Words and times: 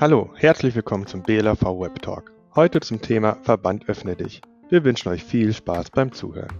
Hallo, 0.00 0.30
herzlich 0.34 0.74
willkommen 0.74 1.06
zum 1.06 1.22
BLAV 1.22 1.62
Web 1.62 2.02
Talk. 2.02 2.32
Heute 2.56 2.80
zum 2.80 3.00
Thema 3.00 3.36
Verband 3.42 3.88
öffne 3.88 4.16
dich. 4.16 4.40
Wir 4.68 4.82
wünschen 4.82 5.10
euch 5.10 5.22
viel 5.22 5.52
Spaß 5.52 5.90
beim 5.90 6.10
Zuhören. 6.10 6.50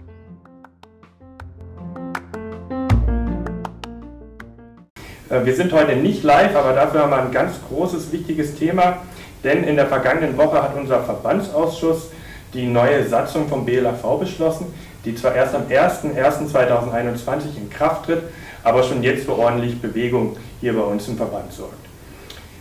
Äh, 5.29 5.45
wir 5.45 5.57
sind 5.57 5.73
heute 5.73 5.97
nicht 5.97 6.23
live, 6.23 6.55
aber 6.55 6.75
dafür 6.75 7.01
haben 7.03 7.11
wir 7.11 7.21
ein 7.21 7.33
ganz 7.33 7.57
großes, 7.69 8.13
wichtiges 8.13 8.55
Thema, 8.55 8.99
denn 9.43 9.65
in 9.65 9.75
der 9.75 9.89
vergangenen 9.89 10.37
Woche 10.37 10.63
hat 10.63 10.77
unser 10.77 11.03
Verbandsausschuss 11.03 12.13
die 12.55 12.67
neue 12.67 13.05
Satzung 13.05 13.49
vom 13.49 13.65
BLAV 13.65 14.21
beschlossen, 14.21 14.73
die 15.07 15.15
zwar 15.15 15.35
erst 15.35 15.55
am 15.55 15.63
01.01.2021 15.69 17.57
in 17.57 17.71
Kraft 17.71 18.07
tritt, 18.07 18.23
aber 18.65 18.83
schon 18.83 19.03
jetzt 19.03 19.25
für 19.25 19.39
ordentlich 19.39 19.81
Bewegung 19.81 20.37
hier 20.61 20.75
bei 20.75 20.83
uns 20.83 21.07
im 21.09 21.17
Verband 21.17 21.53
sorgt. 21.53 21.75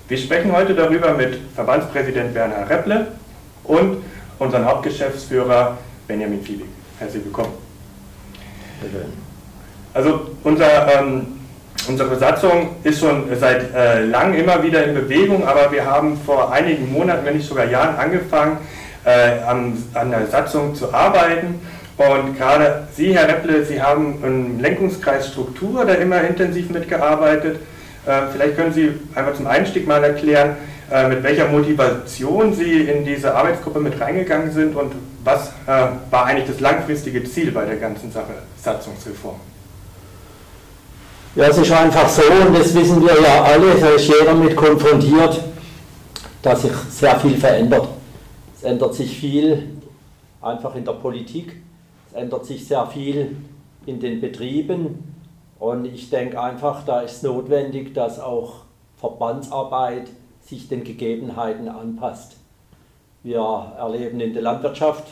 Wir 0.07 0.17
sprechen 0.19 0.55
heute 0.55 0.75
darüber 0.75 1.15
mit 1.15 1.39
Verbandspräsident 1.55 2.35
Werner 2.35 2.69
Repple 2.69 3.07
und 3.63 3.97
unseren 4.37 4.63
Hauptgeschäftsführer 4.63 5.77
Benjamin 6.07 6.43
Fiebig. 6.43 6.67
Herzlich 6.99 7.25
willkommen. 7.25 7.53
Also 9.95 10.27
unser, 10.43 10.99
ähm, 10.99 11.39
unsere 11.87 12.15
Satzung 12.17 12.75
ist 12.83 12.99
schon 12.99 13.35
seit 13.39 13.73
äh, 13.73 14.05
langem 14.05 14.41
immer 14.41 14.61
wieder 14.61 14.85
in 14.85 14.93
Bewegung, 14.93 15.47
aber 15.47 15.71
wir 15.71 15.83
haben 15.83 16.15
vor 16.23 16.51
einigen 16.51 16.93
Monaten, 16.93 17.25
wenn 17.25 17.37
nicht 17.37 17.47
sogar 17.47 17.65
Jahren, 17.65 17.95
angefangen, 17.95 18.57
äh, 19.05 19.39
an, 19.47 19.81
an 19.95 20.11
der 20.11 20.27
Satzung 20.27 20.75
zu 20.75 20.93
arbeiten. 20.93 21.59
Und 21.97 22.37
gerade 22.37 22.87
Sie, 22.93 23.15
Herr 23.15 23.27
Repple, 23.27 23.63
Sie 23.65 23.81
haben 23.81 24.21
im 24.23 24.59
Lenkungskreis 24.59 25.29
Struktur 25.29 25.85
da 25.85 25.93
immer 25.93 26.21
intensiv 26.21 26.69
mitgearbeitet. 26.69 27.59
Äh, 28.05 28.21
vielleicht 28.33 28.57
können 28.57 28.73
Sie 28.73 28.91
einfach 29.15 29.33
zum 29.35 29.47
Einstieg 29.47 29.87
mal 29.87 30.03
erklären, 30.03 30.57
äh, 30.91 31.07
mit 31.07 31.23
welcher 31.23 31.47
Motivation 31.47 32.53
Sie 32.53 32.81
in 32.81 33.05
diese 33.05 33.33
Arbeitsgruppe 33.33 33.79
mit 33.79 33.99
reingegangen 33.99 34.51
sind 34.51 34.75
und 34.75 34.93
was 35.23 35.47
äh, 35.65 35.87
war 36.11 36.25
eigentlich 36.25 36.47
das 36.47 36.59
langfristige 36.59 37.23
Ziel 37.23 37.51
bei 37.51 37.65
der 37.65 37.77
ganzen 37.77 38.11
Sache 38.11 38.33
Satzungsreform? 38.61 39.39
Ja, 41.35 41.47
es 41.47 41.57
ist 41.57 41.71
einfach 41.71 42.07
so, 42.07 42.21
und 42.21 42.57
das 42.57 42.73
wissen 42.75 43.01
wir 43.01 43.21
ja 43.21 43.43
alle, 43.43 43.75
da 43.75 43.89
ist 43.89 44.07
jeder 44.07 44.33
mit 44.35 44.55
konfrontiert, 44.55 45.41
dass 46.41 46.61
sich 46.61 46.71
sehr 46.91 47.19
viel 47.19 47.35
verändert. 47.37 47.87
Es 48.55 48.63
ändert 48.63 48.93
sich 48.93 49.17
viel 49.17 49.75
einfach 50.41 50.75
in 50.75 50.85
der 50.85 50.93
Politik, 50.93 51.57
ändert 52.15 52.45
sich 52.45 52.67
sehr 52.67 52.87
viel 52.87 53.37
in 53.85 53.99
den 53.99 54.21
Betrieben, 54.21 55.15
und 55.59 55.85
ich 55.85 56.09
denke 56.09 56.39
einfach, 56.39 56.83
da 56.85 57.01
ist 57.01 57.23
notwendig, 57.23 57.93
dass 57.93 58.19
auch 58.19 58.65
Verbandsarbeit 58.97 60.09
sich 60.41 60.67
den 60.67 60.83
Gegebenheiten 60.83 61.69
anpasst. 61.69 62.37
Wir 63.23 63.39
erleben 63.77 64.19
in 64.19 64.33
der 64.33 64.43
Landwirtschaft 64.43 65.07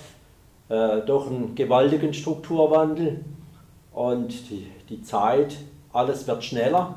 äh, 0.70 1.02
doch 1.02 1.28
einen 1.28 1.56
gewaltigen 1.56 2.14
Strukturwandel 2.14 3.24
und 3.94 4.50
die, 4.50 4.68
die 4.90 5.02
Zeit, 5.02 5.56
alles 5.92 6.28
wird 6.28 6.44
schneller. 6.44 6.96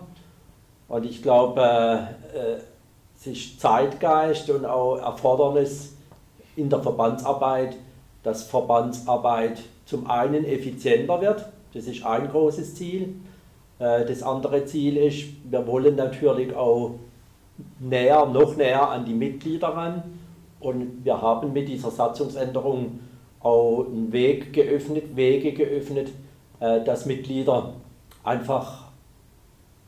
Und 0.88 1.06
ich 1.06 1.22
glaube, 1.22 1.62
äh, 2.34 2.38
äh, 2.38 2.60
es 3.16 3.26
ist 3.26 3.60
Zeitgeist 3.60 4.50
und 4.50 4.66
auch 4.66 4.96
Erfordernis 4.98 5.96
in 6.56 6.68
der 6.68 6.80
Verbandsarbeit, 6.80 7.76
dass 8.22 8.42
Verbandsarbeit 8.42 9.62
zum 9.86 10.08
einen 10.10 10.44
effizienter 10.44 11.20
wird, 11.20 11.46
das 11.72 11.86
ist 11.86 12.04
ein 12.04 12.28
großes 12.28 12.74
Ziel, 12.74 13.14
äh, 13.78 14.04
das 14.04 14.22
andere 14.22 14.64
Ziel 14.66 14.96
ist, 14.98 15.24
wir 15.50 15.66
wollen 15.66 15.96
natürlich 15.96 16.54
auch 16.54 16.96
näher, 17.78 18.26
noch 18.26 18.56
näher 18.56 18.90
an 18.90 19.04
die 19.04 19.14
Mitglieder 19.14 19.68
ran. 19.68 20.02
Und 20.60 21.04
wir 21.04 21.20
haben 21.20 21.52
mit 21.52 21.68
dieser 21.68 21.90
Satzungsänderung 21.90 22.98
auch 23.40 23.86
einen 23.86 24.12
Weg 24.12 24.52
geöffnet, 24.52 25.14
Wege 25.14 25.52
geöffnet, 25.52 26.10
äh, 26.60 26.82
dass 26.82 27.06
Mitglieder 27.06 27.74
einfach 28.24 28.86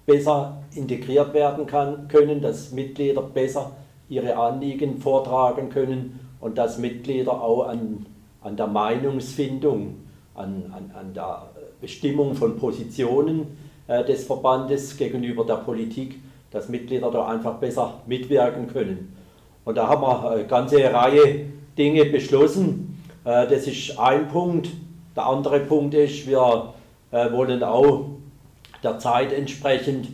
besser 0.06 0.62
integriert 0.74 1.34
werden 1.34 1.66
kann, 1.66 2.08
können, 2.08 2.40
dass 2.40 2.72
Mitglieder 2.72 3.22
besser 3.22 3.72
ihre 4.08 4.36
Anliegen 4.36 4.98
vortragen 4.98 5.68
können 5.68 6.20
und 6.40 6.56
dass 6.56 6.78
Mitglieder 6.78 7.42
auch 7.42 7.64
an, 7.64 8.06
an 8.48 8.56
der 8.56 8.66
Meinungsfindung, 8.66 9.96
an, 10.34 10.72
an, 10.74 10.90
an 10.98 11.14
der 11.14 11.50
Bestimmung 11.80 12.34
von 12.34 12.56
Positionen 12.56 13.58
äh, 13.86 14.04
des 14.04 14.24
Verbandes 14.24 14.96
gegenüber 14.96 15.44
der 15.44 15.56
Politik, 15.56 16.20
dass 16.50 16.68
Mitglieder 16.68 17.10
da 17.10 17.26
einfach 17.26 17.54
besser 17.54 18.00
mitwirken 18.06 18.68
können. 18.68 19.14
Und 19.64 19.76
da 19.76 19.86
haben 19.86 20.02
wir 20.02 20.30
eine 20.30 20.46
ganze 20.46 20.82
Reihe 20.92 21.46
Dinge 21.76 22.06
beschlossen. 22.06 23.02
Äh, 23.24 23.46
das 23.48 23.66
ist 23.66 23.98
ein 23.98 24.28
Punkt. 24.28 24.70
Der 25.14 25.26
andere 25.26 25.60
Punkt 25.60 25.94
ist, 25.94 26.26
wir 26.26 26.72
äh, 27.10 27.30
wollen 27.30 27.62
auch 27.62 28.06
der 28.82 28.98
Zeit 28.98 29.32
entsprechend 29.32 30.08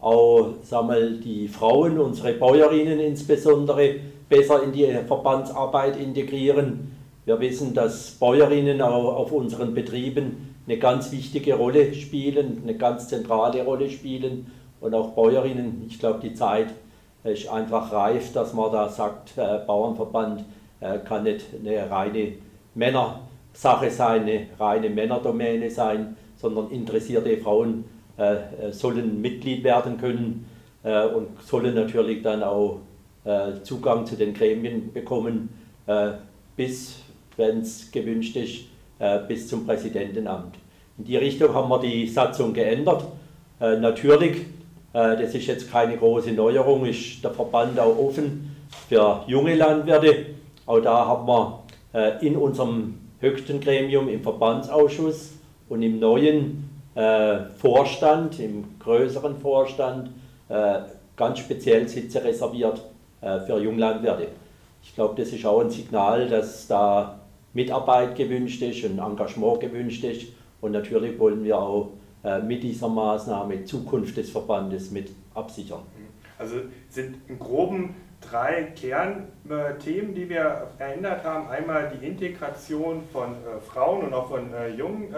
auch 0.00 0.54
sagen 0.62 0.88
wir, 0.88 1.10
die 1.10 1.46
Frauen, 1.46 1.98
unsere 1.98 2.32
Bäuerinnen 2.32 3.00
insbesondere, 3.00 3.96
besser 4.30 4.62
in 4.62 4.72
die 4.72 4.86
Verbandsarbeit 5.06 5.98
integrieren. 5.98 6.99
Wir 7.30 7.38
wissen, 7.38 7.74
dass 7.74 8.10
Bäuerinnen 8.10 8.82
auch 8.82 9.14
auf 9.14 9.30
unseren 9.30 9.72
Betrieben 9.72 10.56
eine 10.66 10.78
ganz 10.78 11.12
wichtige 11.12 11.54
Rolle 11.54 11.94
spielen, 11.94 12.60
eine 12.64 12.74
ganz 12.74 13.06
zentrale 13.06 13.64
Rolle 13.64 13.88
spielen 13.88 14.50
und 14.80 14.94
auch 14.94 15.10
Bäuerinnen. 15.10 15.84
Ich 15.88 16.00
glaube, 16.00 16.18
die 16.20 16.34
Zeit 16.34 16.74
ist 17.22 17.48
einfach 17.48 17.92
reif, 17.92 18.32
dass 18.32 18.52
man 18.52 18.72
da 18.72 18.88
sagt, 18.88 19.38
äh, 19.38 19.60
Bauernverband 19.64 20.44
äh, 20.80 20.98
kann 20.98 21.22
nicht 21.22 21.46
eine 21.54 21.88
reine 21.88 22.32
Männersache 22.74 23.92
sein, 23.92 24.22
eine 24.22 24.46
reine 24.58 24.90
Männerdomäne 24.90 25.70
sein, 25.70 26.16
sondern 26.34 26.72
interessierte 26.72 27.36
Frauen 27.36 27.84
äh, 28.18 28.34
äh 28.34 28.72
sollen 28.72 29.20
Mitglied 29.20 29.62
werden 29.62 29.98
können 29.98 30.46
äh, 30.82 31.06
und 31.06 31.40
sollen 31.42 31.76
natürlich 31.76 32.24
dann 32.24 32.42
auch 32.42 32.80
äh, 33.24 33.62
Zugang 33.62 34.04
zu 34.04 34.16
den 34.16 34.34
Gremien 34.34 34.92
bekommen, 34.92 35.50
bis, 36.56 36.99
wenn 37.36 37.60
es 37.60 37.90
gewünscht 37.90 38.36
ist, 38.36 38.70
äh, 39.00 39.18
bis 39.26 39.48
zum 39.48 39.64
Präsidentenamt. 39.64 40.56
In 40.98 41.04
die 41.04 41.16
Richtung 41.16 41.54
haben 41.54 41.70
wir 41.70 41.78
die 41.78 42.06
Satzung 42.06 42.52
geändert. 42.52 43.02
Äh, 43.58 43.78
natürlich, 43.78 44.42
äh, 44.92 45.16
das 45.16 45.34
ist 45.34 45.46
jetzt 45.46 45.72
keine 45.72 45.96
große 45.96 46.32
Neuerung, 46.32 46.84
ist 46.84 47.24
der 47.24 47.30
Verband 47.30 47.80
auch 47.80 47.96
offen 47.96 48.54
für 48.90 49.24
junge 49.26 49.54
Landwirte. 49.54 50.26
Auch 50.66 50.80
da 50.80 51.06
haben 51.06 51.26
wir 51.26 52.20
in 52.20 52.36
unserem 52.36 53.00
höchsten 53.18 53.58
Gremium, 53.60 54.08
im 54.08 54.22
Verbandsausschuss 54.22 55.32
und 55.68 55.82
im 55.82 55.98
neuen 55.98 56.70
Vorstand, 57.56 58.38
im 58.38 58.78
größeren 58.78 59.40
Vorstand, 59.40 60.10
ganz 61.16 61.38
speziell 61.40 61.88
Sitze 61.88 62.22
reserviert 62.22 62.80
für 63.20 63.58
Junglandwirte. 63.58 64.28
Ich 64.84 64.94
glaube, 64.94 65.20
das 65.20 65.32
ist 65.32 65.44
auch 65.44 65.62
ein 65.62 65.70
Signal, 65.70 66.28
dass 66.28 66.68
da 66.68 67.19
Mitarbeit 67.52 68.16
gewünscht 68.16 68.62
ist 68.62 68.84
und 68.84 68.98
Engagement 68.98 69.60
gewünscht 69.60 70.04
ist. 70.04 70.32
Und 70.60 70.72
natürlich 70.72 71.18
wollen 71.18 71.42
wir 71.44 71.58
auch 71.58 71.90
äh, 72.22 72.40
mit 72.40 72.62
dieser 72.62 72.88
Maßnahme 72.88 73.64
Zukunft 73.64 74.16
des 74.16 74.30
Verbandes 74.30 74.90
mit 74.90 75.10
absichern. 75.34 75.80
Also 76.38 76.56
sind 76.88 77.16
im 77.28 77.38
Groben 77.38 77.94
drei 78.20 78.72
Kernthemen, 78.76 80.14
die 80.14 80.28
wir 80.28 80.68
verändert 80.76 81.24
haben. 81.24 81.48
Einmal 81.48 81.90
die 81.90 82.06
Integration 82.06 83.02
von 83.12 83.32
äh, 83.32 83.60
Frauen 83.60 84.04
und 84.04 84.14
auch 84.14 84.28
von 84.28 84.52
äh, 84.52 84.68
jungen 84.68 85.14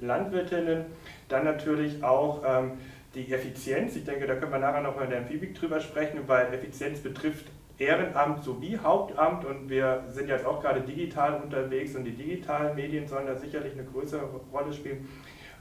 Landwirtinnen. 0.00 0.86
Dann 1.28 1.44
natürlich 1.44 2.02
auch 2.02 2.42
ähm, 2.46 2.72
die 3.14 3.32
Effizienz. 3.32 3.96
Ich 3.96 4.04
denke, 4.04 4.26
da 4.26 4.36
können 4.36 4.52
wir 4.52 4.58
nachher 4.58 4.82
noch 4.82 4.96
mal 4.96 5.04
in 5.04 5.10
der 5.10 5.18
Amphibik 5.20 5.54
drüber 5.54 5.80
sprechen, 5.80 6.20
weil 6.26 6.52
Effizienz 6.54 7.00
betrifft 7.00 7.46
Ehrenamt 7.78 8.42
sowie 8.42 8.76
Hauptamt 8.82 9.44
und 9.44 9.68
wir 9.68 10.04
sind 10.08 10.28
jetzt 10.28 10.44
auch 10.44 10.60
gerade 10.60 10.80
digital 10.80 11.40
unterwegs 11.40 11.94
und 11.94 12.04
die 12.04 12.16
digitalen 12.16 12.74
Medien 12.74 13.06
sollen 13.06 13.26
da 13.26 13.36
sicherlich 13.36 13.72
eine 13.74 13.84
größere 13.84 14.28
Rolle 14.52 14.72
spielen, 14.72 15.08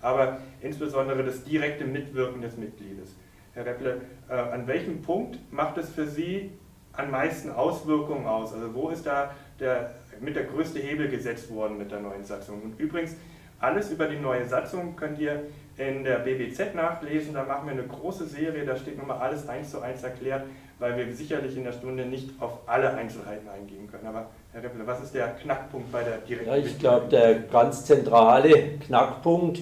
aber 0.02 0.40
insbesondere 0.62 1.24
das 1.24 1.44
direkte 1.44 1.86
Mitwirken 1.86 2.42
des 2.42 2.58
Mitgliedes. 2.58 3.16
Herr 3.54 3.66
Repple, 3.66 4.02
äh, 4.30 4.34
an 4.34 4.68
welchem 4.68 5.02
Punkt 5.02 5.40
macht 5.52 5.78
es 5.78 5.90
für 5.90 6.08
Sie 6.08 6.52
am 6.94 7.12
meisten 7.12 7.52
Auswirkungen 7.52 8.26
aus? 8.26 8.54
Also 8.54 8.74
wo 8.74 8.90
ist 8.90 9.06
da 9.06 9.36
der, 9.60 9.96
mit 10.20 10.36
der 10.36 10.46
größte 10.46 10.80
Hebel 10.80 11.10
gesetzt 11.10 11.54
worden 11.54 11.78
mit 11.78 11.92
der 11.92 12.00
neuen 12.00 12.24
Satzung? 12.24 12.62
Und 12.64 12.80
übrigens, 12.80 13.16
alles 13.60 13.92
über 13.92 14.08
die 14.08 14.18
neue 14.18 14.46
Satzung 14.46 14.96
könnt 14.96 15.20
ihr 15.20 15.48
in 15.78 16.04
der 16.04 16.20
BBZ 16.20 16.76
nachlesen. 16.76 17.34
Da 17.34 17.44
machen 17.44 17.66
wir 17.68 17.74
eine 17.74 17.88
große 17.88 18.26
Serie, 18.26 18.66
da 18.66 18.76
steht 18.76 18.98
nochmal 18.98 19.20
alles 19.20 19.48
eins 19.48 19.72
zu 19.72 19.82
eins 19.82 20.04
erklärt, 20.04 20.44
weil 20.80 20.98
wir 20.98 21.14
sicherlich 21.14 21.58
in 21.58 21.64
der 21.64 21.72
Stunde 21.72 22.06
nicht 22.06 22.30
auf 22.40 22.60
alle 22.66 22.94
Einzelheiten 22.94 23.48
eingehen 23.50 23.90
können. 23.90 24.08
Aber 24.08 24.28
Herr 24.54 24.64
Rippler, 24.64 24.86
was 24.86 25.04
ist 25.04 25.14
der 25.14 25.30
Knackpunkt 25.30 25.92
bei 25.92 26.04
der 26.04 26.18
direkten 26.20 26.50
Ja, 26.50 26.58
ich 26.58 26.78
glaube, 26.78 27.08
der 27.08 27.40
ganz 27.40 27.86
zentrale 27.86 28.78
Knackpunkt 28.86 29.60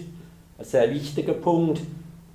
ein 0.57 0.65
sehr 0.65 0.89
wichtiger 0.94 1.33
Punkt. 1.33 1.79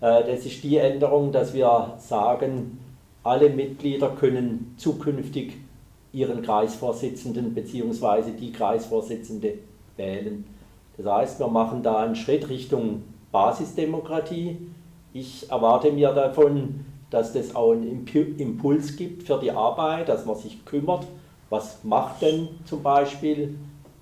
Äh, 0.01 0.25
das 0.25 0.47
ist 0.47 0.63
die 0.65 0.77
Änderung, 0.77 1.33
dass 1.33 1.53
wir 1.53 1.95
sagen, 1.99 2.79
alle 3.23 3.51
Mitglieder 3.51 4.11
können 4.11 4.75
zukünftig 4.79 5.57
ihren 6.13 6.43
Kreisvorsitzenden 6.43 7.55
bzw. 7.55 8.33
die 8.39 8.53
Kreisvorsitzende 8.53 9.55
wählen. 9.97 10.45
Das 10.97 11.07
heißt, 11.07 11.41
wir 11.41 11.49
machen 11.49 11.83
da 11.83 11.99
einen 11.99 12.17
Schritt 12.17 12.49
Richtung 12.49 13.05
Basisdemokratie. 13.31 14.59
Ich 15.13 15.51
erwarte 15.51 15.93
mir 15.93 16.13
davon, 16.13 16.85
dass 17.11 17.33
das 17.33 17.55
auch 17.55 17.73
einen 17.73 18.07
Impuls 18.39 18.97
gibt 18.97 19.25
für 19.25 19.39
die 19.39 19.51
Arbeit, 19.51 20.09
dass 20.09 20.25
man 20.25 20.37
sich 20.37 20.65
kümmert, 20.65 21.07
was 21.49 21.83
macht 21.83 22.23
denn 22.23 22.49
zum 22.65 22.83
Beispiel 22.83 23.59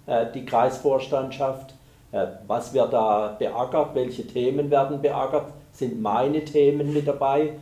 äh, 0.07 0.27
die 0.35 0.45
Kreisvorstandschaft, 0.45 1.75
äh, 2.13 2.27
was 2.47 2.75
wird 2.75 2.93
da 2.93 3.37
beackert, 3.39 3.95
welche 3.95 4.27
Themen 4.27 4.71
werden 4.71 5.01
beackert, 5.01 5.53
sind 5.73 6.01
meine 6.01 6.45
Themen 6.45 6.93
mit 6.93 7.09
dabei. 7.09 7.55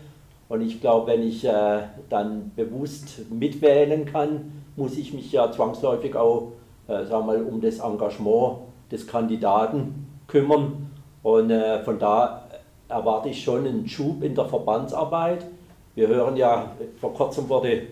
Und 0.48 0.60
ich 0.60 0.81
glaube, 0.81 1.12
wenn 1.12 1.22
ich 1.22 1.44
äh, 1.44 1.82
dann 2.08 2.52
bewusst 2.54 3.31
mitwählen 3.31 4.04
kann, 4.04 4.62
muss 4.76 4.96
ich 4.96 5.12
mich 5.12 5.32
ja 5.32 5.50
zwangsläufig 5.50 6.14
auch 6.16 6.52
äh, 6.88 7.04
sagen 7.04 7.26
wir 7.26 7.38
mal, 7.38 7.42
um 7.42 7.60
das 7.60 7.81
Engagement 7.81 8.58
des 8.90 9.06
Kandidaten 9.06 10.06
kümmern. 10.26 10.90
Und 11.22 11.50
äh, 11.50 11.82
von 11.82 11.99
da 11.99 12.45
erwarte 12.88 13.28
ich 13.28 13.42
schon 13.42 13.66
einen 13.66 13.88
Schub 13.88 14.22
in 14.22 14.34
der 14.34 14.46
Verbandsarbeit. 14.46 15.44
Wir 15.94 16.08
hören 16.08 16.36
ja, 16.36 16.72
vor 17.00 17.14
kurzem 17.14 17.48
wurde 17.48 17.82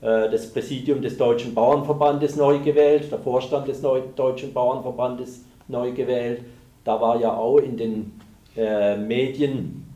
äh, 0.00 0.30
das 0.30 0.52
Präsidium 0.52 1.02
des 1.02 1.16
Deutschen 1.16 1.54
Bauernverbandes 1.54 2.36
neu 2.36 2.58
gewählt, 2.58 3.10
der 3.10 3.18
Vorstand 3.18 3.68
des 3.68 3.80
Deutschen 3.80 4.52
Bauernverbandes 4.52 5.44
neu 5.66 5.92
gewählt. 5.92 6.42
Da 6.84 7.00
war 7.00 7.18
ja 7.18 7.34
auch 7.34 7.58
in 7.58 7.76
den 7.76 8.20
äh, 8.56 8.96
Medien, 8.96 9.86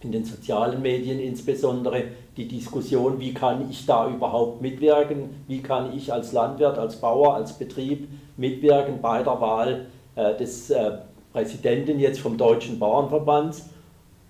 in 0.00 0.12
den 0.12 0.24
sozialen 0.24 0.82
Medien 0.82 1.20
insbesondere, 1.20 2.04
die 2.36 2.48
Diskussion, 2.48 3.20
wie 3.20 3.32
kann 3.32 3.70
ich 3.70 3.86
da 3.86 4.08
überhaupt 4.08 4.62
mitwirken, 4.62 5.44
wie 5.46 5.60
kann 5.60 5.96
ich 5.96 6.12
als 6.12 6.32
Landwirt, 6.32 6.78
als 6.78 6.96
Bauer, 6.96 7.34
als 7.34 7.52
Betrieb 7.52 8.08
mitwirken 8.36 9.00
bei 9.00 9.22
der 9.22 9.40
Wahl 9.40 9.86
äh, 10.16 10.34
des 10.36 10.72
Präsidenten 11.32 11.98
jetzt 11.98 12.20
vom 12.20 12.36
Deutschen 12.36 12.78
Bauernverbands. 12.78 13.70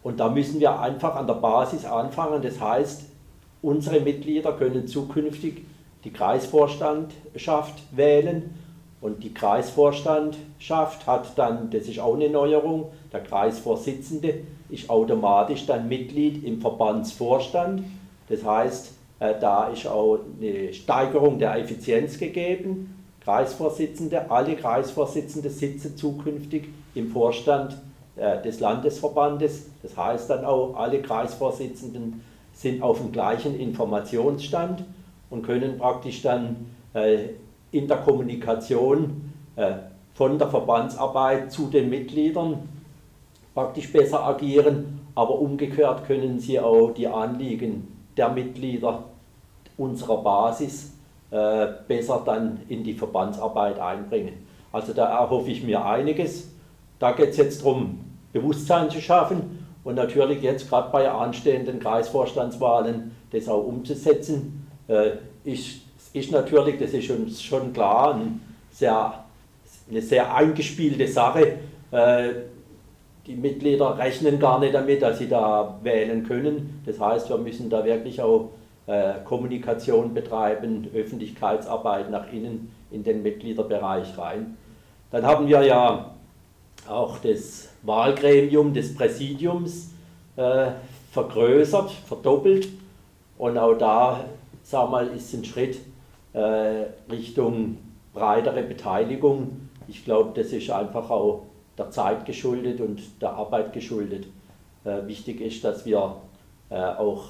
Und 0.03 0.19
da 0.21 0.29
müssen 0.29 0.61
wir 0.61 0.81
einfach 0.81 1.15
an 1.15 1.27
der 1.27 1.35
Basis 1.35 1.85
anfangen. 1.85 2.43
Das 2.43 2.61
heißt, 2.61 3.05
unsere 3.63 4.01
Mitglieder 4.01 4.53
können 4.53 4.87
zukünftig 4.87 5.65
die 6.05 6.13
Kreisvorstandschaft 6.13 7.83
wählen 7.93 8.55
und 9.03 9.25
die 9.25 9.35
Kreisvorstandschaft 9.35 11.09
hat 11.09 11.37
dann, 11.37 11.71
das 11.71 11.89
ist 11.89 11.99
auch 11.99 12.15
eine 12.15 12.31
Neuerung, 12.31 12.93
der 13.13 13.21
Kreisvorsitzende 13.21 14.45
ist 14.71 14.89
automatisch 14.89 15.67
dann 15.67 15.89
Mitglied 15.89 16.45
im 16.45 16.61
Verbandsvorstand. 16.61 17.83
Das 18.29 18.45
heißt, 18.45 18.93
äh, 19.19 19.35
da 19.41 19.69
ist 19.69 19.89
auch 19.89 20.21
eine 20.41 20.73
Steigerung 20.73 21.41
der 21.41 21.57
Effizienz 21.57 22.17
gegeben. 22.17 22.95
Kreisvorsitzende, 23.21 24.31
alle 24.31 24.55
Kreisvorsitzende 24.55 25.51
sitzen 25.51 25.97
zukünftig 25.97 26.69
im 26.95 27.09
Vorstand 27.09 27.77
des 28.17 28.61
Landesverbandes. 28.61 29.71
Das 29.83 29.97
heißt 29.97 30.29
dann 30.29 30.45
auch, 30.45 30.75
alle 30.77 31.01
Kreisvorsitzenden 31.01 32.23
sind 32.53 32.83
auf 32.83 32.99
dem 32.99 33.13
gleichen 33.13 33.59
Informationsstand 33.59 34.85
und 35.31 35.43
können 35.43 35.79
praktisch 35.79 36.23
dann 36.23 36.67
äh, 36.95 37.31
in 37.71 37.89
der 37.89 37.99
Kommunikation 37.99 39.33
äh, 39.57 39.73
von 40.15 40.39
der 40.39 40.49
Verbandsarbeit 40.49 41.51
zu 41.51 41.69
den 41.69 41.89
Mitgliedern 41.89 42.69
praktisch 43.55 43.91
besser 43.93 44.25
agieren, 44.25 45.01
aber 45.15 45.39
umgekehrt 45.39 46.07
können 46.07 46.39
sie 46.39 46.61
auch 46.61 46.91
die 46.91 47.07
Anliegen 47.07 47.89
der 48.17 48.29
Mitglieder 48.29 49.05
unserer 49.77 50.19
Basis 50.19 50.93
äh, 51.31 51.67
besser 51.89 52.23
dann 52.25 52.61
in 52.69 52.85
die 52.85 52.95
Verbandsarbeit 52.95 53.79
einbringen. 53.79 54.47
Also 54.71 54.93
da 54.93 55.07
erhoffe 55.21 55.51
ich 55.51 55.63
mir 55.63 55.85
einiges. 55.85 56.52
Da 57.03 57.11
geht 57.11 57.31
es 57.31 57.37
jetzt 57.37 57.63
darum, 57.63 57.99
Bewusstsein 58.33 58.89
zu 58.89 59.01
schaffen 59.01 59.67
und 59.83 59.97
natürlich 59.97 60.41
jetzt 60.41 60.69
gerade 60.69 60.93
bei 60.93 61.11
anstehenden 61.11 61.81
Kreisvorstandswahlen 61.81 63.11
das 63.33 63.49
auch 63.49 63.67
umzusetzen. 63.67 64.69
Äh, 64.87 65.15
ist 65.43 65.83
ist 66.13 66.31
natürlich, 66.31 66.79
das 66.79 66.93
ist 66.93 67.11
uns 67.11 67.43
schon 67.43 67.73
klar, 67.73 68.15
ein 68.15 68.41
sehr, 68.71 69.25
eine 69.91 70.01
sehr 70.01 70.33
eingespielte 70.33 71.09
Sache. 71.09 71.59
Äh, 71.91 72.29
die 73.27 73.35
Mitglieder 73.35 73.99
rechnen 73.99 74.39
gar 74.39 74.61
nicht 74.61 74.73
damit, 74.73 75.03
dass 75.03 75.19
sie 75.19 75.29
da 75.29 75.79
wählen 75.83 76.25
können. 76.25 76.83
Das 76.87 77.01
heißt, 77.01 77.31
wir 77.31 77.39
müssen 77.39 77.69
da 77.69 77.85
wirklich 77.85 78.21
auch 78.21 78.51
äh, 78.87 79.15
Kommunikation 79.25 80.15
betreiben, 80.15 80.89
Öffentlichkeitsarbeit 80.95 82.13
nach 82.13 82.33
innen 82.33 82.73
in 82.93 83.03
den 83.03 83.25
Mitgliederbereich 83.25 84.17
rein. 84.17 84.57
Dann 85.11 85.27
haben 85.27 85.49
wir 85.49 85.63
ja 85.63 86.12
auch 86.89 87.19
das 87.19 87.69
Wahlgremium 87.83 88.75
des 88.75 88.95
Präsidiums 88.95 89.91
äh, 90.37 90.71
vergrößert, 91.11 91.91
verdoppelt. 91.91 92.69
Und 93.39 93.59
auch 93.59 93.75
da, 93.75 94.25
sag 94.63 94.91
mal, 94.91 95.09
ist 95.09 95.33
ein 95.35 95.45
Schritt 95.45 95.79
äh, 96.33 96.85
Richtung 97.11 97.79
breitere 98.13 98.63
Beteiligung. 98.63 99.69
Ich 99.89 100.05
glaube, 100.05 100.33
das 100.41 100.53
ist 100.53 100.71
einfach 100.71 101.11
auch 101.11 101.47
der 101.77 101.91
Zeit 101.91 102.25
geschuldet 102.25 102.81
und 102.81 103.01
der 103.21 103.33
Arbeit 103.33 103.73
geschuldet. 103.73 104.27
Äh, 104.85 105.07
wichtig 105.07 105.41
ist, 105.41 105.65
dass 105.65 105.85
wir 105.87 106.17
äh, 106.71 106.75
auch 106.75 107.25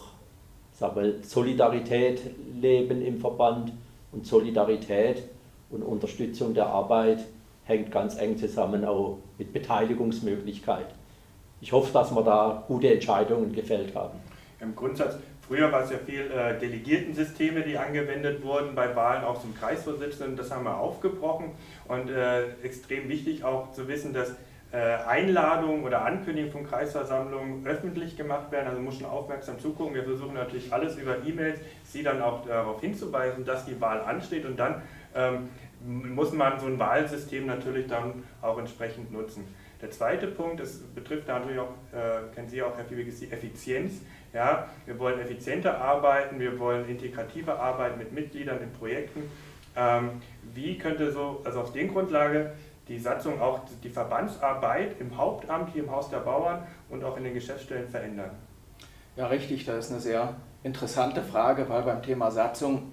sag 0.72 0.96
mal, 0.96 1.14
Solidarität 1.22 2.20
leben 2.60 3.02
im 3.02 3.20
Verband 3.20 3.72
und 4.10 4.26
Solidarität 4.26 5.22
und 5.70 5.82
Unterstützung 5.82 6.54
der 6.54 6.66
Arbeit 6.66 7.24
hängt 7.64 7.90
ganz 7.90 8.16
eng 8.18 8.36
zusammen 8.36 8.84
auch 8.84 9.18
mit 9.38 9.52
Beteiligungsmöglichkeit. 9.52 10.86
Ich 11.60 11.72
hoffe, 11.72 11.92
dass 11.92 12.14
wir 12.14 12.22
da 12.22 12.64
gute 12.66 12.92
Entscheidungen 12.92 13.52
gefällt 13.52 13.94
haben. 13.94 14.18
Im 14.60 14.74
Grundsatz 14.74 15.16
Früher 15.52 15.72
war 15.72 15.82
es 15.82 15.90
ja 15.90 15.98
viel 15.98 16.30
äh, 16.30 16.58
Delegiertensysteme, 16.58 17.62
die 17.62 17.76
angewendet 17.76 18.42
wurden 18.42 18.74
bei 18.74 18.94
Wahlen 18.94 19.24
auch 19.24 19.40
zum 19.40 19.54
Kreisvorsitzenden. 19.54 20.36
Das 20.36 20.50
haben 20.50 20.64
wir 20.64 20.78
aufgebrochen 20.78 21.50
und 21.88 22.08
äh, 22.08 22.48
extrem 22.62 23.08
wichtig 23.08 23.44
auch 23.44 23.72
zu 23.72 23.88
wissen, 23.88 24.14
dass 24.14 24.30
äh, 24.72 24.78
Einladungen 25.06 25.84
oder 25.84 26.06
Ankündigungen 26.06 26.52
von 26.52 26.66
Kreisversammlungen 26.66 27.66
öffentlich 27.66 28.16
gemacht 28.16 28.50
werden. 28.52 28.68
Also 28.68 28.80
muss 28.80 28.96
schon 28.96 29.06
aufmerksam 29.06 29.58
zugucken. 29.58 29.94
Wir 29.94 30.04
versuchen 30.04 30.34
natürlich 30.34 30.72
alles 30.72 30.96
über 30.96 31.16
E-Mails, 31.26 31.60
Sie 31.84 32.02
dann 32.02 32.22
auch 32.22 32.46
darauf 32.46 32.80
hinzuweisen, 32.80 33.44
dass 33.44 33.66
die 33.66 33.78
Wahl 33.78 34.00
ansteht 34.00 34.46
und 34.46 34.58
dann 34.58 34.80
ähm, 35.14 35.50
muss 35.86 36.32
man 36.32 36.58
so 36.60 36.66
ein 36.66 36.78
Wahlsystem 36.78 37.46
natürlich 37.46 37.86
dann 37.86 38.24
auch 38.40 38.58
entsprechend 38.58 39.12
nutzen. 39.12 39.44
Der 39.80 39.90
zweite 39.90 40.28
Punkt, 40.28 40.60
das 40.60 40.78
betrifft 40.78 41.26
natürlich 41.26 41.58
auch, 41.58 41.72
äh, 41.92 42.32
kennen 42.34 42.48
Sie 42.48 42.62
auch, 42.62 42.76
Herr 42.76 42.84
Fiebig, 42.84 43.08
ist 43.08 43.20
die 43.20 43.32
Effizienz. 43.32 43.94
Ja, 44.32 44.68
wir 44.86 44.98
wollen 44.98 45.18
effizienter 45.20 45.78
arbeiten, 45.80 46.38
wir 46.38 46.58
wollen 46.58 46.88
integrativer 46.88 47.58
arbeiten 47.60 47.98
mit 47.98 48.12
Mitgliedern 48.12 48.62
in 48.62 48.72
Projekten. 48.72 49.24
Ähm, 49.76 50.22
wie 50.54 50.78
könnte 50.78 51.10
so, 51.10 51.42
also 51.44 51.60
auf 51.60 51.72
den 51.72 51.92
Grundlage 51.92 52.52
die 52.88 52.98
Satzung 52.98 53.40
auch 53.40 53.60
die 53.82 53.88
Verbandsarbeit 53.88 55.00
im 55.00 55.16
Hauptamt 55.16 55.70
hier 55.72 55.84
im 55.84 55.90
Haus 55.90 56.10
der 56.10 56.18
Bauern 56.18 56.66
und 56.88 57.04
auch 57.04 57.16
in 57.16 57.24
den 57.24 57.34
Geschäftsstellen 57.34 57.88
verändern? 57.88 58.30
Ja, 59.16 59.26
richtig, 59.26 59.64
das 59.64 59.86
ist 59.86 59.90
eine 59.90 60.00
sehr 60.00 60.36
interessante 60.62 61.22
Frage, 61.22 61.68
weil 61.68 61.82
beim 61.82 62.02
Thema 62.02 62.30
Satzung 62.30 62.92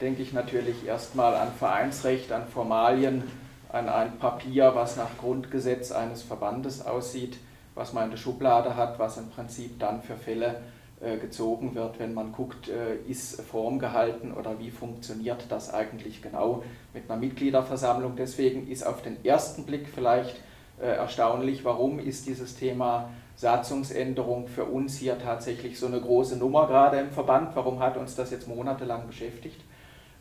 denke 0.00 0.22
ich 0.22 0.32
natürlich 0.32 0.86
erstmal 0.86 1.34
an 1.34 1.52
Vereinsrecht, 1.58 2.32
an 2.32 2.46
Formalien, 2.46 3.24
an 3.70 3.88
ein 3.88 4.18
Papier, 4.18 4.72
was 4.74 4.96
nach 4.96 5.18
Grundgesetz 5.18 5.92
eines 5.92 6.22
Verbandes 6.22 6.84
aussieht 6.84 7.38
was 7.74 7.92
man 7.92 8.04
in 8.04 8.10
der 8.10 8.18
Schublade 8.18 8.76
hat, 8.76 8.98
was 8.98 9.16
im 9.16 9.28
Prinzip 9.30 9.78
dann 9.78 10.02
für 10.02 10.16
Fälle 10.16 10.62
äh, 11.00 11.16
gezogen 11.16 11.74
wird, 11.74 11.98
wenn 11.98 12.14
man 12.14 12.32
guckt, 12.32 12.68
äh, 12.68 12.96
ist 13.10 13.40
Form 13.42 13.78
gehalten 13.78 14.32
oder 14.32 14.58
wie 14.58 14.70
funktioniert 14.70 15.46
das 15.48 15.72
eigentlich 15.72 16.22
genau 16.22 16.62
mit 16.92 17.10
einer 17.10 17.18
Mitgliederversammlung. 17.18 18.14
Deswegen 18.16 18.68
ist 18.68 18.86
auf 18.86 19.02
den 19.02 19.24
ersten 19.24 19.64
Blick 19.64 19.88
vielleicht 19.92 20.36
äh, 20.80 20.86
erstaunlich, 20.86 21.64
warum 21.64 21.98
ist 21.98 22.26
dieses 22.26 22.56
Thema 22.56 23.10
Satzungsänderung 23.36 24.46
für 24.46 24.64
uns 24.64 24.96
hier 24.96 25.18
tatsächlich 25.18 25.78
so 25.78 25.86
eine 25.86 26.00
große 26.00 26.36
Nummer 26.36 26.68
gerade 26.68 26.98
im 26.98 27.10
Verband, 27.10 27.56
warum 27.56 27.80
hat 27.80 27.96
uns 27.96 28.14
das 28.14 28.30
jetzt 28.30 28.46
monatelang 28.46 29.08
beschäftigt. 29.08 29.60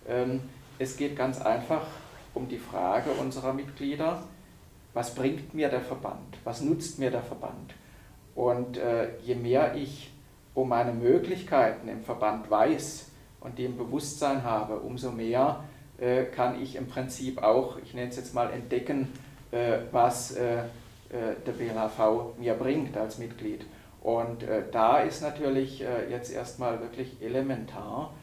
Ähm, 0.07 0.41
es 0.79 0.97
geht 0.97 1.15
ganz 1.15 1.41
einfach 1.41 1.85
um 2.33 2.47
die 2.47 2.57
Frage 2.57 3.11
unserer 3.11 3.53
Mitglieder, 3.53 4.23
was 4.93 5.15
bringt 5.15 5.53
mir 5.53 5.69
der 5.69 5.81
Verband, 5.81 6.37
was 6.43 6.61
nutzt 6.61 6.99
mir 6.99 7.11
der 7.11 7.21
Verband. 7.21 7.73
Und 8.35 8.77
äh, 8.77 9.09
je 9.23 9.35
mehr 9.35 9.75
ich 9.75 10.11
um 10.55 10.69
meine 10.69 10.93
Möglichkeiten 10.93 11.87
im 11.87 12.03
Verband 12.03 12.49
weiß 12.49 13.09
und 13.39 13.57
die 13.57 13.65
im 13.65 13.77
Bewusstsein 13.77 14.43
habe, 14.43 14.77
umso 14.79 15.11
mehr 15.11 15.63
äh, 15.99 16.25
kann 16.25 16.61
ich 16.61 16.75
im 16.75 16.87
Prinzip 16.87 17.41
auch, 17.41 17.77
ich 17.83 17.93
nenne 17.93 18.09
es 18.09 18.17
jetzt 18.17 18.33
mal, 18.33 18.51
entdecken, 18.51 19.09
äh, 19.51 19.79
was 19.91 20.35
der 20.35 21.51
BLHV 21.51 22.39
mir 22.39 22.55
bringt 22.55 22.97
als 22.97 23.19
Mitglied. 23.19 23.67
Und 24.01 24.43
da 24.71 24.97
ist 24.97 25.21
natürlich 25.21 25.85
jetzt 26.09 26.33
erstmal 26.33 26.79
wirklich 26.79 27.21
elementar 27.21 28.15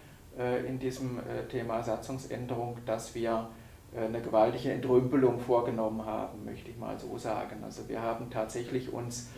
in 0.66 0.78
diesem 0.78 1.18
Thema 1.50 1.82
Satzungsänderung, 1.82 2.78
dass 2.86 3.14
wir 3.14 3.48
eine 3.96 4.20
gewaltige 4.20 4.72
Entrümpelung 4.72 5.38
vorgenommen 5.38 6.06
haben, 6.06 6.44
möchte 6.44 6.70
ich 6.70 6.78
mal 6.78 6.98
so 6.98 7.18
sagen. 7.18 7.62
Also 7.64 7.88
wir 7.88 8.00
haben 8.00 8.30
tatsächlich 8.30 8.92
uns 8.92 9.28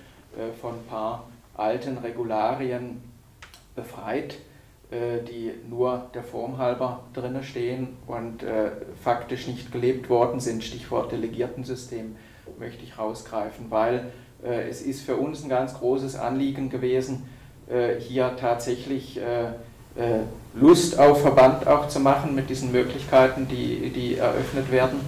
von 0.61 0.75
ein 0.75 0.87
paar 0.89 1.29
alten 1.55 1.99
Regularien 1.99 3.03
befreit, 3.75 4.37
äh, 4.93 5.23
die 5.23 5.53
nur 5.69 6.11
der 6.13 6.23
Form 6.23 6.59
halber 6.59 7.05
drinne 7.15 7.43
stehen 7.43 7.97
und 8.07 8.43
äh, 8.43 8.73
faktisch 9.03 9.47
nicht 9.47 9.73
gelebt 9.73 10.11
worden 10.11 10.39
sind. 10.39 10.63
Stichwort 10.63 11.13
Delegiertensystem 11.13 12.17
möchte 12.59 12.85
ich 12.85 12.99
rausgreifen, 12.99 13.71
weil 13.71 14.13
äh, 14.43 14.69
es 14.69 14.83
ist 14.83 15.03
für 15.03 15.17
uns 15.17 15.43
ein 15.43 15.49
ganz 15.49 15.75
großes 15.75 16.17
Anliegen 16.17 16.71
gewesen, 16.71 17.29
hier 18.01 18.37
tatsächlich 18.37 19.19
Lust 20.55 20.99
auf 20.99 21.23
Verband 21.23 21.67
auch 21.67 21.89
zu 21.89 22.01
machen 22.01 22.35
mit 22.35 22.51
diesen 22.51 22.73
Möglichkeiten, 22.73 23.47
die, 23.49 23.91
die 23.91 24.17
eröffnet 24.17 24.71
werden. 24.71 25.01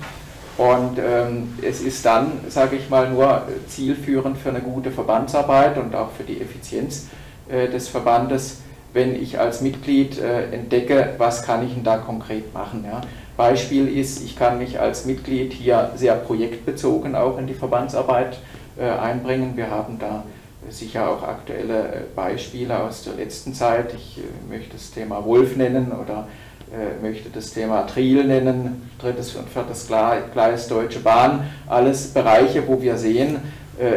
Und 0.57 0.99
ähm, 0.99 1.59
es 1.63 1.81
ist 1.81 2.05
dann, 2.07 2.33
sage 2.49 2.77
ich 2.77 2.89
mal, 2.89 3.11
nur 3.11 3.43
zielführend 3.67 4.39
für 4.39 4.51
eine 4.51 4.61
gute 4.61 4.91
Verbandsarbeit 4.91 5.79
und 5.79 5.95
auch 5.95 6.13
für 6.13 6.23
die 6.23 6.41
Effizienz 6.41 7.09
äh, 7.49 7.69
des 7.69 7.89
Verbandes, 7.89 8.61
wenn 8.93 9.21
ich 9.21 9.41
als 9.41 9.61
Mitglied 9.61 10.19
äh, 10.21 10.53
entdecke, 10.53 11.15
was 11.19 11.43
kann 11.43 11.67
ich 11.67 11.75
denn 11.75 11.83
da 11.83 11.97
konkret 11.97 12.55
machen. 12.55 12.85
Ja. 12.87 13.01
Beispiel 13.37 13.89
ist, 13.89 14.23
ich 14.23 14.37
kann 14.37 14.59
mich 14.59 14.79
als 14.79 15.05
Mitglied 15.07 15.53
hier 15.53 15.91
sehr 15.97 16.15
projektbezogen 16.15 17.17
auch 17.17 17.37
in 17.37 17.49
die 17.49 17.55
Verbandsarbeit 17.55 18.39
äh, 18.79 18.89
einbringen. 18.89 19.57
Wir 19.57 19.71
haben 19.71 19.99
da 19.99 20.23
sicher 20.71 21.09
auch 21.09 21.23
aktuelle 21.23 21.81
äh, 21.81 22.01
Beispiele 22.15 22.79
aus 22.81 23.05
der 23.05 23.15
letzten 23.15 23.55
Zeit. 23.55 23.95
Ich 23.95 24.19
äh, 24.19 24.23
möchte 24.53 24.75
das 24.75 24.91
Thema 24.91 25.25
Wolf 25.25 25.57
nennen 25.57 25.93
oder 25.93 26.29
äh, 26.73 27.03
möchte 27.03 27.31
das 27.31 27.53
Thema 27.53 27.87
Triel 27.87 28.25
nennen, 28.25 28.91
drittes 28.99 29.35
und 29.35 29.49
viertes 29.49 29.87
Gleis 29.87 30.69
Deutsche 30.69 31.01
Bahn, 31.01 31.51
alles 31.69 32.09
Bereiche, 32.09 32.67
wo 32.67 32.81
wir 32.81 32.97
sehen, 32.97 33.39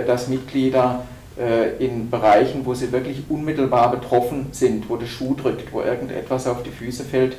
dass 0.07 0.27
Mitglieder 0.27 1.03
in 1.77 2.09
Bereichen, 2.09 2.65
wo 2.65 2.73
sie 2.73 2.91
wirklich 2.91 3.25
unmittelbar 3.29 3.91
betroffen 3.91 4.47
sind, 4.51 4.89
wo 4.89 4.95
der 4.95 5.05
Schuh 5.05 5.35
drückt, 5.35 5.71
wo 5.71 5.81
irgendetwas 5.81 6.47
auf 6.47 6.63
die 6.63 6.71
Füße 6.71 7.03
fällt, 7.03 7.37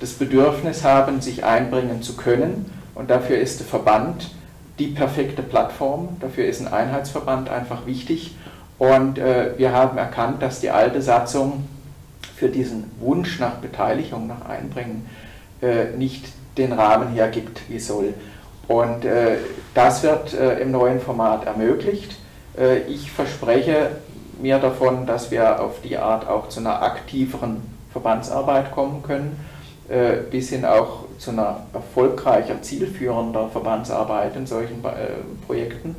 das 0.00 0.12
Bedürfnis 0.14 0.84
haben, 0.84 1.20
sich 1.20 1.44
einbringen 1.44 2.00
zu 2.00 2.16
können. 2.16 2.64
Und 2.94 3.10
dafür 3.10 3.36
ist 3.36 3.60
der 3.60 3.66
Verband 3.66 4.30
die 4.78 4.88
perfekte 4.88 5.42
Plattform, 5.42 6.16
dafür 6.20 6.46
ist 6.46 6.60
ein 6.60 6.72
Einheitsverband 6.72 7.50
einfach 7.50 7.86
wichtig. 7.86 8.36
Und 8.78 9.16
wir 9.16 9.72
haben 9.72 9.98
erkannt, 9.98 10.40
dass 10.40 10.60
die 10.60 10.70
alte 10.70 11.02
Satzung 11.02 11.64
für 12.38 12.48
diesen 12.48 12.90
Wunsch 13.00 13.40
nach 13.40 13.54
Beteiligung, 13.54 14.28
nach 14.28 14.48
Einbringen 14.48 15.08
äh, 15.60 15.86
nicht 15.96 16.26
den 16.56 16.72
Rahmen 16.72 17.12
hergibt, 17.12 17.60
wie 17.68 17.80
soll. 17.80 18.14
Und 18.68 19.04
äh, 19.04 19.38
das 19.74 20.02
wird 20.02 20.34
äh, 20.34 20.60
im 20.60 20.70
neuen 20.70 21.00
Format 21.00 21.46
ermöglicht. 21.46 22.16
Äh, 22.56 22.80
ich 22.82 23.10
verspreche 23.10 23.90
mir 24.40 24.58
davon, 24.58 25.06
dass 25.06 25.30
wir 25.30 25.60
auf 25.60 25.80
die 25.82 25.96
Art 25.96 26.28
auch 26.28 26.48
zu 26.48 26.60
einer 26.60 26.82
aktiveren 26.82 27.62
Verbandsarbeit 27.90 28.72
kommen 28.72 29.02
können, 29.02 29.40
äh, 29.88 30.18
bis 30.30 30.50
hin 30.50 30.64
auch 30.64 31.04
zu 31.18 31.32
einer 31.32 31.66
erfolgreicher, 31.72 32.62
zielführender 32.62 33.48
Verbandsarbeit 33.48 34.36
in 34.36 34.46
solchen 34.46 34.84
äh, 34.84 35.46
Projekten. 35.46 35.96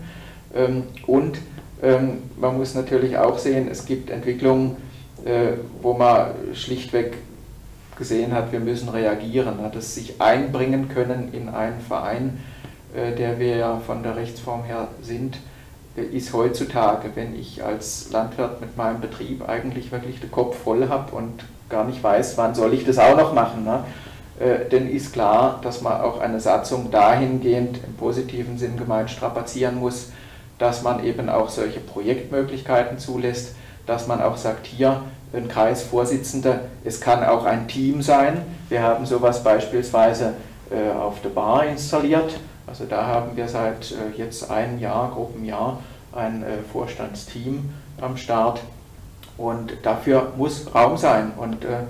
Ähm, 0.55 0.83
und 1.05 1.39
ähm, 1.83 2.23
man 2.39 2.57
muss 2.57 2.73
natürlich 2.73 3.17
auch 3.17 3.37
sehen, 3.37 3.67
es 3.69 3.85
gibt 3.85 4.09
Entwicklungen, 4.09 4.77
äh, 5.25 5.53
wo 5.81 5.93
man 5.93 6.31
schlichtweg 6.53 7.17
gesehen 7.97 8.33
hat, 8.33 8.51
wir 8.51 8.61
müssen 8.61 8.89
reagieren, 8.89 9.61
hat 9.61 9.75
es 9.75 9.93
sich 9.93 10.21
einbringen 10.21 10.87
können 10.87 11.33
in 11.33 11.49
einen 11.49 11.81
Verein, 11.81 12.39
äh, 12.95 13.13
der 13.13 13.39
wir 13.39 13.57
ja 13.57 13.81
von 13.85 14.03
der 14.03 14.15
Rechtsform 14.15 14.63
her 14.63 14.87
sind, 15.01 15.37
ist 15.95 16.33
heutzutage, 16.33 17.09
wenn 17.15 17.37
ich 17.37 17.63
als 17.63 18.09
Landwirt 18.11 18.61
mit 18.61 18.77
meinem 18.77 19.01
Betrieb 19.01 19.47
eigentlich 19.49 19.91
wirklich 19.91 20.21
den 20.21 20.31
Kopf 20.31 20.57
voll 20.57 20.87
habe 20.87 21.13
und 21.13 21.43
gar 21.67 21.83
nicht 21.83 22.01
weiß, 22.01 22.37
wann 22.37 22.55
soll 22.55 22.73
ich 22.73 22.85
das 22.85 22.97
auch 22.97 23.17
noch 23.17 23.33
machen, 23.33 23.65
ne? 23.65 23.83
Denn 24.39 24.89
ist 24.89 25.11
klar, 25.11 25.59
dass 25.63 25.81
man 25.81 25.99
auch 25.99 26.21
eine 26.21 26.39
Satzung 26.39 26.91
dahingehend 26.91 27.79
im 27.85 27.95
positiven 27.95 28.57
Sinn 28.57 28.77
gemeint 28.77 29.09
strapazieren 29.09 29.75
muss, 29.75 30.11
dass 30.57 30.81
man 30.81 31.03
eben 31.03 31.29
auch 31.29 31.49
solche 31.49 31.81
Projektmöglichkeiten 31.81 32.99
zulässt, 32.99 33.55
dass 33.85 34.07
man 34.07 34.21
auch 34.21 34.37
sagt, 34.37 34.65
hier 34.67 35.01
ein 35.33 35.47
Kreisvorsitzender, 35.47 36.61
es 36.83 37.01
kann 37.01 37.23
auch 37.23 37.45
ein 37.45 37.67
Team 37.67 38.01
sein. 38.01 38.41
Wir 38.69 38.81
haben 38.81 39.05
sowas 39.05 39.43
beispielsweise 39.43 40.33
äh, 40.69 40.91
auf 40.97 41.21
der 41.21 41.29
Bar 41.29 41.65
installiert. 41.65 42.39
Also 42.67 42.85
da 42.85 43.05
haben 43.05 43.35
wir 43.35 43.47
seit 43.47 43.91
äh, 43.91 44.17
jetzt 44.17 44.49
einem 44.49 44.79
Jahr, 44.79 45.11
grob 45.13 45.35
einem 45.35 45.45
Jahr, 45.45 45.79
ein 46.13 46.43
äh, 46.43 46.57
Vorstandsteam 46.71 47.69
am 48.01 48.17
Start. 48.17 48.61
Und 49.37 49.73
dafür 49.83 50.33
muss 50.37 50.73
Raum 50.73 50.97
sein. 50.97 51.31
Und 51.37 51.63
äh, 51.63 51.83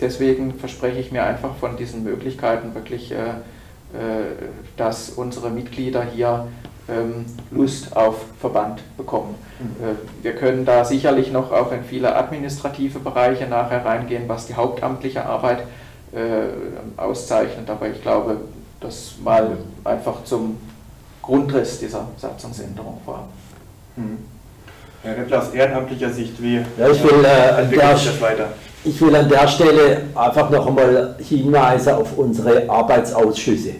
deswegen 0.00 0.54
verspreche 0.54 1.00
ich 1.00 1.12
mir 1.12 1.24
einfach 1.24 1.54
von 1.56 1.76
diesen 1.76 2.04
Möglichkeiten 2.04 2.74
wirklich, 2.74 3.12
äh, 3.12 3.16
äh, 3.16 4.34
dass 4.76 5.10
unsere 5.10 5.50
Mitglieder 5.50 6.04
hier 6.04 6.48
ähm, 6.88 7.26
Lust 7.50 7.96
auf 7.96 8.24
Verband 8.40 8.82
bekommen. 8.96 9.34
Mhm. 9.60 9.84
Äh, 9.84 10.24
wir 10.24 10.34
können 10.34 10.64
da 10.64 10.84
sicherlich 10.84 11.30
noch 11.30 11.52
auch 11.52 11.72
in 11.72 11.84
viele 11.84 12.16
administrative 12.16 12.98
Bereiche 12.98 13.46
nachher 13.46 13.84
reingehen, 13.84 14.24
was 14.28 14.46
die 14.46 14.54
hauptamtliche 14.54 15.24
Arbeit 15.24 15.60
äh, 16.12 17.00
auszeichnet, 17.00 17.70
aber 17.70 17.88
ich 17.88 18.02
glaube, 18.02 18.38
das 18.80 19.14
mal 19.22 19.58
einfach 19.84 20.24
zum 20.24 20.58
Grundriss 21.22 21.78
dieser 21.78 22.08
Satzungsänderung 22.16 23.00
war. 23.06 23.28
Mhm. 23.96 24.18
Herr 25.02 25.16
Rippler, 25.16 25.38
aus 25.40 25.50
ehrenamtlicher 25.50 26.10
Sicht, 26.10 26.40
wie 26.40 26.56
ja, 26.56 26.88
ich 26.90 27.02
will, 27.02 27.24
äh, 27.24 27.62
entwickelt 27.62 27.98
sich 27.98 28.12
das 28.12 28.20
weiter? 28.20 28.48
Ich 28.84 29.00
will 29.00 29.14
an 29.14 29.28
der 29.28 29.46
Stelle 29.46 30.02
einfach 30.12 30.50
noch 30.50 30.66
einmal 30.66 31.14
hinweisen 31.20 31.94
auf 31.94 32.18
unsere 32.18 32.68
Arbeitsausschüsse. 32.68 33.74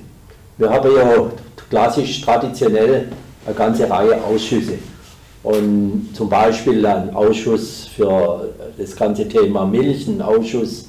Wir 0.58 0.70
haben 0.70 0.90
ja 0.94 1.26
klassisch 1.68 2.20
traditionell 2.20 3.08
eine 3.44 3.54
ganze 3.56 3.90
Reihe 3.90 4.22
Ausschüsse. 4.22 4.74
Und 5.42 6.10
zum 6.14 6.28
Beispiel 6.28 6.86
ein 6.86 7.12
Ausschuss 7.16 7.88
für 7.96 8.50
das 8.78 8.94
ganze 8.94 9.28
Thema 9.28 9.66
Milch, 9.66 10.06
ein 10.06 10.22
Ausschuss 10.22 10.86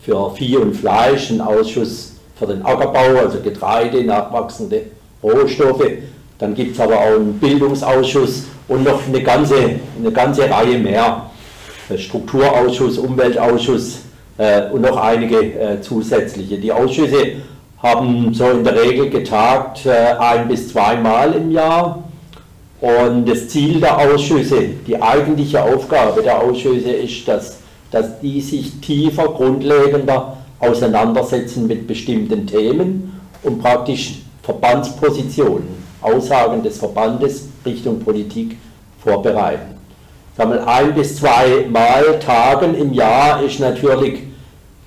für 0.00 0.30
Vieh 0.36 0.58
und 0.58 0.74
Fleisch, 0.74 1.30
ein 1.30 1.40
Ausschuss 1.40 2.12
für 2.36 2.46
den 2.46 2.64
Ackerbau, 2.64 3.18
also 3.18 3.40
Getreide, 3.40 4.04
nachwachsende 4.04 4.82
Rohstoffe. 5.24 5.90
Dann 6.38 6.54
gibt 6.54 6.74
es 6.74 6.80
aber 6.80 7.00
auch 7.00 7.16
einen 7.16 7.36
Bildungsausschuss 7.40 8.44
und 8.68 8.84
noch 8.84 9.04
eine 9.08 9.22
ganze, 9.24 9.56
eine 9.98 10.12
ganze 10.12 10.48
Reihe 10.48 10.78
mehr. 10.78 11.30
Strukturausschuss, 11.96 12.98
Umweltausschuss 12.98 14.00
äh, 14.38 14.70
und 14.70 14.82
noch 14.82 14.96
einige 14.96 15.38
äh, 15.38 15.80
zusätzliche. 15.80 16.58
Die 16.58 16.72
Ausschüsse 16.72 17.36
haben 17.82 18.32
so 18.34 18.50
in 18.50 18.64
der 18.64 18.82
Regel 18.82 19.10
getagt 19.10 19.86
äh, 19.86 20.14
ein 20.18 20.48
bis 20.48 20.68
zweimal 20.68 21.32
im 21.34 21.50
Jahr. 21.50 22.02
Und 22.80 23.26
das 23.26 23.48
Ziel 23.48 23.80
der 23.80 23.98
Ausschüsse, 23.98 24.68
die 24.86 25.00
eigentliche 25.00 25.62
Aufgabe 25.62 26.22
der 26.22 26.42
Ausschüsse 26.42 26.90
ist, 26.90 27.26
dass, 27.26 27.58
dass 27.90 28.20
die 28.20 28.40
sich 28.40 28.80
tiefer, 28.80 29.28
grundlegender 29.28 30.36
auseinandersetzen 30.58 31.66
mit 31.66 31.86
bestimmten 31.86 32.46
Themen 32.46 33.18
und 33.42 33.62
praktisch 33.62 34.18
Verbandspositionen, 34.42 35.68
Aussagen 36.02 36.62
des 36.62 36.78
Verbandes 36.78 37.48
Richtung 37.64 38.00
Politik 38.00 38.56
vorbereiten. 39.02 39.75
Ein 40.38 40.94
bis 40.94 41.16
zwei 41.16 41.66
Mal 41.70 42.18
Tagen 42.18 42.74
im 42.74 42.92
Jahr 42.92 43.42
ist 43.42 43.58
natürlich 43.58 44.22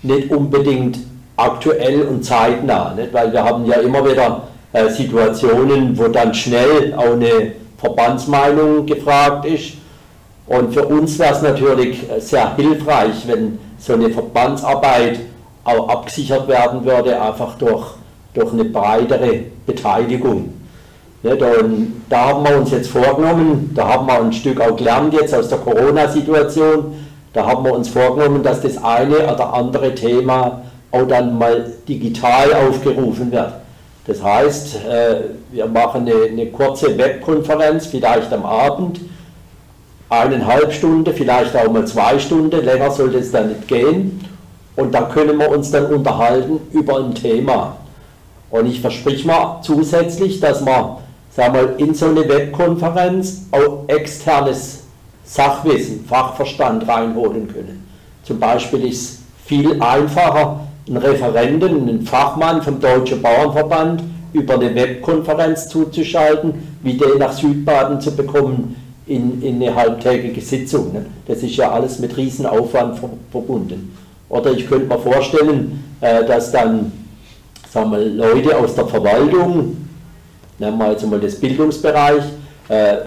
nicht 0.03 0.29
unbedingt 0.29 0.99
aktuell 1.35 2.03
und 2.03 2.23
zeitnah, 2.23 2.93
nicht? 2.93 3.11
weil 3.13 3.31
wir 3.31 3.43
haben 3.43 3.65
ja 3.65 3.77
immer 3.77 4.07
wieder 4.07 4.47
äh, 4.73 4.89
Situationen, 4.89 5.97
wo 5.97 6.07
dann 6.07 6.33
schnell 6.33 6.93
auch 6.95 7.13
eine 7.13 7.53
Verbandsmeinung 7.77 8.85
gefragt 8.85 9.45
ist. 9.45 9.73
Und 10.45 10.73
für 10.73 10.85
uns 10.85 11.17
wäre 11.17 11.33
es 11.33 11.41
natürlich 11.41 12.07
äh, 12.09 12.19
sehr 12.19 12.55
hilfreich, 12.55 13.25
wenn 13.25 13.57
so 13.79 13.93
eine 13.93 14.09
Verbandsarbeit 14.09 15.19
auch 15.63 15.89
abgesichert 15.89 16.47
werden 16.47 16.85
würde, 16.85 17.19
einfach 17.19 17.55
durch, 17.57 17.87
durch 18.33 18.53
eine 18.53 18.65
breitere 18.65 19.45
Beteiligung. 19.65 20.58
Nicht? 21.21 21.41
Und 21.41 22.01
da 22.09 22.27
haben 22.29 22.43
wir 22.45 22.57
uns 22.57 22.71
jetzt 22.71 22.89
vorgenommen, 22.89 23.71
da 23.75 23.87
haben 23.87 24.07
wir 24.07 24.19
ein 24.19 24.33
Stück 24.33 24.61
auch 24.61 24.75
gelernt 24.75 25.13
jetzt 25.13 25.33
aus 25.33 25.49
der 25.49 25.57
Corona-Situation, 25.57 26.95
da 27.33 27.45
haben 27.45 27.63
wir 27.63 27.73
uns 27.73 27.89
vorgenommen, 27.89 28.41
dass 28.41 28.61
das 28.61 28.83
eine 28.83 29.31
oder 29.31 29.53
andere 29.53 29.93
Thema 29.93 30.61
auch 30.91 31.05
dann 31.07 31.37
mal 31.37 31.71
digital 31.87 32.53
aufgerufen 32.53 33.31
wird. 33.31 33.53
Das 34.07 34.23
heißt, 34.23 34.75
äh, 34.85 35.15
wir 35.51 35.67
machen 35.67 36.07
eine, 36.07 36.31
eine 36.31 36.47
kurze 36.47 36.97
Webkonferenz, 36.97 37.85
vielleicht 37.85 38.33
am 38.33 38.43
Abend, 38.45 38.99
eineinhalb 40.09 40.73
Stunden, 40.73 41.13
vielleicht 41.13 41.55
auch 41.55 41.71
mal 41.71 41.85
zwei 41.85 42.17
Stunden, 42.17 42.65
länger 42.65 42.89
soll 42.89 43.11
das 43.11 43.29
dann 43.29 43.49
nicht 43.49 43.67
gehen. 43.67 44.25
Und 44.75 44.95
da 44.95 45.03
können 45.03 45.37
wir 45.37 45.51
uns 45.51 45.69
dann 45.69 45.85
unterhalten 45.87 46.59
über 46.71 46.97
ein 46.97 47.13
Thema. 47.13 47.75
Und 48.49 48.65
ich 48.65 48.81
versprich 48.81 49.25
mal 49.25 49.61
zusätzlich, 49.61 50.39
dass 50.39 50.65
wir 50.65 50.97
sagen 51.31 51.53
wir, 51.53 51.85
in 51.85 51.93
so 51.93 52.07
eine 52.07 52.27
Webkonferenz 52.27 53.43
auch 53.51 53.83
externes 53.87 54.83
Sachwissen, 55.23 56.05
Fachverstand 56.05 56.87
reinholen 56.87 57.47
können. 57.47 57.87
Zum 58.23 58.39
Beispiel 58.39 58.85
ist 58.85 59.01
es 59.01 59.19
viel 59.45 59.81
einfacher, 59.81 60.61
einen 60.87 60.97
Referenten, 60.97 61.87
einen 61.87 62.01
Fachmann 62.01 62.61
vom 62.61 62.79
Deutschen 62.79 63.21
Bauernverband 63.21 64.03
über 64.33 64.55
eine 64.55 64.73
Webkonferenz 64.73 65.67
zuzuschalten, 65.69 66.53
wie 66.81 66.93
den 66.93 67.19
nach 67.19 67.33
Südbaden 67.33 68.01
zu 68.01 68.15
bekommen 68.15 68.75
in, 69.07 69.41
in 69.41 69.55
eine 69.55 69.73
halbtägige 69.73 70.41
Sitzung. 70.41 70.93
Ne? 70.93 71.05
Das 71.27 71.41
ist 71.43 71.55
ja 71.55 71.71
alles 71.71 71.99
mit 71.99 72.15
Riesenaufwand 72.15 72.99
verbunden. 73.31 73.95
Oder 74.29 74.51
ich 74.51 74.67
könnte 74.67 74.87
mir 74.87 74.99
vorstellen, 74.99 75.83
äh, 76.01 76.23
dass 76.25 76.51
dann 76.51 76.91
sagen 77.71 77.91
wir, 77.91 77.99
Leute 77.99 78.55
aus 78.57 78.75
der 78.75 78.85
Verwaltung, 78.85 79.77
nehmen 80.59 80.77
wir 80.77 80.91
jetzt 80.91 81.05
mal 81.05 81.19
das 81.19 81.35
Bildungsbereich, 81.35 82.23
äh, 82.67 82.97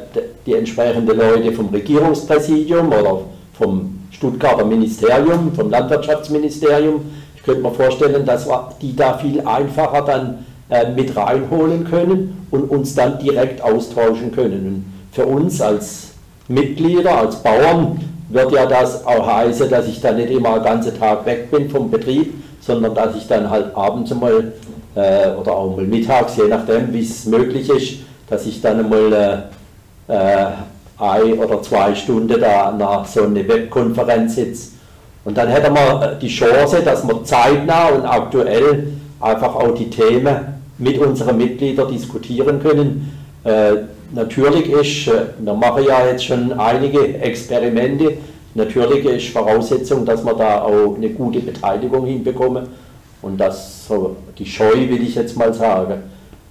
die 0.45 0.55
entsprechenden 0.55 1.17
Leute 1.17 1.53
vom 1.53 1.69
Regierungspräsidium 1.69 2.89
oder 2.89 3.21
vom 3.55 3.99
Stuttgarter 4.11 4.65
Ministerium, 4.65 5.55
vom 5.55 5.71
Landwirtschaftsministerium, 5.71 7.03
ich 7.37 7.43
könnte 7.47 7.63
mir 7.63 7.73
vorstellen, 7.73 8.25
dass 8.25 8.47
wir 8.47 8.73
die 8.81 8.95
da 8.95 9.19
viel 9.19 9.41
einfacher 9.41 10.03
dann 10.03 10.47
äh, 10.71 10.93
mit 10.93 11.17
reinholen 11.17 11.85
können 11.85 12.47
und 12.53 12.71
uns 12.71 12.95
dann 12.95 13.19
direkt 13.19 13.61
austauschen 13.63 14.33
können. 14.33 14.67
Und 14.67 14.85
für 15.11 15.27
uns 15.27 15.61
als 15.61 16.13
Mitglieder, 16.47 17.19
als 17.19 17.43
Bauern, 17.43 18.01
wird 18.29 18.53
ja 18.53 18.67
das 18.67 19.05
auch 19.05 19.27
heißen, 19.27 19.69
dass 19.69 19.89
ich 19.89 20.01
dann 20.01 20.17
nicht 20.17 20.31
immer 20.31 20.55
den 20.55 20.63
ganzen 20.63 20.97
Tag 20.99 21.27
weg 21.27 21.51
bin 21.51 21.69
vom 21.69 21.91
Betrieb, 21.91 22.33
sondern 22.61 22.95
dass 22.95 23.17
ich 23.17 23.27
dann 23.27 23.51
halt 23.51 23.75
abends 23.75 24.15
mal 24.15 24.53
äh, 24.95 25.31
oder 25.31 25.53
auch 25.53 25.77
mal 25.77 25.85
mittags, 25.85 26.37
je 26.37 26.49
nachdem, 26.49 26.93
wie 26.93 27.01
es 27.03 27.27
möglich 27.27 27.69
ist, 27.69 28.01
dass 28.29 28.47
ich 28.47 28.61
dann 28.61 28.89
mal 28.89 29.51
äh, 30.09 30.13
äh, 30.13 30.47
ein 30.99 31.39
oder 31.39 31.63
zwei 31.63 31.95
Stunden 31.95 32.41
da 32.41 32.73
nach 32.73 33.05
so 33.07 33.25
einer 33.25 33.47
Webkonferenz 33.47 34.37
sitze. 34.37 34.73
Und 35.25 35.37
dann 35.37 35.49
hätten 35.49 35.75
wir 35.75 36.03
äh, 36.03 36.19
die 36.19 36.29
Chance, 36.29 36.83
dass 36.85 37.07
wir 37.07 37.25
zeitnah 37.25 37.89
und 37.89 38.05
aktuell 38.05 38.93
einfach 39.21 39.55
auch 39.55 39.75
die 39.75 39.89
Themen 39.91 40.37
mit 40.79 40.99
unseren 40.99 41.39
Mitgliedern 41.39 41.91
diskutieren 41.91 42.61
können. 42.61 43.19
Äh, 43.45 43.75
natürlich 44.13 44.71
ist, 44.71 45.09
äh, 45.09 45.27
wir 45.39 45.55
machen 45.55 45.85
ja 45.87 46.07
jetzt 46.07 46.25
schon 46.25 46.53
einige 46.53 47.19
Experimente, 47.19 48.15
natürlich 48.55 49.05
ist 49.05 49.29
Voraussetzung, 49.29 50.05
dass 50.05 50.25
wir 50.25 50.35
da 50.35 50.63
auch 50.63 50.97
eine 50.97 51.09
gute 51.11 51.41
Beteiligung 51.41 52.07
hinbekommen 52.07 52.67
und 53.23 53.39
dass 53.39 53.87
so 53.87 54.17
die 54.39 54.47
Scheu, 54.47 54.75
will 54.75 55.03
ich 55.03 55.15
jetzt 55.15 55.37
mal 55.37 55.55
sagen, 55.55 56.03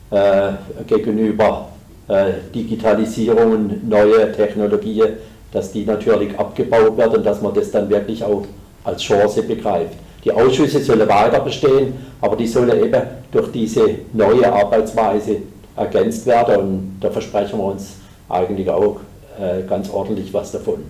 äh, 0.09 0.51
gegenüber 0.87 1.69
äh, 2.07 2.31
Digitalisierung 2.53 3.51
und 3.51 3.89
neue 3.89 4.31
Technologien, 4.31 5.09
dass 5.51 5.71
die 5.71 5.85
natürlich 5.85 6.37
abgebaut 6.37 6.97
werden 6.97 7.17
und 7.17 7.25
dass 7.25 7.41
man 7.41 7.53
das 7.53 7.71
dann 7.71 7.89
wirklich 7.89 8.23
auch 8.23 8.43
als 8.83 9.01
Chance 9.01 9.43
begreift. 9.43 9.95
Die 10.23 10.31
Ausschüsse 10.31 10.79
sollen 10.81 11.07
weiter 11.07 11.39
bestehen, 11.39 11.93
aber 12.21 12.35
die 12.35 12.47
sollen 12.47 12.83
eben 12.83 13.01
durch 13.31 13.51
diese 13.51 13.85
neue 14.13 14.51
Arbeitsweise 14.51 15.37
ergänzt 15.75 16.25
werden 16.25 16.55
und 16.57 16.97
da 16.99 17.09
versprechen 17.09 17.57
wir 17.59 17.65
uns 17.65 17.93
eigentlich 18.29 18.69
auch 18.69 18.97
äh, 19.39 19.63
ganz 19.67 19.89
ordentlich 19.89 20.33
was 20.33 20.51
davon. 20.51 20.83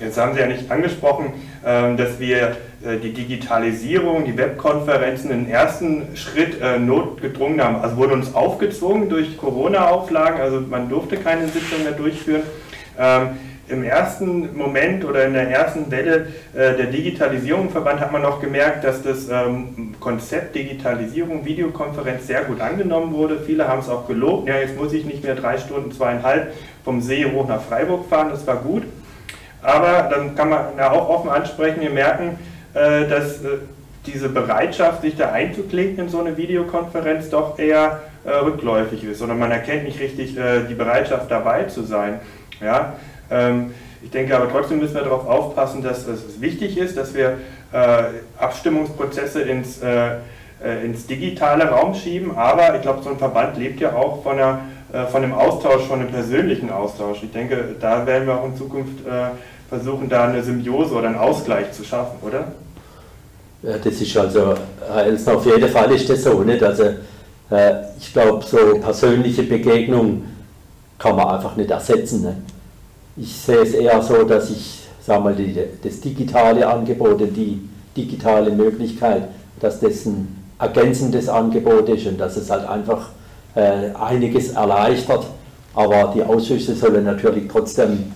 Jetzt 0.00 0.18
haben 0.18 0.34
Sie 0.34 0.40
ja 0.40 0.46
nicht 0.46 0.70
angesprochen, 0.70 1.32
ähm, 1.64 1.96
dass 1.96 2.18
wir 2.18 2.56
äh, 2.84 2.98
die 3.02 3.12
Digitalisierung, 3.12 4.24
die 4.24 4.36
Webkonferenzen 4.36 5.30
im 5.30 5.48
ersten 5.48 6.16
Schritt 6.16 6.60
äh, 6.60 6.78
notgedrungen 6.78 7.62
haben. 7.62 7.76
Also 7.76 7.96
wurde 7.96 8.14
uns 8.14 8.34
aufgezwungen 8.34 9.08
durch 9.08 9.36
Corona-Auflagen, 9.36 10.40
also 10.40 10.60
man 10.60 10.88
durfte 10.88 11.16
keine 11.16 11.46
Sitzung 11.46 11.84
mehr 11.84 11.92
durchführen. 11.92 12.42
Ähm, 12.98 13.30
im 13.68 13.84
ersten 13.84 14.56
Moment 14.56 15.04
oder 15.04 15.24
in 15.24 15.32
der 15.32 15.48
ersten 15.48 15.90
Welle 15.90 16.26
äh, 16.52 16.76
der 16.76 16.86
Digitalisierung 16.86 17.62
im 17.62 17.70
Verband 17.70 18.00
hat 18.00 18.12
man 18.12 18.22
noch 18.22 18.40
gemerkt, 18.40 18.84
dass 18.84 19.02
das 19.02 19.28
ähm, 19.30 19.94
Konzept 19.98 20.54
Digitalisierung, 20.54 21.44
Videokonferenz 21.44 22.26
sehr 22.26 22.42
gut 22.44 22.60
angenommen 22.60 23.14
wurde. 23.14 23.38
Viele 23.46 23.68
haben 23.68 23.80
es 23.80 23.88
auch 23.88 24.06
gelobt. 24.06 24.48
Ja, 24.48 24.56
jetzt 24.56 24.76
muss 24.76 24.92
ich 24.92 25.04
nicht 25.04 25.24
mehr 25.24 25.36
drei 25.36 25.58
Stunden, 25.58 25.92
zweieinhalb 25.92 26.52
vom 26.84 27.00
See 27.00 27.24
hoch 27.24 27.48
nach 27.48 27.62
Freiburg 27.62 28.08
fahren. 28.08 28.28
Das 28.30 28.46
war 28.46 28.56
gut. 28.56 28.82
Aber 29.62 30.08
dann 30.10 30.34
kann 30.34 30.48
man 30.48 30.76
ja 30.76 30.90
auch 30.90 31.08
offen 31.08 31.30
ansprechen, 31.30 31.80
wir 31.80 31.90
merken, 31.90 32.38
äh, 32.74 33.06
dass 33.06 33.44
äh, 33.44 33.58
diese 34.06 34.28
Bereitschaft, 34.28 35.02
sich 35.02 35.16
da 35.16 35.30
einzuklinken 35.30 36.04
in 36.04 36.10
so 36.10 36.20
eine 36.20 36.36
Videokonferenz, 36.36 37.30
doch 37.30 37.58
eher 37.58 38.00
äh, 38.24 38.30
rückläufig 38.30 39.04
ist. 39.04 39.22
Oder 39.22 39.34
man 39.34 39.52
erkennt 39.52 39.84
nicht 39.84 40.00
richtig 40.00 40.36
die 40.68 40.74
Bereitschaft 40.74 41.30
dabei 41.30 41.64
zu 41.64 41.84
sein. 41.84 42.18
Ja? 42.60 42.94
Ähm, 43.30 43.72
ich 44.02 44.10
denke 44.10 44.34
aber 44.34 44.50
trotzdem 44.50 44.80
müssen 44.80 44.96
wir 44.96 45.02
darauf 45.02 45.28
aufpassen, 45.28 45.82
dass 45.82 46.08
es 46.08 46.40
wichtig 46.40 46.76
ist, 46.76 46.96
dass 46.96 47.14
wir 47.14 47.38
Abstimmungsprozesse 48.36 49.42
ins, 49.42 49.80
ins 50.84 51.06
digitale 51.06 51.68
Raum 51.68 51.94
schieben. 51.94 52.36
Aber 52.36 52.74
ich 52.74 52.82
glaube, 52.82 53.04
so 53.04 53.10
ein 53.10 53.18
Verband 53.18 53.56
lebt 53.56 53.78
ja 53.78 53.94
auch 53.94 54.24
von, 54.24 54.40
einer, 54.40 54.58
von 55.10 55.24
einem 55.24 55.32
Austausch, 55.32 55.82
von 55.84 56.00
einem 56.00 56.10
persönlichen 56.10 56.70
Austausch. 56.70 57.22
Ich 57.22 57.32
denke, 57.32 57.76
da 57.80 58.06
werden 58.06 58.26
wir 58.26 58.38
auch 58.38 58.44
in 58.46 58.56
Zukunft 58.56 58.98
versuchen, 59.68 60.08
da 60.08 60.28
eine 60.28 60.42
Symbiose 60.42 60.94
oder 60.94 61.06
einen 61.08 61.16
Ausgleich 61.16 61.72
zu 61.72 61.82
schaffen, 61.82 62.18
oder? 62.20 62.52
Ja, 63.62 63.78
das 63.78 64.00
ist 64.00 64.16
also, 64.16 64.54
Elsner, 64.94 65.36
auf 65.36 65.46
jeden 65.46 65.68
Fall 65.68 65.92
ist 65.92 66.10
das 66.10 66.24
so. 66.24 66.42
Nicht? 66.42 66.62
Also, 66.62 66.84
ich 67.98 68.12
glaube, 68.12 68.44
so 68.44 68.78
persönliche 68.80 69.44
Begegnungen 69.44 70.24
kann 70.98 71.16
man 71.16 71.28
einfach 71.28 71.56
nicht 71.56 71.70
ersetzen. 71.70 72.22
Nicht? 72.22 72.36
Ich 73.16 73.34
sehe 73.34 73.62
es 73.62 73.72
eher 73.72 74.02
so, 74.02 74.24
dass 74.24 74.50
ich 74.50 74.82
sag 75.04 75.22
mal, 75.22 75.34
die, 75.34 75.56
das 75.82 76.00
digitale 76.00 76.66
Angebot, 76.66 77.20
die 77.20 77.68
digitale 77.96 78.50
Möglichkeit, 78.50 79.24
dass 79.60 79.80
das 79.80 80.06
ein 80.06 80.44
ergänzendes 80.58 81.28
Angebot 81.28 81.88
ist 81.88 82.06
und 82.06 82.18
dass 82.20 82.36
es 82.36 82.50
halt 82.50 82.68
einfach 82.68 83.08
äh, 83.54 83.94
einiges 83.94 84.50
erleichtert. 84.50 85.26
Aber 85.74 86.12
die 86.14 86.22
Ausschüsse 86.22 86.74
sollen 86.74 87.04
natürlich 87.04 87.48
trotzdem 87.50 88.12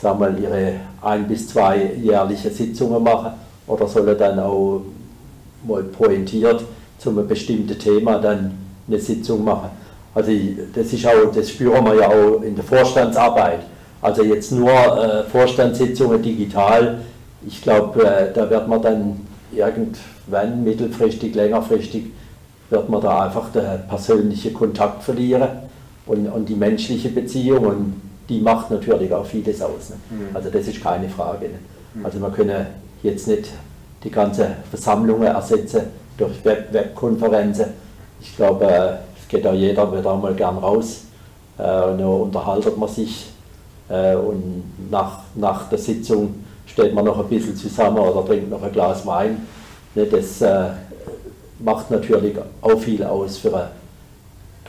sag 0.00 0.18
mal, 0.18 0.34
ihre 0.38 0.74
ein 1.02 1.26
bis 1.26 1.48
zwei 1.48 1.92
jährliche 2.00 2.50
Sitzungen 2.50 3.02
machen 3.02 3.32
oder 3.66 3.86
sollen 3.86 4.16
dann 4.18 4.38
auch 4.38 4.82
mal 5.66 5.82
pointiert 5.84 6.64
zu 6.98 7.10
einem 7.10 7.28
bestimmten 7.28 7.78
Thema 7.78 8.18
dann 8.18 8.52
eine 8.88 8.98
Sitzung 8.98 9.44
machen. 9.44 9.70
Also 10.14 10.32
das 10.74 10.92
ist 10.92 11.06
auch, 11.06 11.30
das 11.34 11.50
spüren 11.50 11.84
wir 11.84 11.94
ja 11.94 12.08
auch 12.08 12.42
in 12.42 12.54
der 12.56 12.64
Vorstandsarbeit. 12.64 13.60
Also 14.02 14.22
jetzt 14.22 14.52
nur 14.52 14.70
äh, 14.70 15.24
Vorstandssitzungen 15.24 16.22
digital, 16.22 16.98
ich 17.46 17.62
glaube, 17.62 18.02
äh, 18.02 18.32
da 18.32 18.48
wird 18.48 18.68
man 18.68 18.82
dann 18.82 19.20
irgendwann 19.52 20.64
mittelfristig, 20.64 21.34
längerfristig, 21.34 22.06
wird 22.70 22.88
man 22.88 23.00
da 23.00 23.24
einfach 23.24 23.50
den 23.50 23.86
persönlichen 23.88 24.54
Kontakt 24.54 25.02
verlieren 25.02 25.48
und, 26.06 26.28
und 26.28 26.48
die 26.48 26.54
menschliche 26.54 27.08
Beziehung 27.08 27.66
und 27.66 28.02
die 28.28 28.40
macht 28.40 28.70
natürlich 28.70 29.12
auch 29.12 29.26
vieles 29.26 29.60
aus. 29.60 29.90
Ne? 29.90 29.96
Mhm. 30.10 30.36
Also 30.36 30.50
das 30.50 30.68
ist 30.68 30.80
keine 30.80 31.08
Frage. 31.08 31.46
Ne? 31.46 31.58
Mhm. 31.94 32.06
Also 32.06 32.18
man 32.20 32.32
können 32.32 32.66
jetzt 33.02 33.26
nicht 33.26 33.50
die 34.04 34.10
ganze 34.10 34.56
Versammlungen 34.70 35.26
ersetzen 35.26 35.82
durch 36.16 36.44
Web 36.44 36.72
Webkonferenzen. 36.72 37.66
Ich 38.20 38.36
glaube, 38.36 38.98
es 39.20 39.28
geht 39.28 39.46
auch 39.46 39.54
jeder 39.54 39.90
wieder 39.96 40.16
mal 40.16 40.34
gern 40.34 40.58
raus 40.58 41.02
äh, 41.58 41.62
und 41.62 41.98
dann 41.98 42.06
unterhaltet 42.06 42.76
man 42.78 42.88
sich 42.88 43.30
äh, 43.88 44.14
und 44.14 44.62
nach, 44.90 45.20
nach 45.34 45.68
der 45.68 45.78
Sitzung 45.78 46.44
steht 46.66 46.94
man 46.94 47.04
noch 47.04 47.18
ein 47.18 47.28
bisschen 47.28 47.56
zusammen 47.56 47.98
oder 47.98 48.24
trinkt 48.24 48.48
noch 48.48 48.62
ein 48.62 48.72
Glas 48.72 49.04
Wein. 49.06 49.46
Ne, 49.94 50.06
das 50.06 50.40
äh, 50.40 50.68
macht 51.62 51.90
natürlich 51.90 52.36
auch 52.60 52.80
viel 52.80 53.04
aus 53.04 53.38
für 53.38 53.70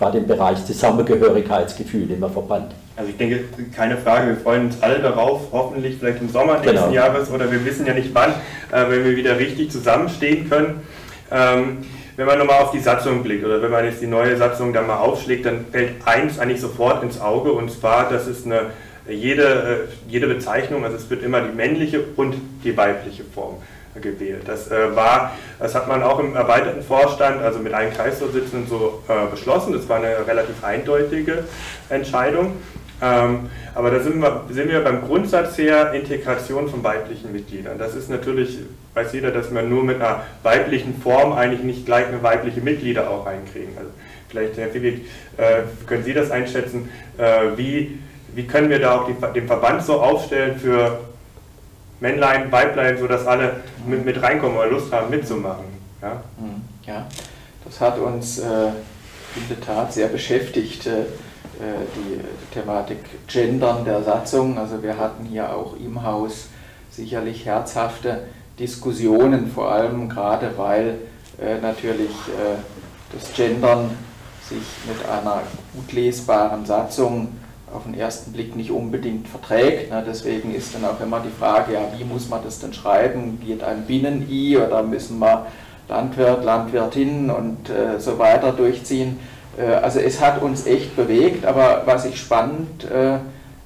gerade 0.01 0.17
im 0.17 0.27
Bereich 0.27 0.65
Zusammengehörigkeitsgefühl 0.65 2.09
im 2.09 2.19
Verband. 2.19 2.71
Also 2.95 3.11
ich 3.11 3.17
denke, 3.17 3.43
keine 3.75 3.97
Frage, 3.97 4.29
wir 4.29 4.37
freuen 4.37 4.65
uns 4.65 4.81
alle 4.81 4.99
darauf, 4.99 5.41
hoffentlich 5.51 5.97
vielleicht 5.99 6.21
im 6.21 6.29
Sommer 6.29 6.53
nächsten 6.53 6.75
genau. 6.75 6.91
Jahres 6.91 7.29
oder 7.29 7.51
wir 7.51 7.63
wissen 7.63 7.85
ja 7.85 7.93
nicht 7.93 8.09
wann, 8.13 8.31
äh, 8.71 8.89
wenn 8.89 9.05
wir 9.05 9.15
wieder 9.15 9.37
richtig 9.37 9.71
zusammenstehen 9.71 10.49
können. 10.49 10.81
Ähm, 11.31 11.85
wenn 12.17 12.25
man 12.25 12.39
nochmal 12.39 12.63
auf 12.63 12.71
die 12.71 12.79
Satzung 12.79 13.23
blickt 13.23 13.45
oder 13.45 13.61
wenn 13.61 13.71
man 13.71 13.85
jetzt 13.85 14.01
die 14.01 14.07
neue 14.07 14.35
Satzung 14.37 14.73
dann 14.73 14.87
mal 14.87 14.97
aufschlägt, 14.97 15.45
dann 15.45 15.65
fällt 15.71 16.05
eins 16.05 16.39
eigentlich 16.39 16.61
sofort 16.61 17.03
ins 17.03 17.21
Auge 17.21 17.51
und 17.51 17.71
zwar, 17.71 18.09
dass 18.09 18.25
es 18.25 18.45
eine 18.45 18.67
jede, 19.07 19.43
äh, 19.43 20.11
jede 20.11 20.27
Bezeichnung, 20.27 20.83
also 20.83 20.97
es 20.97 21.09
wird 21.09 21.23
immer 21.23 21.41
die 21.41 21.55
männliche 21.55 22.03
und 22.15 22.35
die 22.63 22.75
weibliche 22.75 23.23
Form 23.23 23.55
gewählt. 23.99 24.43
Das 24.45 24.71
äh, 24.71 24.95
war, 24.95 25.33
das 25.59 25.75
hat 25.75 25.87
man 25.87 26.03
auch 26.03 26.19
im 26.19 26.35
erweiterten 26.35 26.81
Vorstand, 26.83 27.41
also 27.41 27.59
mit 27.59 27.73
allen 27.73 27.93
Kreisvorsitzenden 27.93 28.67
so 28.69 29.03
äh, 29.07 29.29
beschlossen. 29.29 29.73
Das 29.73 29.89
war 29.89 29.97
eine 29.97 30.25
relativ 30.27 30.63
eindeutige 30.63 31.43
Entscheidung. 31.89 32.53
Ähm, 33.01 33.49
aber 33.73 33.89
da 33.89 33.99
sind 33.99 34.21
wir, 34.21 34.43
sind 34.49 34.69
wir 34.69 34.81
beim 34.81 35.01
Grundsatz 35.01 35.57
her 35.57 35.93
Integration 35.93 36.69
von 36.69 36.83
weiblichen 36.83 37.31
Mitgliedern. 37.31 37.79
Das 37.79 37.95
ist 37.95 38.09
natürlich, 38.09 38.59
weiß 38.93 39.13
jeder, 39.13 39.31
dass 39.31 39.49
man 39.49 39.69
nur 39.69 39.83
mit 39.83 39.95
einer 39.95 40.23
weiblichen 40.43 41.01
Form 41.01 41.33
eigentlich 41.33 41.63
nicht 41.63 41.85
gleich 41.85 42.07
eine 42.07 42.21
weibliche 42.21 42.61
Mitglieder 42.61 43.09
auch 43.09 43.25
reinkriegen. 43.25 43.75
Also 43.77 43.89
vielleicht, 44.29 44.57
Herr 44.57 44.69
Fiebig, 44.69 45.05
äh, 45.37 45.63
können 45.87 46.03
Sie 46.03 46.13
das 46.13 46.29
einschätzen, 46.29 46.89
äh, 47.17 47.57
wie, 47.57 47.99
wie 48.35 48.45
können 48.45 48.69
wir 48.69 48.79
da 48.79 48.99
auch 48.99 49.07
die, 49.07 49.15
den 49.33 49.47
Verband 49.47 49.83
so 49.83 49.99
aufstellen 49.99 50.59
für 50.59 50.99
Männlein, 52.01 52.51
Weiblein, 52.51 52.97
sodass 52.97 53.25
alle 53.25 53.61
mit, 53.85 54.03
mit 54.03 54.21
reinkommen 54.21 54.57
oder 54.57 54.67
Lust 54.67 54.91
haben 54.91 55.09
mitzumachen. 55.09 55.65
Ja, 56.01 56.21
mhm. 56.37 56.61
ja 56.85 57.05
das 57.63 57.79
hat 57.79 57.97
uns 57.99 58.39
äh, 58.39 58.69
in 59.35 59.47
der 59.49 59.61
Tat 59.61 59.93
sehr 59.93 60.07
beschäftigt, 60.07 60.87
äh, 60.87 61.03
die, 61.95 62.17
die, 62.17 62.53
Thematik 62.53 62.97
Gendern 63.27 63.85
der 63.85 64.03
Satzung. 64.03 64.57
Also 64.57 64.81
wir 64.81 64.97
hatten 64.97 65.25
hier 65.25 65.55
auch 65.55 65.75
im 65.77 66.03
Haus 66.03 66.47
sicherlich 66.89 67.45
herzhafte 67.45 68.23
Diskussionen, 68.59 69.49
vor 69.51 69.71
allem 69.71 70.09
gerade 70.09 70.57
weil 70.57 70.95
äh, 71.39 71.61
natürlich 71.61 72.09
äh, 72.09 72.57
das 73.13 73.31
Gendern 73.33 73.91
sich 74.49 74.63
mit 74.87 75.07
einer 75.07 75.43
gut 75.73 75.93
lesbaren 75.93 76.65
Satzung 76.65 77.29
auf 77.73 77.83
den 77.83 77.93
ersten 77.93 78.31
Blick 78.31 78.55
nicht 78.55 78.71
unbedingt 78.71 79.27
verträgt. 79.27 79.91
Ne? 79.91 80.03
Deswegen 80.05 80.53
ist 80.53 80.75
dann 80.75 80.85
auch 80.85 80.99
immer 80.99 81.19
die 81.19 81.29
Frage, 81.29 81.73
ja, 81.73 81.81
wie 81.97 82.03
muss 82.03 82.29
man 82.29 82.43
das 82.43 82.59
denn 82.59 82.73
schreiben? 82.73 83.39
Geht 83.45 83.63
ein 83.63 83.83
Binnen-I 83.85 84.57
oder 84.57 84.83
müssen 84.83 85.19
wir 85.19 85.47
Landwirt, 85.87 86.43
Landwirtin 86.43 87.29
und 87.29 87.69
äh, 87.69 87.99
so 87.99 88.19
weiter 88.19 88.51
durchziehen? 88.51 89.19
Äh, 89.57 89.65
also 89.75 89.99
es 89.99 90.21
hat 90.21 90.41
uns 90.41 90.65
echt 90.65 90.95
bewegt, 90.95 91.45
aber 91.45 91.83
was 91.85 92.05
ich 92.05 92.19
spannend 92.19 92.85
äh, 92.89 93.15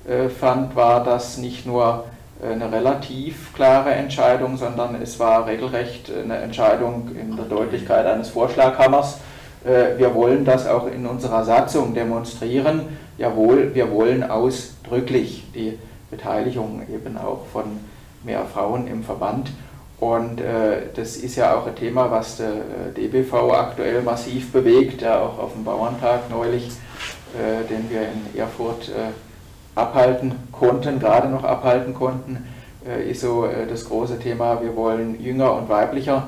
äh 0.08 0.30
fand, 0.30 0.76
war, 0.76 1.04
dass 1.04 1.38
nicht 1.38 1.66
nur 1.66 2.06
äh, 2.44 2.54
eine 2.54 2.72
relativ 2.72 3.54
klare 3.54 3.92
Entscheidung, 3.92 4.58
sondern 4.58 5.02
es 5.02 5.20
war 5.20 5.48
regelrecht 5.48 6.12
eine 6.12 6.38
Entscheidung 6.38 7.10
in 7.20 7.36
der 7.36 7.46
Deutlichkeit 7.46 8.06
eines 8.06 8.30
Vorschlaghammers. 8.30 9.20
Äh, 9.66 9.98
wir 9.98 10.14
wollen 10.14 10.46
das 10.46 10.68
auch 10.68 10.88
in 10.88 11.06
unserer 11.06 11.44
Satzung 11.44 11.94
demonstrieren 11.94 12.82
jawohl, 13.18 13.74
wir 13.74 13.92
wollen 13.92 14.24
ausdrücklich 14.24 15.44
die 15.54 15.78
Beteiligung 16.12 16.84
eben 16.94 17.18
auch 17.18 17.46
von 17.52 17.80
mehr 18.24 18.46
Frauen 18.46 18.88
im 18.88 19.04
Verband. 19.04 19.52
Und 20.00 20.42
äh, 20.42 20.82
das 20.94 21.16
ist 21.16 21.36
ja 21.38 21.56
auch 21.56 21.68
ein 21.68 21.76
Thema, 21.76 22.12
was 22.12 22.38
der 22.38 22.50
äh, 22.50 22.92
DBV 22.96 23.34
aktuell 23.54 24.02
massiv 24.02 24.52
bewegt, 24.52 25.02
ja 25.02 25.22
auch 25.22 25.40
auf 25.40 25.54
dem 25.54 25.64
Bauerntag 25.64 26.30
neulich, 26.30 26.68
äh, 27.34 27.66
den 27.70 27.90
wir 27.90 28.02
in 28.02 28.38
Erfurt 28.40 28.90
äh, 28.90 29.14
abhalten 29.76 30.34
konnten, 30.52 31.00
gerade 31.00 31.30
noch 31.30 31.44
abhalten 31.44 31.94
konnten, 31.94 32.46
äh, 32.86 33.10
ist 33.10 33.22
so 33.22 33.46
äh, 33.46 33.68
das 33.68 33.86
große 33.86 34.20
Thema, 34.20 34.62
wir 34.62 34.76
wollen 34.76 35.22
jünger 35.22 35.54
und 35.54 35.70
weiblicher 35.70 36.28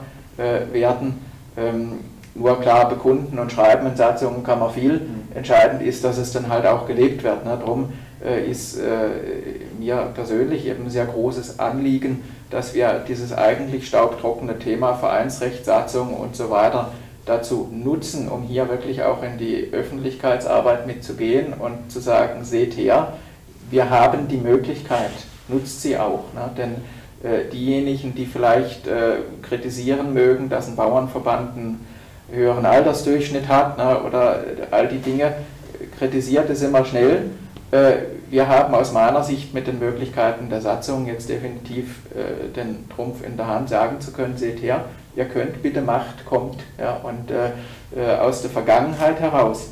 werden. 0.72 1.26
Ähm, 1.58 1.94
nur 2.38 2.60
klar 2.62 2.90
bekunden 2.90 3.40
und 3.40 3.52
schreiben 3.52 3.88
in 3.88 3.96
Satzungen 3.96 4.44
kann 4.44 4.60
man 4.60 4.72
viel. 4.72 4.94
Mhm. 4.94 5.36
Entscheidend 5.36 5.82
ist, 5.82 6.04
dass 6.04 6.18
es 6.18 6.32
dann 6.32 6.50
halt 6.50 6.66
auch 6.66 6.88
gelebt 6.88 7.24
wird. 7.24 7.46
Ne? 7.46 7.58
Darum 7.60 7.94
äh, 8.24 8.50
ist 8.50 8.78
äh, 8.78 9.10
mir 9.80 10.10
persönlich 10.14 10.66
eben 10.66 10.86
ein 10.86 10.90
sehr 10.90 11.06
großes 11.06 11.60
Anliegen, 11.60 12.24
dass 12.50 12.74
wir 12.74 13.04
dieses 13.08 13.34
eigentlich 13.34 13.88
staubtrockene 13.88 14.60
Thema 14.60 14.94
Vereinsrecht, 14.94 15.66
Satzung 15.66 16.14
und 16.14 16.36
so 16.36 16.50
weiter 16.50 16.92
dazu 17.26 17.70
nutzen, 17.72 18.30
um 18.30 18.44
hier 18.44 18.70
wirklich 18.70 19.04
auch 19.04 19.22
in 19.22 19.38
die 19.38 19.70
Öffentlichkeitsarbeit 19.74 20.88
mitzugehen 20.88 21.54
und 21.54 21.92
zu 21.92 22.00
sagen, 22.00 22.46
seht 22.46 22.78
her, 22.78 23.14
wir 23.70 23.90
haben 23.90 24.30
die 24.30 24.38
Möglichkeit, 24.38 25.12
nutzt 25.50 25.82
sie 25.82 25.98
auch. 25.98 26.24
Ne? 26.34 26.50
Denn 26.58 26.76
äh, 27.24 27.50
diejenigen, 27.52 28.16
die 28.16 28.26
vielleicht 28.26 28.88
äh, 28.88 29.18
kritisieren 29.42 30.14
mögen, 30.14 30.50
dass 30.50 30.68
ein 30.68 30.78
Bauernverband 30.78 31.58
ein 31.58 31.86
höheren 32.32 32.66
Altersdurchschnitt 32.66 33.48
hat 33.48 33.78
ne, 33.78 34.02
oder 34.04 34.44
all 34.72 34.88
die 34.88 35.00
Dinge, 35.00 35.34
kritisiert 35.98 36.50
es 36.50 36.62
immer 36.62 36.86
schnell. 36.86 37.30
Äh, 37.72 37.94
wir 38.30 38.48
haben 38.48 38.74
aus 38.74 38.92
meiner 38.92 39.24
Sicht 39.24 39.54
mit 39.54 39.68
den 39.68 39.80
Möglichkeiten 39.80 40.50
der 40.50 40.62
Satzung 40.62 41.08
jetzt 41.08 41.30
definitiv 41.30 42.02
äh, 42.14 42.54
den 42.54 42.90
Trumpf 42.90 43.26
in 43.26 43.38
der 43.38 43.48
Hand, 43.48 43.70
sagen 43.70 44.00
zu 44.00 44.12
können, 44.12 44.38
seht 44.38 44.62
her, 44.62 44.86
ihr 45.16 45.26
könnt, 45.26 45.62
bitte 45.62 45.82
macht, 45.82 46.26
kommt. 46.26 46.62
Ja, 46.78 46.98
und 47.04 47.32
äh, 47.32 48.18
aus 48.18 48.42
der 48.42 48.52
Vergangenheit 48.52 49.20
heraus 49.20 49.70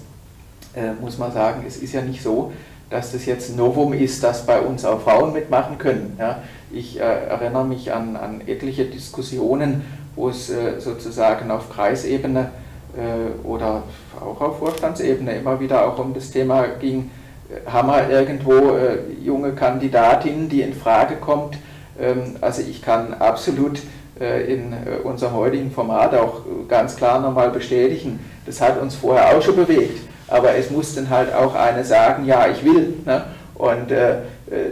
muss 0.99 1.17
man 1.17 1.31
sagen, 1.31 1.63
es 1.65 1.77
ist 1.77 1.93
ja 1.93 2.01
nicht 2.01 2.21
so, 2.21 2.51
dass 2.89 3.13
das 3.13 3.25
jetzt 3.25 3.49
ein 3.49 3.55
Novum 3.55 3.93
ist, 3.93 4.21
dass 4.23 4.45
bei 4.45 4.59
uns 4.59 4.83
auch 4.83 5.01
Frauen 5.01 5.31
mitmachen 5.31 5.77
können. 5.77 6.17
Ja, 6.19 6.39
ich 6.69 6.99
erinnere 6.99 7.63
mich 7.63 7.93
an, 7.93 8.17
an 8.17 8.41
etliche 8.45 8.83
Diskussionen, 8.85 9.83
wo 10.15 10.29
es 10.29 10.49
äh, 10.49 10.79
sozusagen 10.79 11.51
auf 11.51 11.69
Kreisebene 11.69 12.49
äh, 12.95 13.45
oder 13.45 13.83
auch 14.19 14.39
auf 14.39 14.59
Vorstandsebene 14.59 15.35
immer 15.35 15.59
wieder 15.59 15.85
auch 15.85 15.99
um 15.99 16.13
das 16.13 16.31
Thema 16.31 16.65
ging, 16.79 17.11
äh, 17.49 17.69
haben 17.69 17.89
wir 17.89 18.09
irgendwo 18.09 18.77
junge 19.21 19.51
Kandidatinnen, 19.53 20.49
die 20.49 20.61
in 20.61 20.73
Frage 20.73 21.15
kommt. 21.15 21.57
Ähm, 21.99 22.37
also 22.41 22.61
ich 22.61 22.81
kann 22.81 23.13
absolut 23.13 23.79
in 24.17 24.73
unserem 25.03 25.33
heutigen 25.33 25.71
Format 25.71 26.15
auch 26.15 26.39
ganz 26.69 26.95
klar 26.95 27.19
nochmal 27.19 27.49
bestätigen, 27.49 28.21
das 28.45 28.61
hat 28.61 28.81
uns 28.81 28.95
vorher 28.95 29.35
auch 29.35 29.41
schon 29.41 29.57
bewegt, 29.57 30.07
aber 30.29 30.55
es 30.55 30.71
muss 30.71 30.95
dann 30.95 31.09
halt 31.09 31.33
auch 31.35 31.53
eine 31.53 31.83
sagen, 31.83 32.23
ja, 32.23 32.47
ich 32.47 32.63
will. 32.63 32.93
Ne? 33.05 33.25
Und 33.55 33.91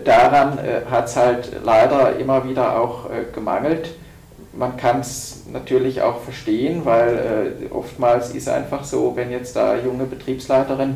daran 0.05 0.59
hat 0.89 1.07
es 1.07 1.17
halt 1.17 1.51
leider 1.61 2.15
immer 2.17 2.47
wieder 2.47 2.79
auch 2.79 3.09
gemangelt 3.35 3.89
man 4.55 4.77
kann 4.77 4.99
es 4.99 5.43
natürlich 5.51 6.01
auch 6.01 6.21
verstehen, 6.21 6.85
weil 6.85 7.57
äh, 7.69 7.73
oftmals 7.73 8.31
ist 8.31 8.47
einfach 8.47 8.83
so, 8.83 9.15
wenn 9.15 9.31
jetzt 9.31 9.55
da 9.55 9.75
junge 9.77 10.05
Betriebsleiterin 10.05 10.95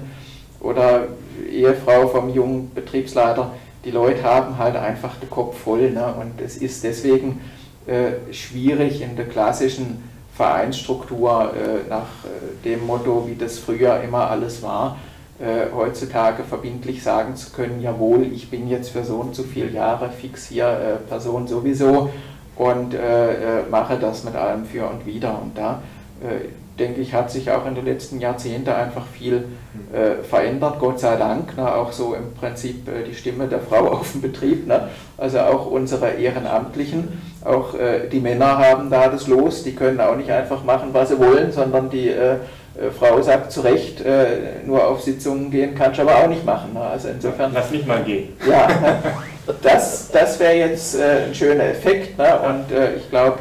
oder 0.60 1.08
Ehefrau 1.52 2.08
vom 2.08 2.30
jungen 2.34 2.72
Betriebsleiter, 2.74 3.54
die 3.84 3.92
Leute 3.92 4.24
haben 4.24 4.58
halt 4.58 4.76
einfach 4.76 5.16
den 5.16 5.30
Kopf 5.30 5.58
voll. 5.58 5.92
Ne? 5.92 6.14
Und 6.20 6.42
es 6.42 6.58
ist 6.58 6.84
deswegen 6.84 7.42
äh, 7.88 8.34
schwierig 8.34 9.02
in 9.02 9.16
der 9.16 9.28
klassischen 9.28 10.04
Vereinsstruktur 10.36 11.54
äh, 11.56 11.90
nach 11.90 12.02
äh, 12.26 12.64
dem 12.64 12.86
Motto, 12.86 13.28
wie 13.28 13.36
das 13.36 13.58
früher 13.58 14.02
immer 14.02 14.30
alles 14.30 14.62
war, 14.62 14.98
äh, 15.40 15.74
heutzutage 15.74 16.44
verbindlich 16.44 17.02
sagen 17.02 17.36
zu 17.36 17.52
können, 17.52 17.82
jawohl, 17.82 18.24
ich 18.24 18.50
bin 18.50 18.68
jetzt 18.68 18.90
für 18.90 19.04
so 19.04 19.16
und 19.16 19.36
so 19.36 19.44
viele 19.44 19.72
Jahre 19.72 20.12
fix 20.12 20.48
hier 20.48 20.68
äh, 20.68 21.10
Person 21.10 21.48
sowieso 21.48 22.10
und 22.58 22.94
äh, 22.94 23.34
äh, 23.34 23.64
mache 23.70 23.98
das 23.98 24.24
mit 24.24 24.36
allem 24.36 24.66
für 24.66 24.88
und 24.88 25.06
wieder. 25.06 25.40
Und 25.42 25.58
da 25.58 25.82
äh, 26.22 26.48
denke 26.80 27.02
ich, 27.02 27.14
hat 27.14 27.32
sich 27.32 27.52
auch 27.52 27.66
in 27.66 27.76
den 27.76 27.86
letzten 27.86 28.20
Jahrzehnten 28.20 28.70
einfach 28.70 29.06
viel 29.06 29.46
äh, 29.94 30.24
verändert, 30.24 30.80
Gott 30.80 31.00
sei 31.00 31.16
Dank. 31.18 31.56
Ne? 31.56 31.72
Auch 31.72 31.92
so 31.92 32.16
im 32.16 32.34
Prinzip 32.34 32.88
äh, 32.88 33.04
die 33.04 33.14
Stimme 33.14 33.48
der 33.48 33.60
Frau 33.60 33.88
auf 33.92 34.12
dem 34.12 34.22
Betrieb. 34.22 34.68
Ne? 34.68 34.90
Also 35.18 35.40
auch 35.40 35.68
unsere 35.68 36.12
Ehrenamtlichen, 36.12 37.22
auch 37.46 37.76
äh, 37.76 38.08
die 38.12 38.20
Männer 38.20 38.58
haben 38.58 38.90
da 38.90 39.08
das 39.08 39.28
Los, 39.28 39.64
die 39.64 39.76
können 39.76 40.00
auch 40.02 40.16
nicht 40.16 40.32
einfach 40.32 40.64
machen, 40.64 40.90
was 40.94 41.10
sie 41.10 41.20
wollen, 41.20 41.52
sondern 41.52 41.90
die 41.90 42.12
Frau 43.00 43.20
sagt 43.24 43.52
zu 43.52 43.62
Recht, 43.62 44.04
nur 44.66 44.88
auf 44.88 45.02
Sitzungen 45.02 45.50
gehen 45.50 45.74
kannst 45.74 45.98
du 45.98 46.04
aber 46.04 46.18
auch 46.18 46.28
nicht 46.28 46.46
machen. 46.46 46.74
Ne? 46.74 46.82
Also 46.82 47.08
insofern. 47.08 47.52
Lass 47.54 47.72
mich 47.72 47.88
mal 47.88 48.04
gehen. 48.04 48.38
Ja. 48.48 48.68
Das, 49.62 50.10
das 50.10 50.40
wäre 50.40 50.56
jetzt 50.56 50.96
äh, 50.96 51.26
ein 51.26 51.36
schöner 51.36 51.66
Effekt 51.66 52.18
ne? 52.18 52.40
und 52.40 52.72
äh, 52.72 52.96
ich 52.96 53.10
glaube, 53.10 53.40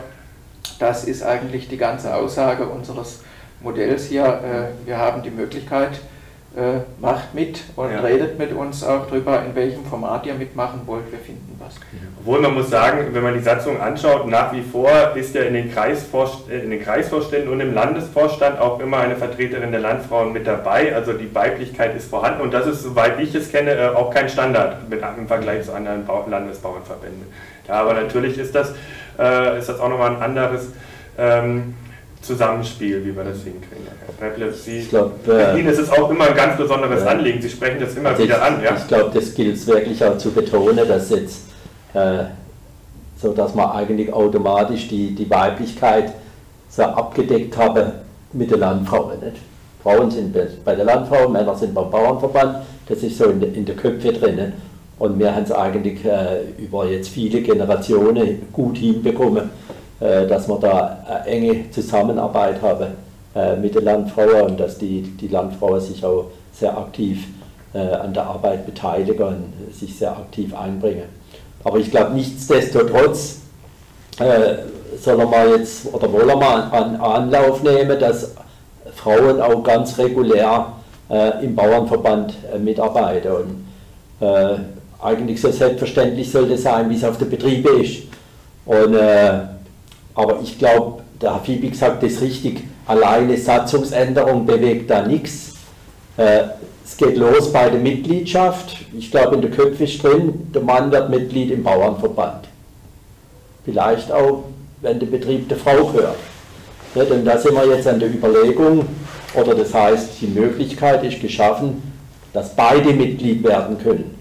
das 0.78 1.04
ist 1.04 1.22
eigentlich 1.22 1.68
die 1.68 1.76
ganze 1.76 2.14
Aussage 2.14 2.66
unseres 2.66 3.20
Modells 3.60 4.06
hier. 4.06 4.24
Äh, 4.24 4.86
wir 4.86 4.98
haben 4.98 5.22
die 5.22 5.30
Möglichkeit, 5.30 6.00
äh, 6.56 6.80
macht 7.00 7.34
mit 7.34 7.62
und 7.76 7.90
ja. 7.90 8.00
redet 8.00 8.38
mit 8.38 8.50
uns 8.50 8.82
auch 8.82 9.06
darüber, 9.06 9.44
in 9.44 9.54
welchem 9.54 9.84
Format 9.84 10.24
ihr 10.24 10.34
mitmachen 10.34 10.80
wollt. 10.86 11.10
Wir 11.12 11.18
finden 11.18 11.60
was. 11.60 11.74
Obwohl 12.18 12.40
man 12.40 12.54
muss 12.54 12.70
sagen, 12.70 13.08
wenn 13.12 13.22
man 13.22 13.34
die 13.34 13.40
Satzung 13.40 13.78
anschaut, 13.78 14.26
nach 14.26 14.54
wie 14.54 14.62
vor 14.62 14.90
ist 15.14 15.34
ja 15.34 15.42
in 15.42 15.52
den, 15.52 15.70
Kreisvorst 15.70 16.48
in 16.48 16.70
den 16.70 16.82
Kreisvorständen 16.82 17.52
und 17.52 17.60
im 17.60 17.74
Landesvorstand 17.74 18.58
auch 18.58 18.80
immer 18.80 18.98
eine 18.98 19.16
Vertreterin 19.16 19.70
der 19.70 19.80
Landfrauen 19.80 20.32
mit 20.32 20.46
dabei. 20.46 20.94
Also 20.94 21.12
die 21.12 21.32
Weiblichkeit 21.34 21.94
ist 21.94 22.08
vorhanden 22.08 22.40
und 22.40 22.54
das 22.54 22.66
ist, 22.66 22.82
soweit 22.82 23.20
ich 23.20 23.34
es 23.34 23.52
kenne, 23.52 23.72
äh, 23.72 23.88
auch 23.88 24.12
kein 24.12 24.30
Standard 24.30 24.88
mit, 24.88 25.02
im 25.18 25.28
Vergleich 25.28 25.64
zu 25.64 25.74
anderen 25.74 26.06
Landesbauernverbänden. 26.06 27.26
Ja, 27.68 27.74
aber 27.74 27.92
natürlich 27.92 28.38
ist 28.38 28.54
das, 28.54 28.72
äh, 29.18 29.58
ist 29.58 29.68
das 29.68 29.78
auch 29.78 29.90
nochmal 29.90 30.16
ein 30.16 30.22
anderes. 30.22 30.72
Ähm, 31.18 31.74
Zusammenspiel, 32.26 33.04
wie 33.04 33.16
wir 33.16 33.24
das 33.24 33.42
hinkriegen. 33.42 33.86
Herr 34.18 34.28
Repple, 34.28 34.52
Sie, 34.52 34.78
ich 34.78 34.88
glaub, 34.90 35.26
äh, 35.28 35.58
Ihnen 35.58 35.68
ist 35.68 35.78
es 35.78 35.90
auch 35.90 36.10
immer 36.10 36.28
ein 36.28 36.36
ganz 36.36 36.56
besonderes 36.56 37.02
äh, 37.02 37.08
Anliegen. 37.08 37.40
Sie 37.40 37.50
sprechen 37.50 37.78
das 37.80 37.94
immer 37.94 38.10
also 38.10 38.22
wieder 38.22 38.36
ich, 38.36 38.42
an. 38.42 38.62
Ja? 38.62 38.76
Ich 38.76 38.86
glaube, 38.88 39.10
das 39.14 39.34
gilt 39.34 39.56
es 39.56 39.66
wirklich 39.66 40.04
auch 40.04 40.18
zu 40.18 40.30
betonen, 40.30 40.86
dass 40.88 41.10
jetzt 41.10 41.42
äh, 41.94 42.24
sodass 43.16 43.54
man 43.54 43.70
eigentlich 43.70 44.12
automatisch 44.12 44.88
die, 44.88 45.14
die 45.14 45.28
Weiblichkeit 45.28 46.12
so 46.68 46.82
abgedeckt 46.82 47.56
habe 47.56 47.92
mit 48.32 48.50
den 48.50 48.60
Landfrauen. 48.60 49.20
Nicht? 49.20 49.36
Frauen 49.82 50.10
sind 50.10 50.36
bei 50.64 50.74
der 50.74 50.84
Landfrau, 50.84 51.28
Männer 51.28 51.54
sind 51.54 51.72
beim 51.74 51.90
Bauernverband, 51.90 52.58
das 52.88 53.02
ist 53.02 53.18
so 53.18 53.26
in, 53.26 53.40
de, 53.40 53.54
in 53.54 53.64
der 53.64 53.76
Köpfe 53.76 54.12
drin. 54.12 54.52
Und 54.98 55.18
wir 55.18 55.34
haben 55.34 55.44
es 55.44 55.52
eigentlich 55.52 56.04
äh, 56.04 56.40
über 56.58 56.86
jetzt 56.86 57.08
viele 57.08 57.42
Generationen 57.42 58.42
gut 58.52 58.78
hinbekommen, 58.78 59.50
dass 59.98 60.48
wir 60.48 60.58
da 60.58 60.98
eine 61.08 61.26
enge 61.26 61.70
Zusammenarbeit 61.70 62.60
haben 62.60 62.88
äh, 63.36 63.54
mit 63.56 63.74
den 63.74 63.84
Landfrauen 63.84 64.42
und 64.42 64.60
dass 64.60 64.78
die, 64.78 65.02
die 65.02 65.28
Landfrauen 65.28 65.80
sich 65.80 66.02
auch 66.04 66.30
sehr 66.52 66.76
aktiv 66.76 67.26
äh, 67.74 67.78
an 67.78 68.14
der 68.14 68.24
Arbeit 68.24 68.64
beteiligen 68.64 69.26
und 69.26 69.74
sich 69.74 69.98
sehr 69.98 70.12
aktiv 70.12 70.54
einbringen. 70.56 71.04
Aber 71.62 71.78
ich 71.78 71.90
glaube, 71.90 72.14
nichtsdestotrotz 72.14 73.40
äh, 74.18 74.56
soll 74.98 75.20
er 75.20 75.26
mal 75.26 75.50
jetzt 75.50 75.92
oder 75.92 76.08
er 76.08 76.36
mal 76.36 76.62
an 76.70 76.96
Anlauf 76.96 77.62
nehmen, 77.62 77.98
dass 78.00 78.32
Frauen 78.94 79.40
auch 79.40 79.62
ganz 79.62 79.98
regulär 79.98 80.72
äh, 81.10 81.44
im 81.44 81.54
Bauernverband 81.54 82.34
äh, 82.54 82.58
mitarbeiten. 82.58 83.30
Und 83.30 84.26
äh, 84.26 84.56
eigentlich 85.02 85.40
so 85.40 85.50
selbstverständlich 85.50 86.30
sollte 86.30 86.56
sein, 86.56 86.88
wie 86.88 86.96
es 86.96 87.04
auf 87.04 87.18
den 87.18 87.28
Betrieben 87.28 87.82
ist. 87.82 88.04
Und, 88.64 88.94
äh, 88.94 89.55
aber 90.16 90.40
ich 90.42 90.58
glaube, 90.58 91.02
der 91.20 91.34
Herr 91.34 91.40
Fiebig 91.40 91.76
sagt 91.76 92.02
das 92.02 92.20
richtig, 92.20 92.64
alleine 92.86 93.36
Satzungsänderung 93.36 94.46
bewegt 94.46 94.90
da 94.90 95.06
nichts. 95.06 95.54
Äh, 96.16 96.44
es 96.84 96.96
geht 96.96 97.16
los 97.16 97.52
bei 97.52 97.68
der 97.68 97.80
Mitgliedschaft. 97.80 98.76
Ich 98.96 99.10
glaube, 99.10 99.36
in 99.36 99.42
der 99.42 99.50
Köpfe 99.50 99.84
ist 99.84 100.02
drin, 100.02 100.50
der 100.54 100.62
Mann 100.62 100.90
wird 100.90 101.10
Mitglied 101.10 101.50
im 101.50 101.62
Bauernverband. 101.62 102.48
Vielleicht 103.64 104.10
auch, 104.10 104.44
wenn 104.80 104.98
der 104.98 105.06
Betrieb 105.06 105.48
der 105.48 105.58
Frau 105.58 105.84
gehört. 105.84 106.16
Ja, 106.94 107.04
denn 107.04 107.24
da 107.24 107.36
sind 107.36 107.54
wir 107.54 107.66
jetzt 107.66 107.86
an 107.86 108.00
der 108.00 108.08
Überlegung, 108.08 108.86
oder 109.34 109.54
das 109.54 109.74
heißt, 109.74 110.20
die 110.20 110.28
Möglichkeit 110.28 111.04
ist 111.04 111.20
geschaffen, 111.20 111.82
dass 112.32 112.54
beide 112.54 112.92
Mitglied 112.94 113.44
werden 113.44 113.76
können. 113.78 114.14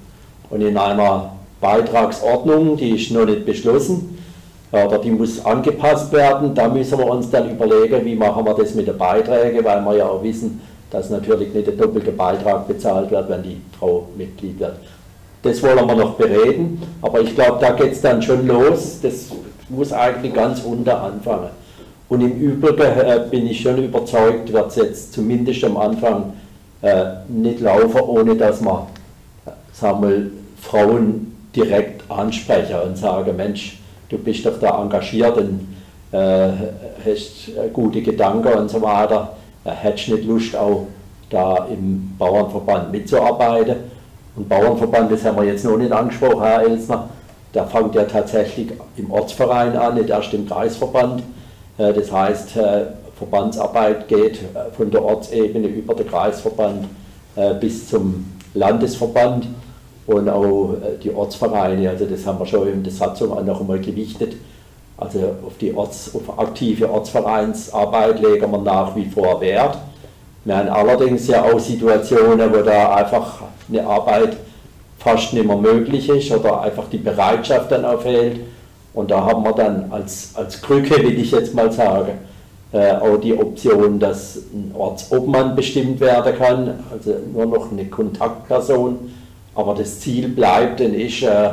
Und 0.49 0.61
in 0.61 0.77
einer 0.77 1.35
Beitragsordnung, 1.61 2.75
die 2.75 2.89
ist 2.97 3.11
noch 3.11 3.25
nicht 3.25 3.45
beschlossen, 3.45 4.14
oder 4.83 4.99
die 4.99 5.11
muss 5.11 5.43
angepasst 5.45 6.11
werden, 6.11 6.53
da 6.53 6.67
müssen 6.67 6.97
wir 6.97 7.07
uns 7.07 7.29
dann 7.29 7.49
überlegen, 7.49 8.03
wie 8.05 8.15
machen 8.15 8.45
wir 8.45 8.53
das 8.53 8.73
mit 8.75 8.87
den 8.87 8.97
Beiträgen, 8.97 9.63
weil 9.63 9.81
wir 9.81 9.97
ja 9.97 10.07
auch 10.07 10.23
wissen, 10.23 10.61
dass 10.89 11.09
natürlich 11.09 11.53
nicht 11.53 11.67
der 11.67 11.75
doppelte 11.75 12.11
Beitrag 12.11 12.67
bezahlt 12.67 13.11
wird, 13.11 13.29
wenn 13.29 13.43
die 13.43 13.61
Frau 13.77 14.07
Mitglied 14.17 14.59
wird. 14.59 14.77
Das 15.43 15.61
wollen 15.61 15.87
wir 15.87 15.95
noch 15.95 16.15
bereden, 16.15 16.81
aber 17.01 17.21
ich 17.21 17.35
glaube, 17.35 17.59
da 17.61 17.71
geht 17.71 17.93
es 17.93 18.01
dann 18.01 18.21
schon 18.21 18.47
los. 18.47 18.99
Das 19.01 19.27
muss 19.69 19.93
eigentlich 19.93 20.33
ganz 20.33 20.61
unter 20.63 21.01
anfangen. 21.03 21.49
Und 22.09 22.21
im 22.21 22.39
Übrigen 22.39 22.81
äh, 22.81 23.27
bin 23.29 23.47
ich 23.47 23.61
schon 23.61 23.83
überzeugt, 23.83 24.51
wird 24.51 24.67
es 24.69 24.75
jetzt 24.75 25.13
zumindest 25.13 25.63
am 25.63 25.77
Anfang 25.77 26.33
äh, 26.81 27.05
nicht 27.27 27.59
laufen, 27.59 27.99
ohne 27.99 28.35
dass 28.35 28.61
man 28.61 28.87
sagen 29.73 30.01
wir, 30.07 30.31
Frauen 30.61 31.35
direkt 31.55 32.09
ansprechen 32.09 32.75
und 32.85 32.97
sagen, 32.97 33.35
Mensch, 33.35 33.79
du 34.09 34.17
bist 34.17 34.45
doch 34.45 34.59
da 34.59 34.81
engagiert 34.81 35.37
und 35.37 35.67
äh, 36.11 36.51
hast 37.05 37.49
äh, 37.49 37.69
gute 37.71 38.01
Gedanken 38.01 38.53
und 38.53 38.69
so 38.69 38.81
weiter. 38.81 39.35
Äh, 39.63 39.71
hättest 39.71 40.09
nicht 40.09 40.25
Lust, 40.25 40.55
auch 40.55 40.87
da 41.29 41.67
im 41.69 42.15
Bauernverband 42.17 42.91
mitzuarbeiten. 42.91 43.75
Und 44.35 44.49
Bauernverband, 44.49 45.11
das 45.11 45.23
haben 45.23 45.37
wir 45.37 45.45
jetzt 45.45 45.65
noch 45.65 45.77
nicht 45.77 45.91
angesprochen, 45.91 46.41
Herr 46.41 46.61
Elsner, 46.61 47.09
der 47.53 47.65
fängt 47.65 47.95
ja 47.95 48.03
tatsächlich 48.03 48.67
im 48.97 49.09
Ortsverein 49.11 49.75
an, 49.77 49.95
nicht 49.95 50.09
erst 50.09 50.33
im 50.33 50.47
Kreisverband. 50.47 51.23
Äh, 51.77 51.93
das 51.93 52.11
heißt, 52.11 52.57
äh, 52.57 52.85
Verbandsarbeit 53.17 54.07
geht 54.07 54.39
äh, 54.39 54.71
von 54.75 54.91
der 54.91 55.03
Ortsebene 55.03 55.67
über 55.67 55.95
den 55.95 56.07
Kreisverband 56.07 56.87
bis 57.59 57.89
zum 57.89 58.33
Landesverband 58.53 59.45
und 60.07 60.29
auch 60.29 60.75
die 61.03 61.13
Ortsvereine, 61.13 61.89
also 61.89 62.05
das 62.05 62.25
haben 62.25 62.39
wir 62.39 62.45
schon 62.45 62.67
in 62.67 62.83
der 62.83 62.93
Satzung 62.93 63.31
auch 63.31 63.43
noch 63.43 63.61
einmal 63.61 63.79
gewichtet. 63.79 64.33
Also 64.97 65.19
auf 65.45 65.57
die 65.59 65.73
Orts, 65.73 66.11
auf 66.13 66.39
aktive 66.39 66.89
Ortsvereinsarbeit 66.89 68.21
legen 68.21 68.51
wir 68.51 68.59
nach 68.59 68.95
wie 68.95 69.05
vor 69.05 69.41
Wert. 69.41 69.77
Wir 70.45 70.57
haben 70.57 70.69
allerdings 70.69 71.27
ja 71.27 71.43
auch 71.43 71.59
Situationen, 71.59 72.53
wo 72.53 72.61
da 72.61 72.95
einfach 72.95 73.41
eine 73.67 73.85
Arbeit 73.85 74.37
fast 74.99 75.33
nicht 75.33 75.45
mehr 75.45 75.57
möglich 75.57 76.07
ist 76.07 76.31
oder 76.31 76.61
einfach 76.61 76.85
die 76.89 76.97
Bereitschaft 76.97 77.71
dann 77.71 77.83
auch 77.83 78.01
fehlt 78.01 78.39
und 78.95 79.11
da 79.11 79.25
haben 79.25 79.43
wir 79.43 79.51
dann 79.51 79.91
als, 79.91 80.31
als 80.35 80.61
Krücke, 80.61 81.03
will 81.03 81.19
ich 81.19 81.31
jetzt 81.31 81.53
mal 81.53 81.71
sagen, 81.71 82.13
äh, 82.71 82.93
auch 82.93 83.17
die 83.17 83.37
Option, 83.37 83.99
dass 83.99 84.37
ein 84.37 84.71
Ortsobmann 84.73 85.55
bestimmt 85.55 85.99
werden 85.99 86.35
kann, 86.37 86.79
also 86.91 87.13
nur 87.33 87.45
noch 87.45 87.71
eine 87.71 87.85
Kontaktperson. 87.85 89.11
Aber 89.55 89.73
das 89.73 89.99
Ziel 89.99 90.27
bleibt 90.27 90.81
und 90.81 90.93
ist, 90.93 91.23
äh, 91.23 91.51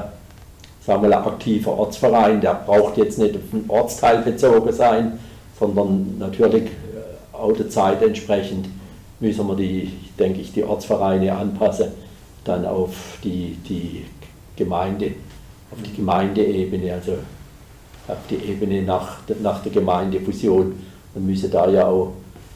sagen 0.85 1.03
wir, 1.03 1.19
ein 1.19 1.25
aktiver 1.25 1.79
Ortsverein, 1.79 2.41
der 2.41 2.55
braucht 2.55 2.97
jetzt 2.99 3.19
nicht 3.19 3.37
auf 3.37 3.43
den 3.53 3.65
Ortsteil 3.69 4.23
bezogen 4.23 4.73
sein, 4.73 5.19
sondern 5.59 6.19
natürlich 6.19 6.65
äh, 6.65 7.35
auch 7.37 7.53
der 7.53 7.71
Zeit 7.71 8.03
entsprechend 8.03 8.69
müssen 9.21 9.47
wir 9.47 9.55
die, 9.55 9.93
denke 10.19 10.41
ich, 10.41 10.53
die 10.53 10.65
Ortsvereine 10.65 11.35
anpassen, 11.35 11.93
dann 12.45 12.67
auf 12.67 13.19
die, 13.23 13.57
die 13.69 14.05
Gemeinde 14.57 15.13
auf 15.73 15.83
die 15.83 15.97
Gemeindeebene, 15.97 16.93
also 16.93 17.13
auf 18.09 18.19
die 18.29 18.37
Ebene 18.37 18.83
nach, 18.83 19.19
nach 19.43 19.63
der 19.63 19.73
Gemeindefusion. 19.73 20.75
Und 21.15 21.27
müsse 21.27 21.49
da 21.49 21.69
ja 21.69 21.87
auch, 21.87 22.13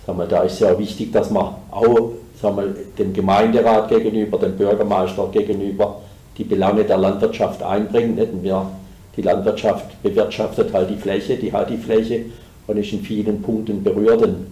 sagen 0.07 0.19
wir, 0.19 0.27
da 0.27 0.43
ist 0.43 0.61
ja 0.61 0.79
wichtig, 0.79 1.13
dass 1.13 1.31
man 1.31 1.55
auch 1.71 2.13
sagen 2.41 2.57
wir, 2.57 2.75
dem 2.99 3.13
Gemeinderat 3.13 3.89
gegenüber, 3.89 4.39
dem 4.39 4.57
Bürgermeister 4.57 5.29
gegenüber 5.33 6.01
die 6.37 6.45
Belange 6.45 6.85
der 6.85 6.99
Landwirtschaft 6.99 7.63
einbringt. 7.63 8.17
Nicht? 8.17 8.33
Und 8.33 8.43
wir, 8.43 8.71
die 9.17 9.23
Landwirtschaft 9.23 10.03
bewirtschaftet 10.03 10.73
halt 10.73 10.91
die 10.91 10.97
Fläche, 10.97 11.37
die 11.37 11.53
hat 11.53 11.71
die 11.71 11.79
Fläche 11.79 12.27
und 12.67 12.77
ist 12.77 12.93
in 12.93 13.01
vielen 13.01 13.41
Punkten 13.41 13.83
berührt. 13.83 14.23
Und, 14.23 14.47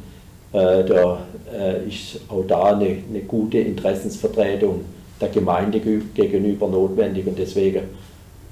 äh, 0.53 0.85
da 0.85 1.19
äh, 1.53 1.87
ist 1.87 2.21
auch 2.29 2.45
da 2.47 2.75
eine, 2.75 2.97
eine 3.09 3.21
gute 3.27 3.59
Interessensvertretung 3.59 4.81
der 5.21 5.29
Gemeinde 5.29 5.81
gegenüber 5.81 6.69
notwendig 6.69 7.27
und 7.27 7.39
deswegen 7.39 7.83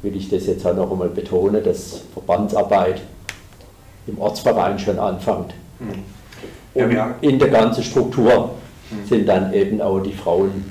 will 0.02 0.16
ich 0.16 0.28
das 0.28 0.46
jetzt 0.46 0.66
auch 0.66 0.74
noch 0.74 0.90
einmal 0.90 1.08
betonen, 1.08 1.62
dass 1.62 2.02
Verbandsarbeit 2.12 3.00
im 4.06 4.18
Ortsverein 4.18 4.78
schon 4.78 4.98
anfängt. 4.98 5.54
Mhm. 5.78 6.02
Ja, 6.74 7.14
in 7.20 7.38
der 7.38 7.48
ganzen 7.48 7.84
Struktur 7.84 8.50
mhm. 8.92 9.08
sind 9.08 9.28
dann 9.28 9.52
eben 9.52 9.80
auch 9.80 10.00
die 10.00 10.12
Frauen 10.12 10.70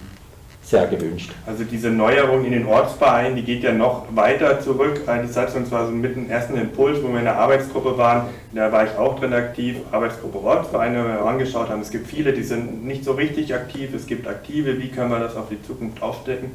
sehr 0.63 0.87
gewünscht. 0.87 1.31
Also 1.45 1.65
diese 1.65 1.89
Neuerung 1.89 2.45
in 2.45 2.51
den 2.53 2.65
Ortsvereinen, 2.65 3.35
die 3.35 3.43
geht 3.43 3.61
ja 3.61 3.73
noch 3.73 4.05
weiter 4.15 4.59
zurück. 4.61 5.01
Die 5.23 5.27
Satzung 5.27 5.69
war 5.69 5.85
so 5.85 5.91
mit 5.91 6.15
dem 6.15 6.29
ersten 6.29 6.55
Impuls, 6.55 7.03
wo 7.03 7.09
wir 7.09 7.19
in 7.19 7.25
der 7.25 7.37
Arbeitsgruppe 7.37 7.97
waren, 7.97 8.27
da 8.53 8.71
war 8.71 8.85
ich 8.85 8.97
auch 8.97 9.19
drin 9.19 9.33
aktiv, 9.33 9.77
Arbeitsgruppe 9.91 10.37
Ortsvereine, 10.37 10.97
wenn 11.03 11.13
wir 11.13 11.25
angeschaut 11.25 11.69
haben, 11.69 11.81
es 11.81 11.91
gibt 11.91 12.07
viele, 12.07 12.31
die 12.31 12.43
sind 12.43 12.85
nicht 12.85 13.03
so 13.03 13.11
richtig 13.11 13.53
aktiv, 13.53 13.93
es 13.93 14.07
gibt 14.07 14.27
aktive, 14.27 14.79
wie 14.79 14.87
können 14.87 15.11
wir 15.11 15.19
das 15.19 15.35
auf 15.35 15.49
die 15.49 15.61
Zukunft 15.61 16.01
aufstecken. 16.01 16.51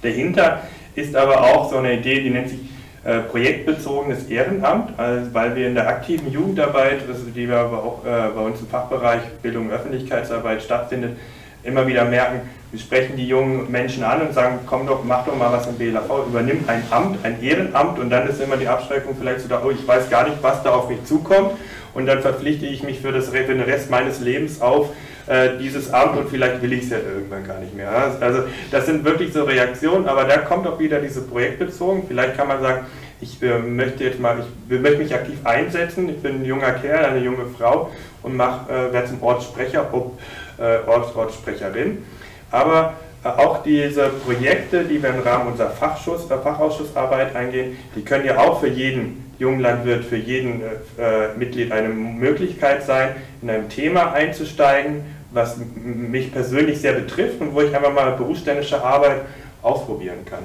Dahinter 0.00 0.62
ist 0.94 1.14
aber 1.14 1.42
auch 1.42 1.70
so 1.70 1.76
eine 1.76 1.98
Idee, 1.98 2.22
die 2.22 2.30
nennt 2.30 2.48
sich 2.48 2.60
äh, 3.08 3.20
projektbezogenes 3.20 4.24
Ehrenamt, 4.28 4.98
also 4.98 5.32
weil 5.32 5.56
wir 5.56 5.66
in 5.66 5.74
der 5.74 5.88
aktiven 5.88 6.30
Jugendarbeit, 6.30 6.98
die 7.34 7.48
wir 7.48 7.56
aber 7.56 7.82
auch 7.82 8.04
äh, 8.04 8.28
bei 8.34 8.42
uns 8.42 8.60
im 8.60 8.66
Fachbereich 8.66 9.22
Bildung 9.40 9.68
und 9.68 9.72
Öffentlichkeitsarbeit 9.72 10.62
stattfindet, 10.62 11.16
immer 11.62 11.86
wieder 11.86 12.04
merken, 12.04 12.42
wir 12.70 12.78
sprechen 12.78 13.16
die 13.16 13.26
jungen 13.26 13.70
Menschen 13.70 14.04
an 14.04 14.20
und 14.20 14.34
sagen, 14.34 14.58
komm 14.66 14.86
doch, 14.86 15.04
mach 15.04 15.24
doch 15.24 15.34
mal 15.34 15.50
was 15.50 15.66
im 15.66 15.76
BLAV, 15.76 16.26
übernimm 16.28 16.64
ein 16.66 16.82
Amt, 16.90 17.24
ein 17.24 17.42
Ehrenamt 17.42 17.98
und 17.98 18.10
dann 18.10 18.28
ist 18.28 18.42
immer 18.42 18.58
die 18.58 18.68
Abschreckung 18.68 19.16
vielleicht 19.18 19.40
so 19.40 19.48
da, 19.48 19.62
oh, 19.64 19.70
ich 19.70 19.88
weiß 19.88 20.10
gar 20.10 20.28
nicht, 20.28 20.42
was 20.42 20.62
da 20.62 20.72
auf 20.72 20.90
mich 20.90 21.02
zukommt 21.04 21.52
und 21.94 22.04
dann 22.04 22.20
verpflichte 22.20 22.66
ich 22.66 22.82
mich 22.82 23.00
für, 23.00 23.12
das, 23.12 23.30
für 23.30 23.42
den 23.42 23.62
Rest 23.62 23.90
meines 23.90 24.20
Lebens 24.20 24.60
auf 24.60 24.90
äh, 25.28 25.58
dieses 25.58 25.92
Amt 25.92 26.16
und 26.16 26.28
vielleicht 26.28 26.62
will 26.62 26.72
ich 26.72 26.84
es 26.84 26.90
ja 26.90 26.98
irgendwann 26.98 27.46
gar 27.46 27.58
nicht 27.58 27.74
mehr. 27.74 27.90
Also 28.20 28.44
das 28.70 28.86
sind 28.86 29.04
wirklich 29.04 29.32
so 29.32 29.44
Reaktionen, 29.44 30.08
aber 30.08 30.24
da 30.24 30.38
kommt 30.38 30.66
auch 30.66 30.78
wieder 30.78 31.00
diese 31.00 31.22
projektbezogen. 31.22 32.04
Vielleicht 32.08 32.36
kann 32.36 32.48
man 32.48 32.60
sagen, 32.60 32.86
ich 33.20 33.42
äh, 33.42 33.58
möchte 33.58 34.04
jetzt 34.04 34.20
mal, 34.20 34.38
ich 34.68 34.80
möchte 34.80 34.98
mich 34.98 35.14
aktiv 35.14 35.38
einsetzen. 35.44 36.08
Ich 36.08 36.22
bin 36.22 36.42
ein 36.42 36.44
junger 36.44 36.72
Kerl, 36.72 37.04
eine 37.04 37.20
junge 37.20 37.46
Frau 37.58 37.90
und 38.22 38.36
äh, 38.36 38.92
werde 38.92 39.08
zum 39.08 39.22
Ortssprecher, 39.22 39.88
ob 39.92 40.18
äh, 40.58 40.88
Orts, 40.88 41.14
Ortssprecherin. 41.14 42.04
Aber 42.50 42.94
äh, 43.24 43.28
auch 43.28 43.62
diese 43.62 44.08
Projekte, 44.08 44.84
die 44.84 45.02
wir 45.02 45.10
im 45.10 45.20
Rahmen 45.20 45.48
unserer 45.48 45.70
Fachschuss, 45.70 46.30
äh, 46.30 46.38
Fachausschussarbeit 46.38 47.34
eingehen, 47.34 47.76
die 47.96 48.02
können 48.02 48.24
ja 48.24 48.38
auch 48.38 48.60
für 48.60 48.68
jeden 48.68 49.28
Junglandwirt, 49.38 50.04
für 50.04 50.16
jeden 50.16 50.62
äh, 50.62 51.36
Mitglied 51.36 51.70
eine 51.70 51.88
Möglichkeit 51.88 52.84
sein, 52.84 53.16
in 53.40 53.50
einem 53.50 53.68
Thema 53.68 54.12
einzusteigen 54.12 55.02
was 55.30 55.56
mich 55.76 56.32
persönlich 56.32 56.80
sehr 56.80 56.94
betrifft 56.94 57.40
und 57.40 57.54
wo 57.54 57.60
ich 57.60 57.74
einfach 57.74 57.92
mal 57.92 58.12
berufsständische 58.12 58.82
Arbeit 58.82 59.22
ausprobieren 59.62 60.24
kann. 60.24 60.40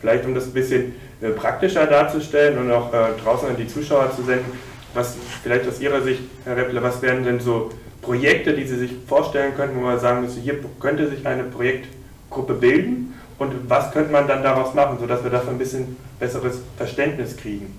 vielleicht 0.00 0.24
um 0.24 0.34
das 0.34 0.46
ein 0.46 0.52
bisschen 0.52 0.94
äh, 1.22 1.30
praktischer 1.30 1.86
darzustellen 1.86 2.58
und 2.58 2.70
auch 2.70 2.92
äh, 2.92 3.18
draußen 3.22 3.48
an 3.48 3.56
die 3.56 3.66
Zuschauer 3.66 4.14
zu 4.14 4.22
senden, 4.22 4.52
was 4.92 5.16
vielleicht 5.42 5.66
aus 5.68 5.80
Ihrer 5.80 6.02
Sicht, 6.02 6.22
Herr 6.44 6.56
Repple, 6.56 6.82
was 6.82 7.00
wären 7.02 7.24
denn 7.24 7.40
so 7.40 7.70
Projekte, 8.02 8.52
die 8.52 8.66
Sie 8.66 8.76
sich 8.76 8.90
vorstellen 9.06 9.54
könnten, 9.56 9.76
wo 9.76 9.82
man 9.82 9.98
sagen 9.98 10.22
müsste, 10.22 10.40
hier 10.40 10.56
könnte 10.80 11.08
sich 11.08 11.26
eine 11.26 11.44
Projektgruppe 11.44 12.54
bilden 12.54 13.14
und 13.38 13.68
was 13.68 13.92
könnte 13.92 14.12
man 14.12 14.28
dann 14.28 14.42
daraus 14.42 14.74
machen, 14.74 14.98
sodass 15.00 15.24
wir 15.24 15.30
dafür 15.30 15.50
ein 15.50 15.58
bisschen 15.58 15.96
besseres 16.18 16.60
Verständnis 16.76 17.36
kriegen? 17.36 17.78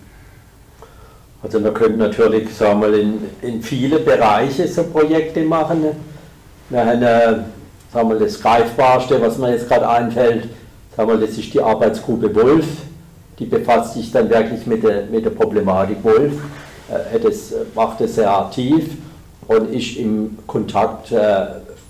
Also 1.43 1.63
wir 1.63 1.71
können 1.73 1.97
natürlich 1.97 2.51
sagen 2.55 2.81
wir, 2.81 2.93
in, 2.99 3.19
in 3.41 3.61
viele 3.61 3.99
Bereiche 3.99 4.67
so 4.67 4.83
Projekte 4.85 5.43
machen. 5.43 5.85
Wir 6.69 6.79
äh, 6.79 7.35
sagen 7.93 8.09
wir, 8.09 8.19
das 8.19 8.41
Greifbarste, 8.41 9.21
was 9.21 9.37
mir 9.37 9.51
jetzt 9.51 9.67
gerade 9.67 9.87
einfällt, 9.87 10.49
sagen 10.95 11.09
wir, 11.09 11.17
das 11.17 11.37
ist 11.37 11.53
die 11.53 11.61
Arbeitsgruppe 11.61 12.33
Wolf. 12.35 12.65
Die 13.37 13.45
befasst 13.45 13.93
sich 13.93 14.11
dann 14.11 14.29
wirklich 14.29 14.65
mit 14.65 14.83
der, 14.83 15.05
mit 15.05 15.25
der 15.25 15.29
Problematik 15.29 16.03
Wolf. 16.03 16.33
Äh, 16.89 17.19
das 17.19 17.53
macht 17.75 18.01
es 18.01 18.15
sehr 18.15 18.35
aktiv 18.35 18.97
und 19.47 19.71
ist 19.71 19.97
im 19.97 20.39
Kontakt 20.47 21.11
äh, 21.11 21.45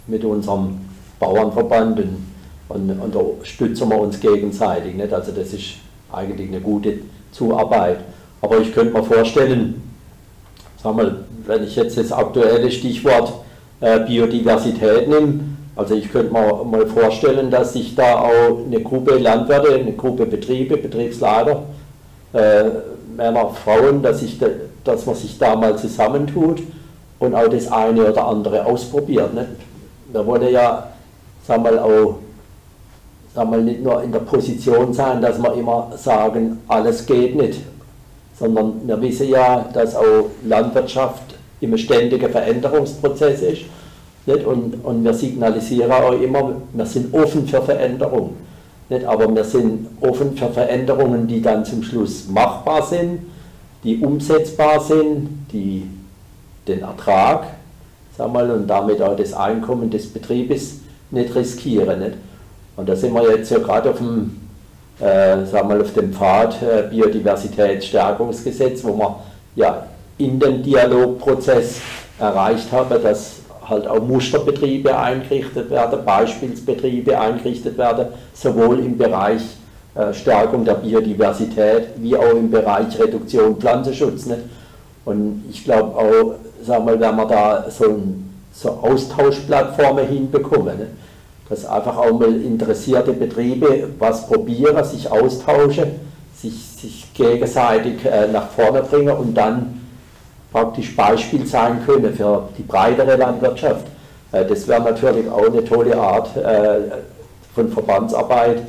mit 0.08 0.26
unserem 0.26 0.82
Bauernverband 1.20 2.00
und, 2.00 2.26
und, 2.68 3.00
und 3.00 3.16
da 3.16 3.22
stützen 3.44 3.90
wir 3.90 4.00
uns 4.00 4.20
gegenseitig. 4.20 4.94
Nicht? 4.96 5.14
Also 5.14 5.32
das 5.32 5.54
ist 5.54 5.76
eigentlich 6.12 6.50
eine 6.50 6.60
gute 6.60 7.00
Zuarbeit. 7.32 8.00
Aber 8.42 8.60
ich 8.60 8.74
könnte 8.74 8.94
mir 8.94 9.04
vorstellen, 9.04 9.82
sag 10.84 10.96
mal, 10.98 11.24
wenn 11.46 11.64
ich 11.64 11.78
jetzt 11.78 11.98
das 11.98 12.12
aktuelle 12.12 12.70
Stichwort 12.70 13.45
äh, 13.86 14.00
Biodiversität 14.00 15.08
nehme, 15.08 15.42
also 15.76 15.94
ich 15.94 16.12
könnte 16.12 16.34
mir 16.34 16.64
mal 16.64 16.88
vorstellen, 16.88 17.52
dass 17.52 17.74
sich 17.74 17.94
da 17.96 18.20
auch 18.22 18.66
eine 18.66 18.82
Gruppe 18.82 19.18
Landwirte, 19.18 19.76
eine 19.76 19.92
Gruppe 19.92 20.26
Betriebe, 20.26 20.78
Betriebsleiter, 20.78 21.64
äh, 22.34 22.64
Männer, 23.16 23.50
Frauen, 23.50 24.02
dass, 24.02 24.24
ich 24.24 24.40
da, 24.40 24.48
dass 24.84 25.06
man 25.06 25.16
sich 25.16 25.38
da 25.38 25.56
mal 25.56 25.78
zusammentut 25.78 26.62
und 27.20 27.36
auch 27.36 27.48
das 27.48 27.72
eine 27.72 28.10
oder 28.10 28.26
andere 28.26 28.66
ausprobiert. 28.66 29.34
Nicht? 29.34 29.48
Wir 30.12 30.26
wollen 30.26 30.52
ja 30.52 30.88
sag 31.46 31.62
mal, 31.62 31.78
auch 31.78 32.16
sag 33.36 33.50
mal, 33.50 33.62
nicht 33.62 33.84
nur 33.84 34.02
in 34.02 34.12
der 34.12 34.20
Position 34.20 34.94
sein, 34.94 35.22
dass 35.22 35.38
wir 35.38 35.54
immer 35.54 35.92
sagen, 35.96 36.62
alles 36.68 37.06
geht 37.06 37.36
nicht 37.36 37.60
sondern 38.38 38.86
wir 38.86 39.00
wissen 39.02 39.30
ja, 39.30 39.66
dass 39.74 39.96
auch 39.96 40.30
Landwirtschaft 40.44 41.25
immer 41.62 41.78
ständiger 41.78 42.30
Veränderungsprozess 42.30 43.42
ist. 43.42 43.62
Nicht? 44.26 44.46
Und, 44.46 44.84
und 44.84 45.04
wir 45.04 45.14
signalisieren 45.14 45.92
auch 45.92 46.14
immer, 46.14 46.54
wir 46.74 46.86
sind 46.86 47.14
offen 47.14 47.48
für 47.48 47.62
Veränderungen. 47.62 48.36
Nicht? 48.90 49.06
Aber 49.06 49.34
wir 49.34 49.44
sind 49.44 49.88
offen 50.02 50.36
für 50.36 50.50
Veränderungen, 50.50 51.28
die 51.28 51.42
dann 51.42 51.66
zum 51.66 51.84
Schluss 51.84 52.28
machbar 52.28 52.84
sind, 52.84 53.20
die 53.84 54.00
umsetzbar 54.00 54.80
sind, 54.80 55.30
die 55.52 55.88
den 56.68 56.82
Ertrag 56.82 57.46
sagen 58.18 58.34
wir, 58.34 58.54
und 58.54 58.68
damit 58.68 59.02
auch 59.02 59.16
das 59.16 59.34
Einkommen 59.34 59.90
des 59.90 60.12
Betriebes 60.12 60.80
nicht 61.12 61.36
riskieren. 61.36 62.00
Nicht? 62.00 62.16
Und 62.76 62.90
da 62.90 62.96
sind 62.96 63.14
wir 63.14 63.38
jetzt 63.38 63.52
ja 63.52 63.60
gerade 63.60 63.92
auf 63.92 63.98
dem 63.98 64.42
äh, 65.00 65.46
sagen 65.46 65.70
wir, 65.70 65.82
auf 65.82 65.94
dem 65.94 66.14
Pfad 66.14 66.62
äh, 66.62 66.88
Biodiversitätsstärkungsgesetz, 66.90 68.84
wo 68.84 68.98
wir 68.98 69.20
ja 69.56 69.86
in 70.18 70.40
den 70.40 70.64
Dialogprozess 70.64 71.82
erreicht 72.20 72.72
haben, 72.72 73.02
dass 73.02 73.38
halt 73.68 73.88
auch 73.88 74.02
Musterbetriebe 74.02 74.98
eingerichtet 74.98 75.70
werden, 75.70 76.06
Beispielsbetriebe 76.06 77.20
eingerichtet 77.20 77.78
werden, 77.78 78.08
sowohl 78.34 78.80
im 78.80 78.98
Bereich 78.98 79.42
äh, 79.96 80.14
Stärkung 80.14 80.64
der 80.64 80.76
Biodiversität 80.76 81.88
wie 81.98 82.16
auch 82.16 82.32
im 82.32 82.52
Bereich 82.52 82.98
Reduktion 83.00 83.58
Pflanzenschutz. 83.58 84.28
Nicht? 84.28 84.42
Und 85.04 85.46
ich 85.50 85.64
glaube 85.64 85.98
auch, 85.98 86.36
sagen 86.64 86.86
wir, 86.86 87.00
wenn 87.00 87.16
wir 87.16 87.26
da 87.26 87.66
so, 87.70 87.86
ein, 87.86 88.34
so 88.54 88.70
Austauschplattformen 88.70 90.08
hinbekommen, 90.08 90.78
nicht? 90.78 90.92
dass 91.50 91.66
einfach 91.66 91.98
auch 91.98 92.20
mal 92.20 92.42
interessierte 92.42 93.14
Betriebe 93.14 93.90
was 94.00 94.28
probieren, 94.28 94.84
sich 94.84 95.12
austauschen, 95.12 95.92
sich, 96.36 96.54
sich 96.54 97.14
gegenseitig 97.14 98.04
äh, 98.06 98.28
nach 98.28 98.50
vorne 98.50 98.82
bringen 98.82 99.16
und 99.16 99.36
dann 99.36 99.85
praktisch 100.56 100.96
Beispiel 100.96 101.46
sein 101.46 101.86
können 101.86 102.14
für 102.16 102.48
die 102.58 102.64
breitere 102.64 103.18
Landwirtschaft. 103.18 103.88
Äh, 104.32 104.46
das 104.46 104.66
wäre 104.70 104.82
natürlich 104.84 105.30
auch 105.30 105.48
eine 105.48 105.66
tolle 105.66 105.98
Art 105.98 106.30
äh, 106.38 106.80
von 107.54 107.68
Verbandsarbeit, 107.68 108.62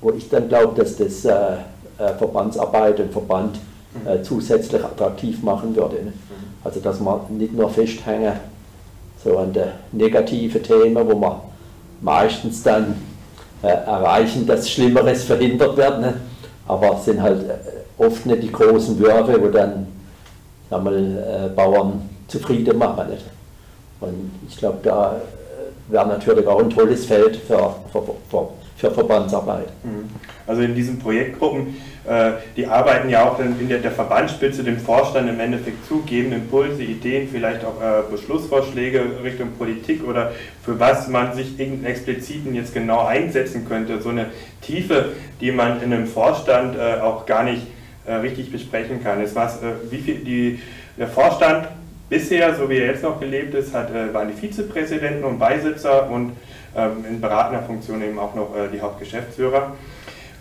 wo 0.00 0.12
ich 0.12 0.30
dann 0.30 0.48
glaube, 0.48 0.80
dass 0.80 0.96
das 0.96 1.26
äh, 1.26 1.56
Verbandsarbeit 2.16 3.00
und 3.00 3.12
Verband 3.12 3.58
äh, 4.06 4.22
zusätzlich 4.22 4.82
attraktiv 4.82 5.42
machen 5.42 5.76
würde. 5.76 5.96
Ne? 5.96 6.12
Also 6.64 6.80
dass 6.80 6.98
man 7.00 7.20
nicht 7.28 7.52
nur 7.52 7.68
festhängen 7.68 8.32
so 9.22 9.36
an 9.36 9.52
den 9.52 9.68
negativen 9.92 10.62
Themen, 10.62 11.06
wo 11.06 11.14
man 11.14 11.34
meistens 12.00 12.62
dann 12.62 12.94
erreichen, 13.60 14.46
dass 14.46 14.70
Schlimmeres 14.70 15.24
verhindert 15.24 15.76
wird. 15.76 16.00
Ne? 16.00 16.14
Aber 16.66 16.96
es 16.96 17.04
sind 17.04 17.20
halt 17.20 17.42
oft 17.96 18.24
nicht 18.26 18.42
die 18.42 18.52
großen 18.52 18.98
Würfe, 18.98 19.40
wo 19.40 19.48
dann 19.48 19.86
sagen 20.70 20.84
wir, 20.84 20.92
äh, 20.92 21.48
Bauern 21.48 22.08
zufrieden 22.28 22.78
machen. 22.78 23.10
Nicht? 23.10 23.24
Und 24.00 24.30
ich 24.48 24.56
glaube, 24.56 24.78
da 24.82 25.16
äh, 25.16 25.92
wäre 25.92 26.06
natürlich 26.06 26.46
auch 26.46 26.60
ein 26.60 26.70
tolles 26.70 27.06
Feld 27.06 27.36
für, 27.36 27.74
für, 27.92 28.02
für, 28.30 28.48
für 28.76 28.90
Verbandsarbeit. 28.90 29.68
Mhm. 29.82 30.08
Also 30.46 30.62
in 30.62 30.74
diesen 30.74 30.98
Projektgruppen 30.98 31.76
äh, 32.06 32.32
die 32.54 32.66
arbeiten 32.66 33.08
ja 33.08 33.26
auch 33.26 33.38
in 33.38 33.66
der, 33.66 33.90
Verbandsspitze 33.90 34.62
dem 34.62 34.76
Vorstand 34.76 35.26
im 35.28 35.40
Endeffekt 35.40 35.86
zu, 35.86 36.00
geben 36.00 36.32
Impulse, 36.32 36.82
Ideen, 36.82 37.28
vielleicht 37.32 37.64
auch 37.64 37.80
Beschlussvorschläge 38.10 39.00
Richtung 39.22 39.52
Politik 39.52 40.06
oder 40.06 40.32
für 40.62 40.78
was 40.78 41.08
man 41.08 41.32
sich 41.34 41.58
in 41.58 41.82
expliziten 41.86 42.54
jetzt 42.54 42.74
genau 42.74 43.06
einsetzen 43.06 43.66
könnte. 43.66 44.02
So 44.02 44.10
eine 44.10 44.26
Tiefe, 44.60 45.12
die 45.40 45.50
man 45.50 45.82
in 45.82 45.94
einem 45.94 46.06
Vorstand 46.06 46.78
auch 46.78 47.24
gar 47.24 47.42
nicht 47.42 47.62
richtig 48.06 48.52
besprechen 48.52 49.02
kann. 49.02 49.20
Es 49.20 49.34
war, 49.34 49.50
wie 49.90 49.98
viel 49.98 50.16
die, 50.16 50.60
der 50.98 51.08
Vorstand 51.08 51.68
bisher, 52.08 52.54
so 52.54 52.68
wie 52.68 52.78
er 52.78 52.86
jetzt 52.86 53.02
noch 53.02 53.18
gelebt 53.18 53.54
ist, 53.54 53.74
hat, 53.74 53.92
waren 54.12 54.28
die 54.28 54.34
Vizepräsidenten 54.34 55.24
und 55.24 55.38
Beisitzer 55.38 56.10
und 56.10 56.32
ähm, 56.76 57.04
in 57.08 57.20
beratender 57.20 57.62
Funktion 57.62 58.02
eben 58.02 58.18
auch 58.18 58.34
noch 58.34 58.50
die 58.72 58.80
Hauptgeschäftsführer. 58.80 59.72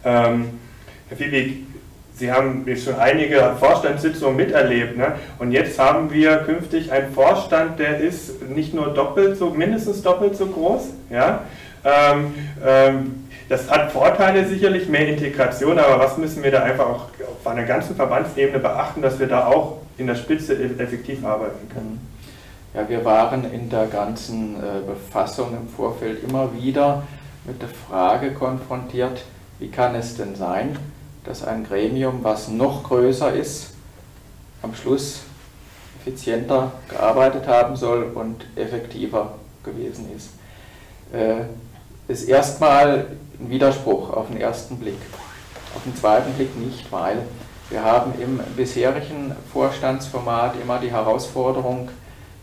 Ähm, 0.03 0.59
Herr 1.09 1.17
Fiebig, 1.17 1.63
Sie 2.15 2.31
haben 2.31 2.65
schon 2.77 2.95
einige 2.95 3.55
Vorstandssitzungen 3.59 4.35
miterlebt. 4.35 4.97
Ne? 4.97 5.13
Und 5.39 5.51
jetzt 5.51 5.79
haben 5.79 6.11
wir 6.13 6.37
künftig 6.37 6.91
einen 6.91 7.11
Vorstand, 7.11 7.79
der 7.79 7.97
ist 7.99 8.47
nicht 8.49 8.73
nur 8.73 8.93
doppelt 8.93 9.37
so, 9.37 9.49
mindestens 9.49 10.03
doppelt 10.03 10.35
so 10.35 10.45
groß. 10.45 10.89
Ja? 11.09 11.41
Ähm, 11.83 12.33
ähm, 12.65 13.22
das 13.53 13.69
hat 13.69 13.91
Vorteile 13.91 14.47
sicherlich, 14.47 14.89
mehr 14.89 15.07
Integration, 15.07 15.77
aber 15.77 15.99
was 15.99 16.17
müssen 16.17 16.41
wir 16.41 16.49
da 16.49 16.63
einfach 16.63 16.87
auch 16.87 17.05
auf 17.21 17.45
einer 17.45 17.65
ganzen 17.65 17.95
Verbandsebene 17.95 18.57
beachten, 18.57 19.03
dass 19.03 19.19
wir 19.19 19.27
da 19.27 19.45
auch 19.45 19.77
in 19.99 20.07
der 20.07 20.15
Spitze 20.15 20.57
effektiv 20.57 21.23
arbeiten 21.23 21.69
können? 21.69 22.07
Ja, 22.73 22.89
wir 22.89 23.05
waren 23.05 23.53
in 23.53 23.69
der 23.69 23.85
ganzen 23.85 24.55
äh, 24.55 24.79
Befassung 24.87 25.55
im 25.55 25.69
Vorfeld 25.69 26.23
immer 26.23 26.49
wieder 26.55 27.03
mit 27.45 27.61
der 27.61 27.69
Frage 27.69 28.31
konfrontiert, 28.33 29.23
wie 29.59 29.69
kann 29.69 29.93
es 29.93 30.17
denn 30.17 30.35
sein, 30.35 30.75
dass 31.23 31.45
ein 31.45 31.63
Gremium, 31.63 32.23
was 32.23 32.47
noch 32.47 32.81
größer 32.81 33.33
ist, 33.33 33.75
am 34.63 34.73
Schluss 34.73 35.25
effizienter 36.01 36.71
gearbeitet 36.89 37.47
haben 37.47 37.75
soll 37.75 38.05
und 38.15 38.47
effektiver 38.55 39.35
gewesen 39.63 40.07
ist. 40.15 40.31
Äh, 41.13 41.43
ist 42.07 42.27
erstmal 42.27 43.05
ein 43.39 43.49
Widerspruch 43.49 44.11
auf 44.11 44.27
den 44.27 44.37
ersten 44.37 44.77
Blick. 44.77 44.99
Auf 45.75 45.83
den 45.83 45.95
zweiten 45.95 46.33
Blick 46.33 46.55
nicht, 46.57 46.91
weil 46.91 47.17
wir 47.69 47.83
haben 47.83 48.13
im 48.21 48.39
bisherigen 48.55 49.35
Vorstandsformat 49.51 50.53
immer 50.61 50.79
die 50.79 50.91
Herausforderung, 50.91 51.89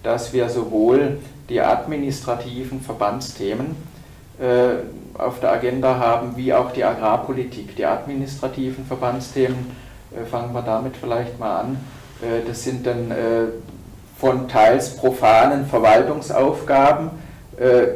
dass 0.03 0.33
wir 0.33 0.49
sowohl 0.49 1.19
die 1.49 1.61
administrativen 1.61 2.81
Verbandsthemen 2.81 3.77
äh, 4.41 5.21
auf 5.21 5.41
der 5.41 5.53
Agenda 5.53 5.99
haben, 5.99 6.37
wie 6.37 6.55
auch 6.55 6.73
die 6.73 6.83
Agrarpolitik, 6.83 7.77
die 7.77 7.85
administrativen 7.85 8.87
Verbandsthemen. 8.87 9.71
Äh, 10.13 10.25
fangen 10.25 10.55
wir 10.55 10.63
damit 10.63 10.97
vielleicht 10.97 11.39
mal 11.39 11.61
an. 11.61 11.77
Äh, 12.23 12.47
das 12.49 12.65
sind 12.65 12.87
dann 12.87 13.13
von 14.19 14.49
teils 14.49 14.97
profanen 14.97 15.65
Verwaltungsaufgaben 15.67 17.11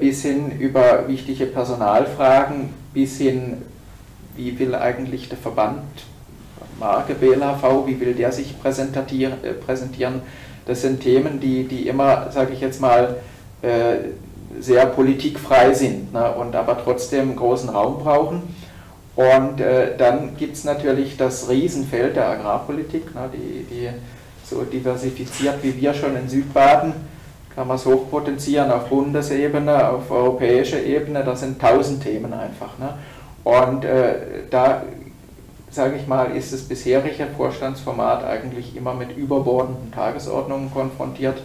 bis 0.00 0.22
hin 0.22 0.50
über 0.58 1.06
wichtige 1.06 1.44
Personalfragen, 1.44 2.72
bis 2.94 3.18
hin, 3.18 3.62
wie 4.36 4.58
will 4.58 4.74
eigentlich 4.74 5.28
der 5.28 5.38
Verband, 5.38 5.82
Marke 6.80 7.14
BLHV, 7.14 7.86
wie 7.86 8.00
will 8.00 8.14
der 8.14 8.32
sich 8.32 8.54
präsentieren. 8.60 10.22
Das 10.66 10.80
sind 10.80 11.00
Themen, 11.00 11.40
die, 11.40 11.64
die 11.64 11.88
immer, 11.88 12.30
sage 12.32 12.54
ich 12.54 12.60
jetzt 12.60 12.80
mal, 12.80 13.16
sehr 14.60 14.86
politikfrei 14.86 15.72
sind 15.74 16.12
ne, 16.12 16.32
und 16.32 16.54
aber 16.54 16.78
trotzdem 16.82 17.36
großen 17.36 17.68
Raum 17.68 17.98
brauchen. 17.98 18.42
Und 19.16 19.60
äh, 19.60 19.96
dann 19.96 20.36
gibt 20.36 20.56
es 20.56 20.64
natürlich 20.64 21.16
das 21.16 21.48
Riesenfeld 21.48 22.16
der 22.16 22.28
Agrarpolitik, 22.30 23.14
ne, 23.14 23.30
die, 23.32 23.64
die 23.64 23.88
so 24.44 24.62
diversifiziert 24.62 25.62
wie 25.62 25.80
wir 25.80 25.94
schon 25.94 26.16
in 26.16 26.28
Südbaden, 26.28 26.92
kann 27.54 27.68
man 27.68 27.76
es 27.76 27.86
hochpotenzieren 27.86 28.70
auf 28.70 28.88
Bundesebene, 28.88 29.88
auf 29.88 30.10
europäischer 30.10 30.82
Ebene, 30.82 31.22
das 31.24 31.40
sind 31.40 31.60
tausend 31.60 32.02
Themen 32.02 32.32
einfach. 32.32 32.78
Ne? 32.78 32.94
Und 33.44 33.84
äh, 33.84 34.14
da, 34.50 34.82
sage 35.70 35.96
ich 35.96 36.06
mal, 36.06 36.36
ist 36.36 36.52
das 36.52 36.62
bisherige 36.62 37.26
Vorstandsformat 37.36 38.24
eigentlich 38.24 38.76
immer 38.76 38.94
mit 38.94 39.16
überbordenden 39.16 39.92
Tagesordnungen 39.92 40.72
konfrontiert, 40.72 41.38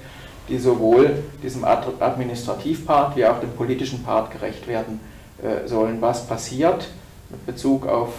die 0.47 0.57
sowohl 0.57 1.23
diesem 1.43 1.63
Administrativpart 1.63 3.15
wie 3.15 3.25
auch 3.25 3.39
dem 3.39 3.51
politischen 3.51 4.03
Part 4.03 4.31
gerecht 4.31 4.67
werden 4.67 4.99
äh, 5.43 5.67
sollen. 5.67 6.01
Was 6.01 6.25
passiert 6.25 6.87
mit 7.29 7.45
Bezug 7.45 7.87
auf 7.87 8.13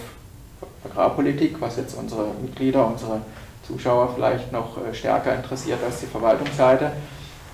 Agrarpolitik, 0.85 1.59
was 1.59 1.77
jetzt 1.77 1.95
unsere 1.97 2.27
Mitglieder, 2.41 2.87
unsere 2.87 3.21
Zuschauer 3.67 4.13
vielleicht 4.15 4.51
noch 4.51 4.77
äh, 4.77 4.93
stärker 4.93 5.35
interessiert 5.35 5.79
als 5.83 5.99
die 5.99 6.05
Verwaltungsseite. 6.07 6.91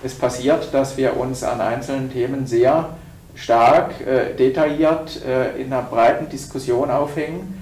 Es 0.02 0.14
passiert, 0.14 0.72
dass 0.72 0.96
wir 0.96 1.16
uns 1.16 1.42
an 1.42 1.60
einzelnen 1.60 2.12
Themen 2.12 2.46
sehr 2.46 2.90
stark, 3.34 4.00
äh, 4.00 4.34
detailliert 4.34 5.24
äh, 5.24 5.60
in 5.60 5.72
einer 5.72 5.82
breiten 5.82 6.28
Diskussion 6.28 6.90
aufhängen, 6.90 7.60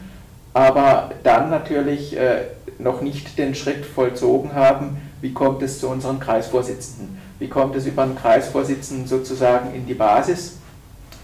aber 0.53 1.11
dann 1.23 1.51
natürlich 1.51 2.17
äh, 2.17 2.45
noch 2.79 3.01
nicht 3.01 3.39
den 3.39 3.55
Schritt 3.55 3.85
vollzogen 3.85 4.55
haben, 4.55 4.99
wie 5.21 5.33
kommt 5.33 5.63
es 5.63 5.81
zu 5.81 5.89
unseren 5.89 6.21
Kreisvorsitzenden? 6.21 7.19
Wie 7.39 7.49
kommt 7.49 7.75
es 7.77 7.87
über 7.87 8.03
einen 8.03 8.17
Kreisvorsitzenden 8.17 9.07
sozusagen 9.07 9.75
in 9.75 9.87
die 9.87 9.95
Basis? 9.95 10.59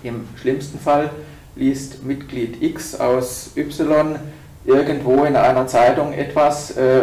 Im 0.02 0.28
schlimmsten 0.40 0.78
Fall 0.78 1.10
liest 1.56 2.04
Mitglied 2.04 2.62
X 2.62 2.98
aus 2.98 3.50
Y 3.56 4.16
irgendwo 4.64 5.24
in 5.24 5.36
einer 5.36 5.66
Zeitung 5.66 6.12
etwas, 6.12 6.76
äh, 6.76 7.02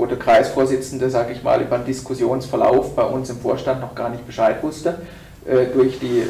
wo 0.00 0.06
der 0.06 0.18
Kreisvorsitzende, 0.18 1.10
sage 1.10 1.34
ich 1.34 1.42
mal, 1.42 1.60
über 1.60 1.76
den 1.76 1.84
Diskussionsverlauf 1.84 2.96
bei 2.96 3.02
uns 3.02 3.28
im 3.28 3.38
Vorstand 3.38 3.82
noch 3.82 3.94
gar 3.94 4.08
nicht 4.08 4.26
Bescheid 4.26 4.62
wusste. 4.62 5.02
Äh, 5.44 5.66
durch 5.74 5.98
die 5.98 6.22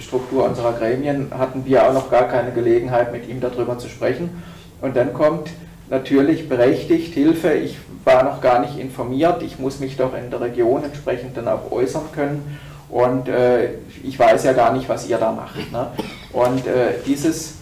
Struktur 0.00 0.44
unserer 0.44 0.72
Gremien 0.72 1.30
hatten 1.30 1.64
wir 1.64 1.88
auch 1.88 1.92
noch 1.92 2.10
gar 2.10 2.26
keine 2.26 2.50
Gelegenheit, 2.50 3.12
mit 3.12 3.28
ihm 3.28 3.40
darüber 3.40 3.78
zu 3.78 3.88
sprechen. 3.88 4.42
Und 4.80 4.96
dann 4.96 5.12
kommt 5.12 5.50
natürlich 5.88 6.48
berechtigt 6.48 7.14
Hilfe, 7.14 7.52
ich 7.52 7.78
war 8.04 8.24
noch 8.24 8.40
gar 8.40 8.58
nicht 8.58 8.76
informiert, 8.76 9.44
ich 9.44 9.60
muss 9.60 9.78
mich 9.78 9.96
doch 9.96 10.16
in 10.16 10.30
der 10.30 10.40
Region 10.40 10.82
entsprechend 10.82 11.36
dann 11.36 11.46
auch 11.46 11.70
äußern 11.70 12.06
können 12.12 12.58
und 12.88 13.28
äh, 13.28 13.74
ich 14.02 14.18
weiß 14.18 14.42
ja 14.42 14.52
gar 14.52 14.72
nicht, 14.72 14.88
was 14.88 15.08
ihr 15.08 15.18
da 15.18 15.30
macht. 15.30 15.70
Ne? 15.70 15.86
Und 16.32 16.66
äh, 16.66 16.94
dieses 17.06 17.54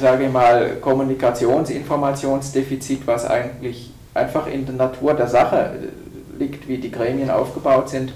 sage 0.00 0.24
ich 0.24 0.32
mal, 0.32 0.78
Kommunikations-Informationsdefizit, 0.80 3.06
was 3.06 3.26
eigentlich 3.26 3.93
einfach 4.14 4.46
in 4.46 4.64
der 4.66 4.76
Natur 4.76 5.14
der 5.14 5.26
Sache 5.26 5.72
liegt, 6.38 6.68
wie 6.68 6.78
die 6.78 6.90
Gremien 6.90 7.30
aufgebaut 7.30 7.88
sind, 7.90 8.12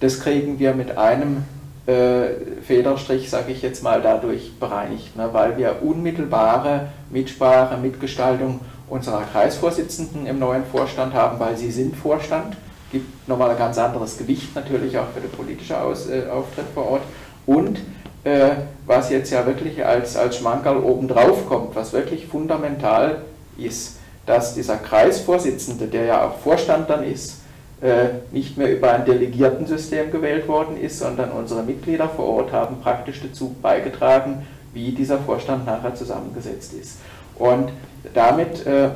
das 0.00 0.20
kriegen 0.20 0.58
wir 0.58 0.74
mit 0.74 0.96
einem 0.96 1.44
äh, 1.86 2.62
Federstrich, 2.62 3.28
sage 3.28 3.52
ich 3.52 3.62
jetzt 3.62 3.82
mal, 3.82 4.00
dadurch 4.00 4.58
bereinigt, 4.58 5.16
ne, 5.16 5.28
weil 5.32 5.56
wir 5.58 5.82
unmittelbare 5.82 6.88
Mitsprache, 7.10 7.76
Mitgestaltung 7.76 8.60
unserer 8.88 9.22
Kreisvorsitzenden 9.22 10.26
im 10.26 10.38
neuen 10.38 10.64
Vorstand 10.64 11.14
haben, 11.14 11.38
weil 11.38 11.56
sie 11.56 11.70
sind 11.70 11.96
Vorstand, 11.96 12.56
gibt 12.90 13.28
nochmal 13.28 13.50
ein 13.50 13.58
ganz 13.58 13.78
anderes 13.78 14.18
Gewicht 14.18 14.54
natürlich 14.54 14.98
auch 14.98 15.08
für 15.14 15.20
den 15.20 15.30
politischen 15.30 15.76
Aus, 15.76 16.08
äh, 16.08 16.28
Auftritt 16.30 16.66
vor 16.74 16.90
Ort. 16.90 17.02
Und 17.46 17.80
äh, 18.24 18.50
was 18.86 19.10
jetzt 19.10 19.30
ja 19.30 19.46
wirklich 19.46 19.84
als, 19.84 20.16
als 20.16 20.36
Schmankerl 20.36 20.78
obendrauf 20.78 21.48
kommt, 21.48 21.76
was 21.76 21.92
wirklich 21.92 22.26
fundamental 22.26 23.22
ist, 23.56 23.99
dass 24.26 24.54
dieser 24.54 24.76
Kreisvorsitzende, 24.76 25.86
der 25.86 26.04
ja 26.04 26.26
auch 26.26 26.38
Vorstand 26.38 26.88
dann 26.90 27.04
ist, 27.04 27.40
äh, 27.82 28.08
nicht 28.30 28.58
mehr 28.58 28.70
über 28.76 28.92
ein 28.92 29.06
Delegiertensystem 29.06 30.10
gewählt 30.10 30.46
worden 30.48 30.78
ist, 30.78 30.98
sondern 30.98 31.30
unsere 31.30 31.62
Mitglieder 31.62 32.08
vor 32.08 32.26
Ort 32.26 32.52
haben 32.52 32.80
praktisch 32.82 33.22
dazu 33.22 33.56
beigetragen, 33.62 34.46
wie 34.74 34.92
dieser 34.92 35.18
Vorstand 35.18 35.64
nachher 35.66 35.94
zusammengesetzt 35.94 36.74
ist. 36.74 36.98
Und 37.36 37.70
damit 38.12 38.66
äh, 38.66 38.90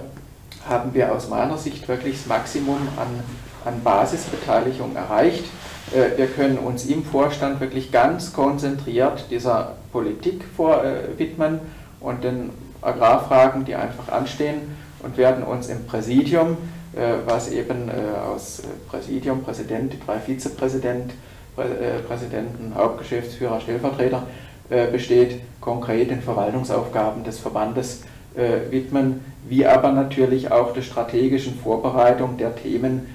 haben 0.69 0.93
wir 0.93 1.13
aus 1.15 1.29
meiner 1.29 1.57
Sicht 1.57 1.89
wirklich 1.89 2.19
das 2.19 2.27
Maximum 2.27 2.77
an, 2.97 3.07
an 3.65 3.83
Basisbeteiligung 3.83 4.95
erreicht. 4.97 5.45
Äh, 5.93 6.19
wir 6.19 6.27
können 6.27 6.59
uns 6.59 6.85
im 6.85 7.05
Vorstand 7.05 7.61
wirklich 7.61 7.91
ganz 7.91 8.35
konzentriert 8.35 9.25
dieser 9.31 9.77
Politik 9.93 10.45
vorwidmen 10.57 11.61
und 12.01 12.23
den 12.23 12.51
Agrarfragen, 12.83 13.65
die 13.65 13.75
einfach 13.75 14.13
anstehen 14.13 14.77
und 15.05 15.17
werden 15.17 15.45
uns 15.45 15.69
im 15.69 15.87
Präsidium, 15.87 16.57
äh, 16.95 17.15
was 17.27 17.51
eben 17.51 17.89
äh, 17.89 17.93
aus 18.19 18.63
Präsidium, 18.89 19.43
Präsident, 19.43 19.95
drei 20.07 20.19
Vizepräsidenten, 20.19 21.13
Präsidenten, 22.09 22.73
Hauptgeschäftsführer, 22.75 23.61
Stellvertreter 23.61 24.25
besteht, 24.91 25.41
konkret 25.61 26.11
den 26.11 26.21
Verwaltungsaufgaben 26.21 27.23
des 27.23 27.39
Verbandes 27.39 28.03
widmen, 28.71 29.21
wie 29.49 29.65
aber 29.65 29.93
natürlich 29.93 30.51
auch 30.51 30.73
der 30.73 30.83
strategischen 30.83 31.55
Vorbereitung 31.55 32.39
der 32.39 32.57
Themen, 32.57 33.07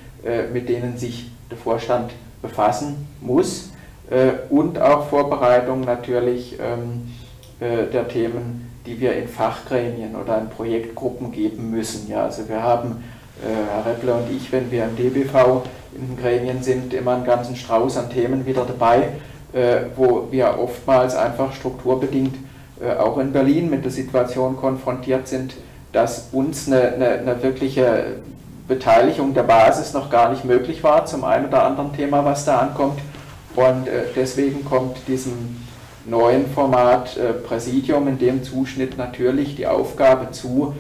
mit 0.54 0.70
denen 0.70 0.98
sich 0.98 1.30
der 1.52 1.58
Vorstand 1.58 2.12
befassen 2.42 3.08
muss 3.20 3.72
äh, 4.10 4.32
und 4.50 4.80
auch 4.80 5.08
Vorbereitung 5.08 5.82
natürlich 5.82 6.58
ähm, 6.60 7.12
äh, 7.60 7.92
der 7.92 8.08
Themen, 8.08 8.69
die 8.90 9.00
wir 9.00 9.14
in 9.16 9.28
Fachgremien 9.28 10.16
oder 10.16 10.40
in 10.40 10.50
Projektgruppen 10.50 11.32
geben 11.32 11.70
müssen. 11.70 12.10
Ja, 12.10 12.24
also 12.24 12.50
wir 12.50 12.64
haben, 12.64 13.04
äh, 13.44 13.54
Herr 13.72 13.86
Repple 13.86 14.14
und 14.14 14.32
ich, 14.36 14.52
wenn 14.52 14.72
wir 14.72 14.86
im 14.86 14.96
DBV 14.96 15.62
in 15.96 16.18
Gremien 16.20 16.64
sind, 16.64 16.94
immer 16.96 17.14
einen 17.14 17.26
ganzen 17.26 17.56
Strauß 17.56 17.98
an 17.98 18.10
Themen 18.10 18.48
wieder 18.48 18.66
dabei, 18.66 19.10
äh, 19.54 19.82
wo 19.96 20.28
wir 20.32 20.58
oftmals 20.58 21.16
einfach 21.16 21.54
strukturbedingt 21.54 22.36
äh, 22.82 22.98
auch 22.98 23.20
in 23.20 23.32
Berlin 23.32 23.70
mit 23.70 23.84
der 23.84 23.92
Situation 23.92 24.58
konfrontiert 24.58 25.28
sind, 25.28 25.54
dass 25.92 26.30
uns 26.32 26.68
eine, 26.68 26.94
eine, 26.94 27.10
eine 27.10 27.44
wirkliche 27.44 28.18
Beteiligung 28.68 29.36
der 29.36 29.44
Basis 29.44 29.94
noch 29.94 30.10
gar 30.10 30.32
nicht 30.32 30.46
möglich 30.46 30.84
war 30.84 31.06
zum 31.06 31.24
einen 31.24 31.46
oder 31.46 31.64
anderen 31.64 31.94
Thema, 31.94 32.26
was 32.26 32.46
da 32.46 32.58
ankommt. 32.58 33.00
Und 33.56 33.88
äh, 33.88 34.06
deswegen 34.16 34.66
kommt 34.66 35.08
diesem 35.08 35.69
neuen 36.06 36.48
Format 36.48 37.18
äh, 37.18 37.34
Präsidium 37.34 38.08
in 38.08 38.18
dem 38.18 38.44
Zuschnitt 38.44 38.98
natürlich 38.98 39.56
die 39.56 39.68
Aufgabe 39.68 40.32
zu, 40.32 40.74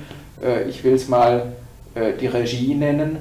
äh, 0.43 0.63
ich 0.69 0.83
will 0.83 0.93
es 0.93 1.07
mal 1.07 1.53
die 2.21 2.27
Regie 2.27 2.75
nennen, 2.75 3.17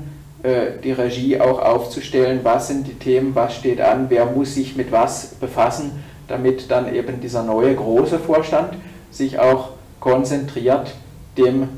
die 0.84 0.92
Regie 0.92 1.40
auch 1.40 1.58
aufzustellen, 1.58 2.40
was 2.42 2.68
sind 2.68 2.86
die 2.86 2.94
Themen, 2.94 3.34
was 3.34 3.56
steht 3.56 3.80
an, 3.80 4.06
wer 4.08 4.26
muss 4.26 4.54
sich 4.54 4.76
mit 4.76 4.92
was 4.92 5.28
befassen, 5.40 6.04
damit 6.28 6.70
dann 6.70 6.94
eben 6.94 7.20
dieser 7.20 7.42
neue 7.42 7.74
große 7.74 8.18
Vorstand 8.18 8.74
sich 9.10 9.38
auch 9.38 9.70
konzentriert 9.98 10.94
dem 11.36 11.68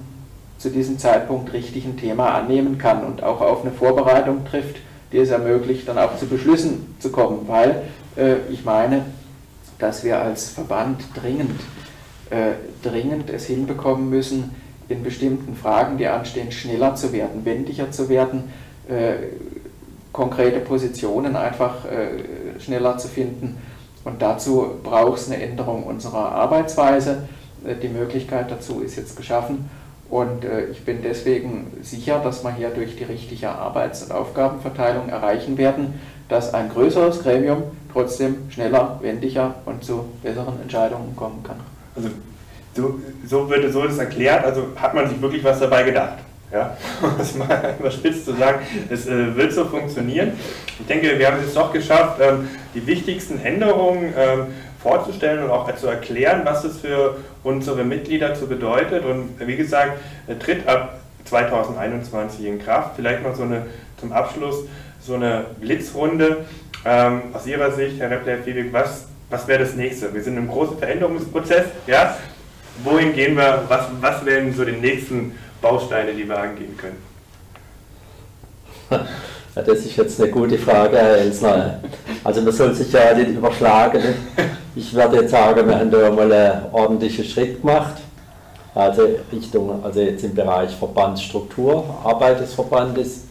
zu 0.58 0.68
diesem 0.68 0.98
Zeitpunkt 0.98 1.52
richtigen 1.54 1.96
Thema 1.96 2.34
annehmen 2.34 2.76
kann 2.76 3.02
und 3.02 3.22
auch 3.22 3.40
auf 3.40 3.62
eine 3.62 3.72
Vorbereitung 3.72 4.44
trifft, 4.44 4.76
die 5.10 5.18
es 5.18 5.30
ermöglicht, 5.30 5.88
dann 5.88 5.96
auch 5.96 6.18
zu 6.18 6.26
Beschlüssen 6.26 6.94
zu 6.98 7.10
kommen, 7.10 7.46
weil 7.46 7.82
äh, 8.16 8.36
ich 8.52 8.64
meine, 8.64 9.06
dass 9.80 10.04
wir 10.04 10.20
als 10.20 10.50
Verband 10.50 11.02
dringend, 11.14 11.60
äh, 12.30 12.52
dringend 12.82 13.30
es 13.30 13.46
hinbekommen 13.46 14.10
müssen, 14.10 14.54
in 14.88 15.02
bestimmten 15.02 15.56
Fragen, 15.56 15.98
die 15.98 16.06
anstehen, 16.06 16.50
schneller 16.52 16.94
zu 16.94 17.12
werden, 17.12 17.44
wendiger 17.44 17.90
zu 17.90 18.08
werden, 18.08 18.50
äh, 18.88 19.14
konkrete 20.12 20.60
Positionen 20.60 21.36
einfach 21.36 21.84
äh, 21.84 22.60
schneller 22.60 22.98
zu 22.98 23.08
finden. 23.08 23.56
Und 24.04 24.20
dazu 24.22 24.80
braucht 24.82 25.20
es 25.20 25.30
eine 25.30 25.42
Änderung 25.42 25.84
unserer 25.84 26.32
Arbeitsweise. 26.32 27.28
Äh, 27.64 27.76
die 27.76 27.88
Möglichkeit 27.88 28.50
dazu 28.50 28.80
ist 28.80 28.96
jetzt 28.96 29.16
geschaffen. 29.16 29.70
Und 30.10 30.44
äh, 30.44 30.66
ich 30.66 30.84
bin 30.84 31.02
deswegen 31.02 31.68
sicher, 31.82 32.18
dass 32.18 32.42
wir 32.42 32.52
hier 32.52 32.70
durch 32.70 32.96
die 32.96 33.04
richtige 33.04 33.50
Arbeits- 33.50 34.02
und 34.02 34.12
Aufgabenverteilung 34.12 35.08
erreichen 35.08 35.56
werden, 35.56 36.00
dass 36.30 36.54
ein 36.54 36.70
größeres 36.70 37.22
Gremium 37.22 37.64
trotzdem 37.92 38.50
schneller, 38.50 38.98
wendiger 39.02 39.56
und 39.66 39.84
zu 39.84 40.04
besseren 40.22 40.62
Entscheidungen 40.62 41.14
kommen 41.16 41.42
kann. 41.42 41.56
Also 41.94 42.08
so, 42.74 43.00
so 43.26 43.50
wird 43.50 43.70
so 43.72 43.82
das 43.82 43.98
erklärt, 43.98 44.44
also 44.44 44.68
hat 44.76 44.94
man 44.94 45.08
sich 45.08 45.20
wirklich 45.20 45.44
was 45.44 45.58
dabei 45.58 45.82
gedacht. 45.82 46.18
Ja, 46.52 46.76
um 47.02 47.20
es 47.20 47.34
mal 47.36 47.76
überspitzt 47.78 48.24
zu 48.24 48.34
sagen, 48.34 48.60
es 48.90 49.06
äh, 49.06 49.36
wird 49.36 49.52
so 49.52 49.64
funktionieren. 49.64 50.32
Ich 50.80 50.86
denke, 50.86 51.18
wir 51.18 51.26
haben 51.28 51.38
es 51.44 51.54
doch 51.54 51.72
geschafft, 51.72 52.20
ähm, 52.20 52.48
die 52.74 52.84
wichtigsten 52.86 53.40
Änderungen 53.40 54.12
ähm, 54.16 54.46
vorzustellen 54.82 55.44
und 55.44 55.50
auch 55.50 55.72
zu 55.76 55.86
erklären, 55.86 56.42
was 56.44 56.64
es 56.64 56.78
für 56.78 57.18
unsere 57.44 57.84
Mitglieder 57.84 58.34
zu 58.34 58.46
bedeutet. 58.48 59.04
Und 59.04 59.34
wie 59.38 59.56
gesagt, 59.56 60.00
tritt 60.40 60.66
ab 60.66 60.98
2021 61.26 62.46
in 62.46 62.58
Kraft. 62.58 62.92
Vielleicht 62.96 63.22
noch 63.22 63.36
so 63.36 63.42
eine 63.42 63.66
zum 63.98 64.12
Abschluss 64.12 64.64
so 65.10 65.16
eine 65.16 65.44
Blitzrunde. 65.60 66.44
Ähm, 66.84 67.22
aus 67.34 67.46
Ihrer 67.46 67.72
Sicht, 67.72 68.00
Herr 68.00 68.10
Repler-Fiebig, 68.10 68.72
was, 68.72 69.06
was 69.28 69.46
wäre 69.46 69.64
das 69.64 69.74
nächste? 69.74 70.14
Wir 70.14 70.22
sind 70.22 70.38
im 70.38 70.48
großen 70.48 70.78
Veränderungsprozess. 70.78 71.66
Ja? 71.86 72.16
wohin 72.84 73.12
gehen 73.12 73.36
wir, 73.36 73.64
was, 73.68 73.86
was 74.00 74.24
wären 74.24 74.54
so 74.54 74.64
die 74.64 74.72
nächsten 74.72 75.32
Bausteine, 75.60 76.12
die 76.12 76.26
wir 76.28 76.38
angehen 76.38 76.76
können? 76.76 77.02
Ja, 79.56 79.62
das 79.62 79.80
ist 79.80 79.96
jetzt 79.96 80.20
eine 80.20 80.30
gute 80.30 80.56
Frage, 80.56 80.96
Herr 80.96 81.16
Elsner. 81.16 81.80
Also 82.22 82.40
man 82.40 82.52
soll 82.52 82.72
sich 82.72 82.92
ja 82.92 83.12
nicht 83.12 83.30
überschlagen. 83.30 84.00
Ich 84.76 84.94
werde 84.94 85.16
jetzt 85.16 85.32
sagen, 85.32 85.66
wir 85.66 85.76
haben 85.76 85.90
da 85.90 86.08
mal 86.08 86.32
einen 86.32 86.72
ordentlichen 86.72 87.24
Schritt 87.24 87.60
gemacht. 87.60 87.96
Also 88.76 89.08
Richtung, 89.32 89.82
also 89.82 89.98
jetzt 90.02 90.22
im 90.22 90.36
Bereich 90.36 90.70
Verbandsstruktur, 90.76 91.84
Arbeit 92.04 92.38
des 92.38 92.54
Verbandes. 92.54 93.24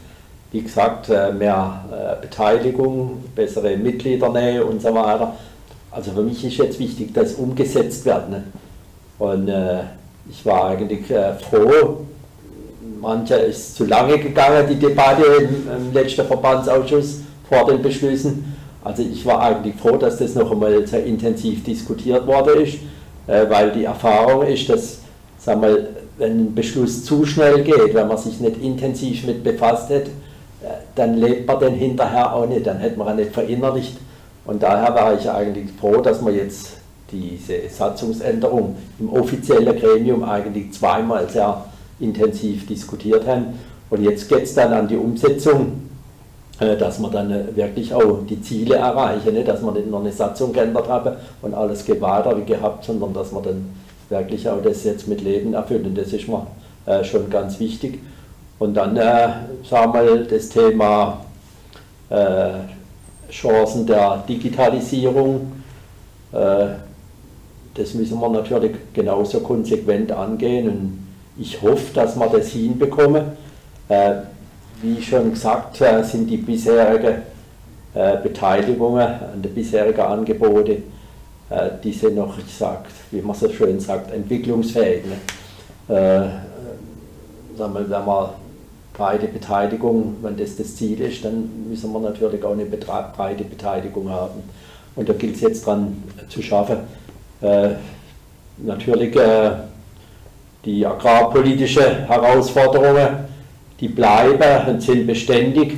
Wie 0.52 0.62
gesagt, 0.62 1.10
äh, 1.10 1.32
mehr 1.32 1.86
äh, 1.92 2.22
Beteiligung, 2.22 3.24
bessere 3.36 3.78
Mitgliedernähe 3.78 4.64
und 4.66 4.82
so 4.82 4.94
weiter. 4.94 5.36
Also 5.92 6.12
für 6.12 6.24
mich 6.24 6.44
ist 6.44 6.58
jetzt 6.58 6.80
wichtig, 6.80 7.14
dass 7.14 7.34
umgesetzt 7.34 8.06
wird. 8.06 8.30
Ne? 8.30 8.44
Und 9.20 9.48
äh, 9.48 9.82
ich 10.30 10.46
war 10.46 10.70
eigentlich 10.70 11.06
froh, 11.50 12.06
mancher 13.02 13.44
ist 13.44 13.76
zu 13.76 13.86
lange 13.86 14.20
gegangen, 14.20 14.68
die 14.70 14.76
Debatte 14.76 15.24
im, 15.24 15.92
letzten 15.92 16.26
Verbandsausschuss 16.26 17.22
vor 17.48 17.66
den 17.66 17.82
Beschlüssen. 17.82 18.56
Also 18.84 19.02
ich 19.02 19.26
war 19.26 19.42
eigentlich 19.42 19.76
froh, 19.76 19.98
dass 19.98 20.18
das 20.18 20.36
noch 20.36 20.52
einmal 20.52 20.86
sehr 20.86 21.04
intensiv 21.04 21.64
diskutiert 21.64 22.28
worden 22.28 22.62
ist, 22.62 22.78
weil 23.26 23.72
die 23.72 23.86
Erfahrung 23.86 24.46
ist, 24.46 24.70
dass 24.70 25.00
sagen 25.40 25.62
wir, 25.62 25.88
wenn 26.18 26.32
ein 26.32 26.56
Beschluss 26.56 27.06
zu 27.06 27.26
schnell 27.26 27.64
geht, 27.64 27.94
wenn 27.94 28.08
man 28.08 28.18
sich 28.18 28.40
nicht 28.40 28.62
intensiv 28.62 29.26
mit 29.26 29.44
befasst 29.44 29.90
äh, 29.90 30.04
dann 30.96 31.16
lebt 31.18 31.48
man 31.48 31.60
den 31.60 31.76
hinterher 31.76 32.34
auch 32.34 32.46
nicht, 32.46 32.68
dann 32.68 32.78
hätte 32.78 32.98
man 32.98 33.10
ihn 33.10 33.16
nicht 33.18 33.34
verinnerlicht. 33.34 33.98
Und 34.46 34.62
daher 34.62 34.94
war 34.96 35.14
ich 35.18 35.30
eigentlich 35.30 35.72
froh, 35.80 36.02
dass 36.02 36.22
man 36.22 36.36
jetzt 36.36 36.74
diese 37.12 37.70
Satzungsänderung 37.70 38.76
im 39.00 39.10
offiziellen 39.14 39.78
Gremium 39.80 40.24
eigentlich 40.24 40.72
zweimal 40.74 41.30
sehr 41.30 41.66
intensiv 42.00 42.68
diskutiert 42.68 43.28
haben. 43.28 43.60
Und 43.90 44.04
jetzt 44.04 44.30
geht 44.30 44.44
es 44.44 44.54
dann 44.54 44.74
an 44.74 44.88
die 44.88 44.98
Umsetzung, 44.98 45.90
äh, 46.60 46.78
dass 46.78 47.00
wir 47.00 47.10
dann 47.10 47.32
äh, 47.32 47.56
wirklich 47.56 47.94
auch 47.94 48.20
die 48.28 48.42
Ziele 48.42 48.76
erreichen, 48.76 49.34
nicht? 49.34 49.48
dass 49.48 49.62
wir 49.62 49.72
nicht 49.72 49.90
nur 49.90 50.00
eine 50.00 50.12
Satzung 50.12 50.54
geändert 50.54 50.88
haben 50.88 51.16
und 51.42 51.54
alles 51.54 51.86
geht 51.86 52.02
wie 52.02 52.46
gehabt, 52.46 52.86
sondern 52.86 53.14
dass 53.14 53.32
wir 53.32 53.42
dann 53.42 53.74
wirklich 54.10 54.48
auch 54.50 54.62
das 54.62 54.84
jetzt 54.84 55.08
mit 55.08 55.22
Leben 55.22 55.54
erfüllen. 55.54 55.96
Das 55.96 56.14
ist 56.14 56.28
mir 56.28 56.46
äh, 56.86 57.04
schon 57.04 57.30
ganz 57.30 57.60
wichtig. 57.60 58.00
Und 58.60 58.74
dann, 58.74 58.96
äh, 58.98 59.30
sagen 59.64 59.94
wir 59.94 60.04
mal, 60.04 60.26
das 60.26 60.50
Thema 60.50 61.22
äh, 62.10 63.32
Chancen 63.32 63.86
der 63.88 64.24
Digitalisierung. 64.28 65.64
Äh, 66.34 66.68
das 67.74 67.94
müssen 67.94 68.20
wir 68.20 68.30
natürlich 68.30 68.76
genauso 68.94 69.40
konsequent 69.40 70.12
angehen. 70.12 70.68
Und 70.68 71.08
ich 71.38 71.62
hoffe, 71.62 71.94
dass 71.94 72.18
wir 72.18 72.28
das 72.28 72.50
hinbekommen. 72.50 73.24
Äh, 73.88 74.16
wie 74.82 75.02
schon 75.02 75.32
gesagt, 75.32 75.80
äh, 75.82 76.04
sind 76.04 76.30
die 76.30 76.38
bisherigen 76.38 77.22
äh, 77.94 78.18
Beteiligungen 78.22 79.08
an 79.08 79.42
den 79.42 79.54
bisherigen 79.54 80.02
Angeboten, 80.02 80.84
die 81.84 81.92
sind 81.92 82.16
noch, 82.16 82.38
ich 82.38 82.56
sag, 82.56 82.86
wie 83.10 83.24
man 83.24 83.36
so 83.36 83.50
schön 83.50 83.80
sagt, 83.80 84.14
entwicklungsfähig. 84.14 85.04
Ne? 85.04 86.32
Sagen 87.58 87.74
wir, 87.74 87.90
wenn 87.90 88.06
man 88.06 88.30
breite 89.00 89.28
Beteiligung, 89.28 90.18
wenn 90.22 90.36
das 90.36 90.58
das 90.58 90.76
Ziel 90.76 91.00
ist, 91.00 91.24
dann 91.24 91.68
müssen 91.70 91.92
wir 91.94 92.00
natürlich 92.02 92.44
auch 92.44 92.52
eine 92.52 92.66
breite 92.66 93.46
Beteiligung 93.46 94.10
haben. 94.10 94.44
Und 94.96 95.08
da 95.08 95.14
gilt 95.14 95.36
es 95.36 95.42
jetzt 95.42 95.66
dran 95.66 96.04
zu 96.28 96.42
schaffen. 96.42 96.80
Äh, 97.42 97.70
natürlich 98.58 99.16
äh, 99.16 99.52
die 100.66 100.86
agrarpolitische 100.86 102.08
Herausforderungen, 102.08 103.30
die 103.80 103.88
bleiben 103.88 104.68
und 104.68 104.82
sind 104.82 105.08
beständig. 105.08 105.78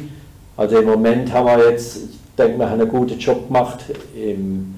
Also 0.58 0.80
im 0.80 0.86
Moment 0.86 1.32
haben 1.32 1.46
wir 1.46 1.70
jetzt, 1.70 1.98
ich 1.98 2.36
denke, 2.36 2.58
wir 2.58 2.70
haben 2.70 2.82
einen 2.82 2.90
guten 2.90 3.20
Job 3.20 3.48
gemacht 3.48 3.86
im, 4.16 4.74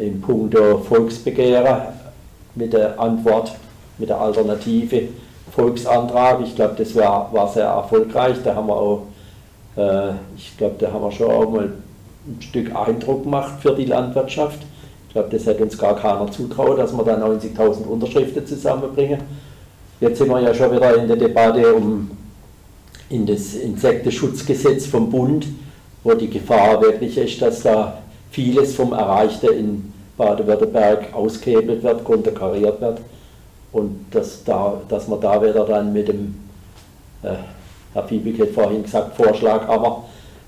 im 0.00 0.20
Punkt 0.20 0.56
Volksbegehren 0.88 1.82
mit 2.56 2.72
der 2.72 2.98
Antwort, 2.98 3.52
mit 3.98 4.08
der 4.08 4.20
Alternative 4.20 5.02
Volksantrag. 5.54 6.40
Ich 6.42 6.54
glaube, 6.54 6.74
das 6.76 6.94
war, 6.94 7.32
war 7.32 7.48
sehr 7.48 7.66
erfolgreich. 7.66 8.36
Da 8.44 8.54
haben 8.54 8.68
wir 8.68 8.76
auch, 8.76 9.02
äh, 9.76 10.10
ich 10.36 10.56
glaube, 10.56 10.76
da 10.78 10.92
haben 10.92 11.02
wir 11.02 11.12
schon 11.12 11.30
auch 11.30 11.50
mal 11.50 11.72
ein 12.26 12.42
Stück 12.42 12.74
Eindruck 12.74 13.24
gemacht 13.24 13.60
für 13.60 13.74
die 13.74 13.84
Landwirtschaft. 13.84 14.58
Ich 15.08 15.12
glaube, 15.14 15.28
das 15.30 15.46
hätte 15.46 15.62
uns 15.62 15.78
gar 15.78 15.96
keiner 15.96 16.30
zutraut, 16.30 16.78
dass 16.78 16.92
wir 16.92 17.04
da 17.04 17.16
90.000 17.16 17.86
Unterschriften 17.86 18.46
zusammenbringen. 18.46 19.20
Jetzt 20.00 20.18
sind 20.18 20.28
wir 20.28 20.40
ja 20.40 20.52
schon 20.52 20.72
wieder 20.72 20.94
in 20.96 21.08
der 21.08 21.16
Debatte 21.16 21.74
um 21.74 22.10
in 23.08 23.24
das 23.24 23.54
Insektenschutzgesetz 23.54 24.86
vom 24.86 25.08
Bund, 25.10 25.46
wo 26.02 26.12
die 26.14 26.28
Gefahr 26.28 26.80
wirklich 26.82 27.16
ist, 27.16 27.40
dass 27.40 27.62
da 27.62 27.98
vieles 28.32 28.74
vom 28.74 28.92
Erreichten 28.92 29.52
in 29.52 29.92
Baden-Württemberg 30.16 31.14
ausgehebelt 31.14 31.84
wird, 31.84 32.04
konterkariert 32.04 32.80
wird 32.80 33.00
und 33.76 34.06
dass, 34.10 34.42
da, 34.42 34.80
dass 34.88 35.06
man 35.06 35.20
da 35.20 35.42
wieder 35.42 35.66
dann 35.66 35.92
mit 35.92 36.08
dem, 36.08 36.34
äh, 37.22 37.28
Herr 37.92 38.04
Fiebig 38.04 38.40
hat 38.40 38.48
vorhin 38.48 38.82
gesagt, 38.82 39.14
Vorschlaghammer, 39.14 40.04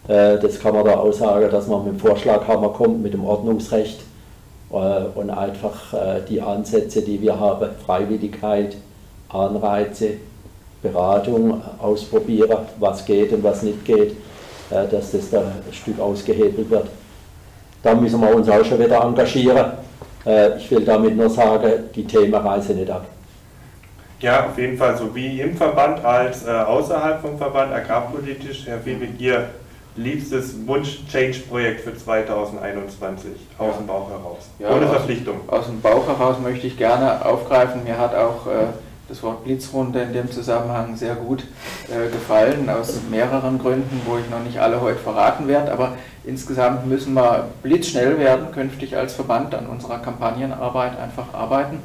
äh, 0.09 0.39
das 0.39 0.59
kann 0.59 0.75
man 0.75 0.87
da 0.87 0.97
auch 0.97 1.13
sagen, 1.13 1.51
dass 1.51 1.67
man 1.67 1.85
mit 1.85 1.93
dem 1.93 2.01
Vorschlaghammer 2.01 2.71
kommt, 2.71 3.03
mit 3.03 3.13
dem 3.13 3.23
Ordnungsrecht 3.23 4.01
äh, 4.73 4.75
und 5.15 5.29
einfach 5.29 5.93
äh, 5.93 6.23
die 6.27 6.41
Ansätze, 6.41 7.03
die 7.03 7.21
wir 7.21 7.39
haben, 7.39 7.69
Freiwilligkeit, 7.85 8.77
Anreize, 9.29 10.13
Beratung 10.83 11.61
ausprobieren, 11.83 12.61
was 12.79 13.05
geht 13.05 13.31
und 13.35 13.45
was 13.45 13.63
nicht 13.63 13.85
geht, 13.85 14.13
äh, 14.71 14.89
dass 14.91 15.13
das 15.13 15.29
da 15.29 15.41
ein 15.41 15.73
Stück 15.73 16.01
ausgehebelt 16.01 16.71
wird. 16.71 16.87
Da 17.83 17.95
müssen 17.95 18.23
wir 18.23 18.35
uns 18.35 18.49
auch 18.49 18.65
schon 18.65 18.79
wieder 18.79 19.03
engagieren. 19.05 19.73
Äh, 20.25 20.57
ich 20.57 20.71
will 20.71 20.83
damit 20.83 21.15
nur 21.15 21.29
sagen, 21.29 21.91
die 21.95 22.05
Themen 22.07 22.35
reißen 22.35 22.75
nicht 22.75 22.91
ab. 22.91 23.05
Ja, 24.21 24.47
auf 24.47 24.59
jeden 24.59 24.77
Fall, 24.77 24.97
so 24.97 25.15
wie 25.15 25.41
im 25.41 25.57
Verband 25.57 26.05
als 26.05 26.45
äh, 26.45 26.51
außerhalb 26.51 27.21
vom 27.21 27.39
Verband, 27.39 27.73
agrarpolitisch, 27.73 28.67
Herr 28.67 28.81
Fiebig, 28.81 29.11
Ihr 29.21 29.51
liebstes 29.95 30.67
Wunsch-Change-Projekt 30.67 31.83
für 31.83 31.97
2021 31.97 33.31
aus 33.59 33.77
dem 33.77 33.87
Bauch 33.87 34.11
heraus, 34.11 34.49
ja, 34.59 34.71
ohne 34.71 34.89
Verpflichtung. 34.89 35.37
Aus, 35.47 35.61
aus, 35.61 35.67
dem 35.67 35.81
Bauch 35.81 36.07
heraus 36.09 36.37
möchte 36.43 36.67
ich 36.67 36.77
gerne 36.77 37.25
aufgreifen. 37.25 37.85
Mir 37.85 37.97
hat 37.97 38.15
auch 38.17 38.49
äh, 38.49 38.67
das 39.09 39.23
Wort 39.23 39.45
Blitzrunde 39.45 40.01
in 40.03 40.13
dem 40.13 40.31
Zusammenhang 40.33 40.97
sehr 40.97 41.15
gut 41.15 41.45
äh, 41.89 42.11
gefallen, 42.11 42.69
aus 42.69 43.01
mehreren 43.09 43.61
Gründen, 43.61 44.03
wo 44.05 44.19
ich 44.19 44.29
noch 44.31 44.43
nicht 44.43 44.59
alle 44.59 44.81
heute 44.81 44.99
verraten 44.99 45.47
werde. 45.47 45.73
Aber 45.73 45.93
insgesamt 46.25 46.87
müssen 46.87 47.15
wir 47.15 47.49
blitzschnell 47.63 48.19
werden, 48.19 48.51
künftig 48.51 48.97
als 48.97 49.15
Verband 49.15 49.55
an 49.55 49.69
unserer 49.69 49.99
Kampagnenarbeit 49.99 50.99
einfach 50.99 51.33
arbeiten. 51.33 51.83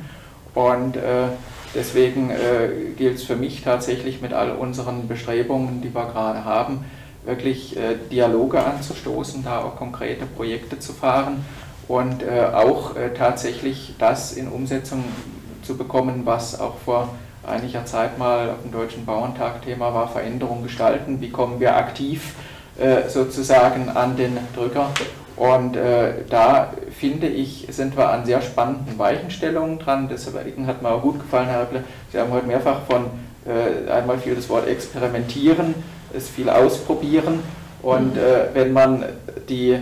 Und 0.55 0.97
äh, 0.97 1.27
deswegen 1.75 2.29
äh, 2.29 2.91
gilt 2.97 3.17
es 3.17 3.23
für 3.23 3.35
mich 3.35 3.61
tatsächlich 3.61 4.21
mit 4.21 4.33
all 4.33 4.51
unseren 4.51 5.07
Bestrebungen, 5.07 5.81
die 5.81 5.93
wir 5.93 6.05
gerade 6.05 6.45
haben, 6.45 6.85
wirklich 7.25 7.77
äh, 7.77 7.95
Dialoge 8.11 8.63
anzustoßen, 8.63 9.43
da 9.43 9.61
auch 9.61 9.75
konkrete 9.75 10.25
Projekte 10.25 10.79
zu 10.79 10.93
fahren 10.93 11.45
und 11.87 12.23
äh, 12.23 12.45
auch 12.53 12.95
äh, 12.95 13.13
tatsächlich 13.13 13.95
das 13.97 14.33
in 14.33 14.47
Umsetzung 14.47 15.03
zu 15.63 15.77
bekommen, 15.77 16.21
was 16.25 16.59
auch 16.59 16.77
vor 16.83 17.09
einiger 17.45 17.85
Zeit 17.85 18.17
mal 18.17 18.49
auf 18.49 18.61
dem 18.63 18.71
Deutschen 18.71 19.05
Bauerntag 19.05 19.63
Thema 19.63 19.93
war, 19.93 20.07
Veränderung 20.07 20.63
gestalten. 20.63 21.19
Wie 21.21 21.29
kommen 21.29 21.59
wir 21.59 21.75
aktiv 21.75 22.33
äh, 22.77 23.09
sozusagen 23.09 23.89
an 23.89 24.15
den 24.15 24.37
Drücker? 24.55 24.91
Und 25.35 25.75
äh, 25.75 26.13
da 26.29 26.73
finde 26.91 27.27
ich, 27.27 27.67
sind 27.71 27.97
wir 27.97 28.09
an 28.09 28.25
sehr 28.25 28.41
spannenden 28.41 28.99
Weichenstellungen 28.99 29.79
dran. 29.79 30.07
Deswegen 30.11 30.67
hat 30.67 30.81
mir 30.81 30.89
auch 30.89 31.01
gut 31.01 31.19
gefallen, 31.19 31.47
Herr 31.47 31.61
Repple. 31.61 31.83
Sie 32.11 32.19
haben 32.19 32.31
heute 32.31 32.45
mehrfach 32.45 32.81
von 32.87 33.05
äh, 33.45 33.91
einmal 33.91 34.19
viel 34.19 34.35
das 34.35 34.47
Wort 34.49 34.67
experimentieren, 34.67 35.73
es 36.15 36.29
viel 36.29 36.49
ausprobieren. 36.49 37.39
Und 37.81 38.15
äh, 38.15 38.47
wenn 38.53 38.73
man 38.73 39.05
die 39.49 39.77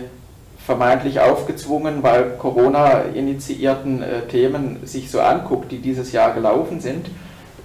vermeintlich 0.64 1.20
aufgezwungen, 1.20 2.02
weil 2.02 2.36
Corona 2.38 3.02
initiierten 3.14 4.02
äh, 4.02 4.22
Themen 4.22 4.78
sich 4.84 5.10
so 5.10 5.20
anguckt, 5.20 5.70
die 5.70 5.78
dieses 5.78 6.12
Jahr 6.12 6.32
gelaufen 6.32 6.80
sind, 6.80 7.10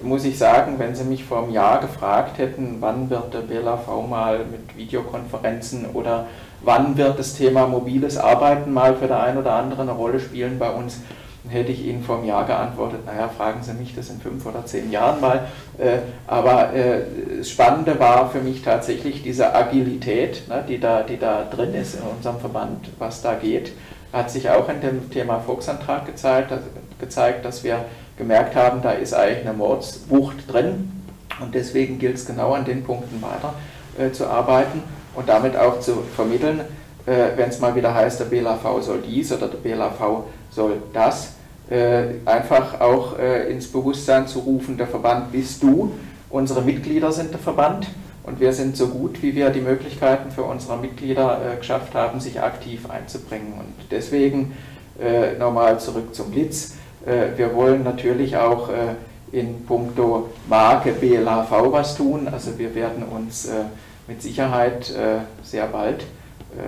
muss 0.02 0.26
ich 0.26 0.38
sagen, 0.38 0.76
wenn 0.78 0.94
Sie 0.94 1.04
mich 1.04 1.24
vor 1.24 1.44
einem 1.44 1.52
Jahr 1.52 1.82
gefragt 1.82 2.38
hätten, 2.38 2.78
wann 2.80 3.10
wird 3.10 3.34
der 3.34 3.40
BLAV 3.40 3.88
mal 4.08 4.40
mit 4.40 4.78
Videokonferenzen 4.78 5.88
oder 5.94 6.28
wann 6.62 6.98
wird 6.98 7.20
das 7.20 7.36
Thema 7.36 7.68
mobiles 7.68 8.18
Arbeiten 8.18 8.74
mal 8.74 8.96
für 8.96 9.08
der 9.08 9.22
ein 9.24 9.38
oder 9.38 9.54
andere 9.54 9.82
eine 9.84 9.92
Rolle 9.92 10.20
spielen 10.20 10.60
bei 10.60 10.70
uns, 10.70 11.02
hätte 11.50 11.72
ich 11.72 11.86
Ihnen 11.86 12.04
vor 12.04 12.18
einem 12.18 12.26
Jahr 12.26 12.46
geantwortet, 12.46 13.06
naja, 13.06 13.30
fragen 13.30 13.64
Sie 13.64 13.74
mich 13.74 13.96
das 13.96 14.10
in 14.10 14.20
fünf 14.20 14.46
oder 14.46 14.66
zehn 14.66 14.92
Jahren 14.92 15.22
mal. 15.22 15.48
Äh, 15.78 16.00
aber 16.26 16.74
äh, 16.74 17.02
das 17.38 17.50
Spannende 17.50 18.00
war 18.00 18.30
für 18.30 18.40
mich 18.40 18.64
tatsächlich 18.64 19.24
diese 19.24 19.56
Agilität, 19.56 20.48
ne, 20.50 20.64
die, 20.68 20.80
da, 20.80 21.04
die 21.04 21.18
da 21.18 21.46
drin 21.50 21.74
ist 21.74 21.96
in 21.96 22.02
unserem 22.02 22.40
Verband, 22.40 22.90
was 23.00 23.22
da 23.22 23.36
geht. 23.36 23.72
Hat 24.12 24.32
sich 24.32 24.50
auch 24.50 24.68
in 24.70 24.82
dem 24.82 25.10
Thema 25.10 25.40
Volksantrag 25.40 26.06
gezeigt, 26.06 26.52
gezeigt 27.00 27.46
dass 27.46 27.64
wir 27.64 27.86
gemerkt 28.18 28.56
haben, 28.56 28.82
da 28.82 28.92
ist 28.92 29.14
eigentlich 29.14 29.48
eine 29.48 29.56
Mordswucht 29.56 30.52
drin 30.52 30.92
und 31.40 31.54
deswegen 31.54 32.00
gilt 32.00 32.16
es 32.16 32.26
genau 32.26 32.54
an 32.54 32.66
den 32.66 32.84
Punkten 32.84 33.22
weiter 33.22 33.54
äh, 33.98 34.12
zu 34.12 34.28
arbeiten 34.28 34.82
und 35.18 35.28
damit 35.28 35.58
auch 35.58 35.80
zu 35.80 36.04
vermitteln, 36.16 36.62
äh, 37.06 37.36
wenn 37.36 37.50
es 37.50 37.60
mal 37.60 37.76
wieder 37.76 37.94
heißt, 37.94 38.20
der 38.20 38.26
BLAV 38.26 38.82
soll 38.82 39.02
dies 39.06 39.34
oder 39.34 39.48
der 39.48 39.58
BLAV 39.58 40.24
soll 40.52 40.78
das, 40.94 41.34
äh, 41.70 42.04
einfach 42.24 42.80
auch 42.80 43.18
äh, 43.18 43.52
ins 43.52 43.68
Bewusstsein 43.68 44.28
zu 44.28 44.40
rufen, 44.40 44.78
der 44.78 44.88
Verband 44.88 45.32
bist 45.32 45.64
du, 45.64 45.92
unsere 46.30 46.62
Mitglieder 46.62 47.12
sind 47.12 47.32
der 47.32 47.40
Verband 47.40 47.88
und 48.24 48.40
wir 48.40 48.54
sind 48.54 48.78
so 48.78 48.90
gut, 48.90 49.24
wie 49.24 49.34
wir 49.36 49.50
die 49.50 49.62
Möglichkeiten 49.62 50.30
für 50.32 50.44
unsere 50.44 50.78
Mitglieder 50.78 51.40
äh, 51.42 51.58
geschafft 51.58 51.96
haben, 51.96 52.20
sich 52.20 52.42
aktiv 52.42 52.88
einzubringen. 52.90 53.54
Und 53.54 53.74
deswegen 53.90 54.56
äh, 55.00 55.34
nochmal 55.40 55.80
zurück 55.80 56.14
zum 56.14 56.30
Blitz. 56.32 56.76
Äh, 57.06 57.38
wir 57.38 57.56
wollen 57.56 57.84
natürlich 57.84 58.38
auch 58.38 58.70
in 59.32 59.66
puncto 59.66 60.30
Marke 60.48 60.92
BLHV 60.92 61.72
was 61.72 61.98
tun. 61.98 62.28
Also 62.32 62.58
wir 62.58 62.74
werden 62.76 63.04
uns 63.04 63.50
mit 64.08 64.22
Sicherheit 64.22 64.94
sehr 65.44 65.68
bald, 65.68 66.06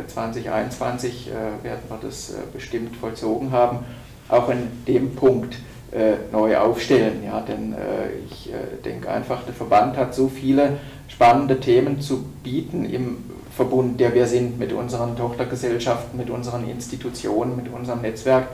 2021 0.08 1.32
werden 1.64 1.82
wir 1.88 1.98
das 2.02 2.34
bestimmt 2.54 2.96
vollzogen 2.98 3.52
haben, 3.52 3.80
auch 4.28 4.50
in 4.50 4.68
dem 4.88 5.16
Punkt 5.16 5.56
neu 6.32 6.58
aufstellen. 6.58 7.24
Ja, 7.26 7.40
denn 7.42 7.76
ich 8.30 8.52
denke 8.84 9.10
einfach, 9.10 9.44
der 9.44 9.54
Verband 9.54 9.98
hat 9.98 10.14
so 10.14 10.28
viele 10.28 10.78
spannende 11.08 11.60
Themen 11.60 12.02
zu 12.02 12.24
bieten 12.44 12.86
im 12.86 13.24
Verbund, 13.60 14.00
der 14.00 14.14
wir 14.14 14.26
sind 14.26 14.58
mit 14.58 14.72
unseren 14.72 15.18
Tochtergesellschaften, 15.18 16.18
mit 16.18 16.30
unseren 16.30 16.70
Institutionen, 16.70 17.58
mit 17.58 17.68
unserem 17.68 18.02
Netzwerk, 18.02 18.48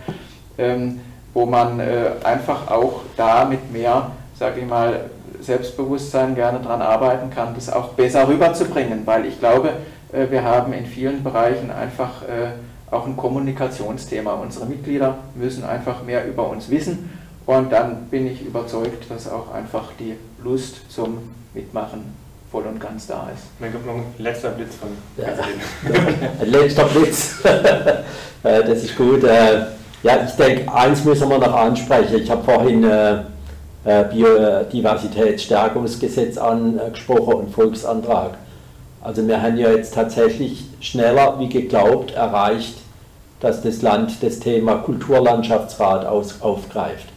ähm, 0.58 1.00
wo 1.32 1.46
man 1.46 1.80
äh, 1.80 2.12
einfach 2.24 2.72
auch 2.72 3.02
da 3.16 3.46
mit 3.46 3.72
mehr, 3.72 4.10
sage 4.40 4.62
ich 4.62 4.66
mal, 4.68 5.12
Selbstbewusstsein 5.46 6.36
gerne 6.36 6.60
daran 6.60 6.82
arbeiten 6.82 7.30
kann, 7.30 7.56
das 7.56 7.72
auch 7.72 7.90
besser 7.90 8.28
rüberzubringen, 8.28 9.02
weil 9.06 9.26
ich 9.26 9.40
glaube, 9.40 9.70
äh, 10.12 10.30
wir 10.30 10.44
haben 10.44 10.74
in 10.74 10.86
vielen 10.86 11.24
Bereichen 11.24 11.72
einfach 11.72 12.24
äh, 12.24 12.94
auch 12.94 13.06
ein 13.06 13.18
Kommunikationsthema. 13.18 14.34
Unsere 14.34 14.66
Mitglieder 14.66 15.16
müssen 15.36 15.64
einfach 15.64 16.04
mehr 16.04 16.28
über 16.28 16.50
uns 16.50 16.70
wissen 16.70 17.10
und 17.46 17.72
dann 17.72 18.08
bin 18.10 18.28
ich 18.28 18.42
überzeugt, 18.42 19.10
dass 19.10 19.32
auch 19.32 19.54
einfach 19.54 19.92
die 20.00 20.16
Lust 20.44 20.92
zum 20.92 21.18
Mitmachen 21.54 22.14
voll 22.52 22.64
und 22.64 22.80
ganz 22.80 23.08
da 23.08 23.30
ist. 23.34 23.44
Dann 23.60 23.72
kommt 23.72 23.86
noch 23.86 23.96
ein 23.96 24.06
letzter 24.18 24.50
Blitz 24.50 24.76
von 24.76 24.90
ja. 25.18 25.28
Ein 26.42 26.50
letzter 26.50 26.86
Blitz, 26.86 27.36
äh, 27.44 28.64
das 28.64 28.84
ist 28.84 28.96
gut. 28.96 29.24
Ja, 30.04 30.24
ich 30.24 30.34
denke, 30.34 30.72
eins 30.72 31.04
müssen 31.04 31.28
wir 31.30 31.40
noch 31.40 31.54
ansprechen. 31.54 32.18
Ich 32.18 32.30
habe 32.30 32.44
vorhin 32.44 32.84
äh, 32.84 33.24
Biodiversitätsstärkungsgesetz 33.86 36.38
angesprochen 36.38 37.36
und 37.36 37.52
Volksantrag. 37.52 38.38
Also 39.02 39.26
wir 39.28 39.42
haben 39.42 39.58
ja 39.58 39.72
jetzt 39.72 39.94
tatsächlich 39.94 40.64
schneller 40.80 41.38
wie 41.40 41.50
geglaubt 41.50 42.14
erreicht, 42.14 42.78
dass 43.40 43.62
das 43.62 43.84
Land 43.84 44.24
das 44.24 44.40
Thema 44.40 44.78
Kulturlandschaftsrat 44.78 46.06
aus, 46.06 46.42
aufgreift. 46.42 47.08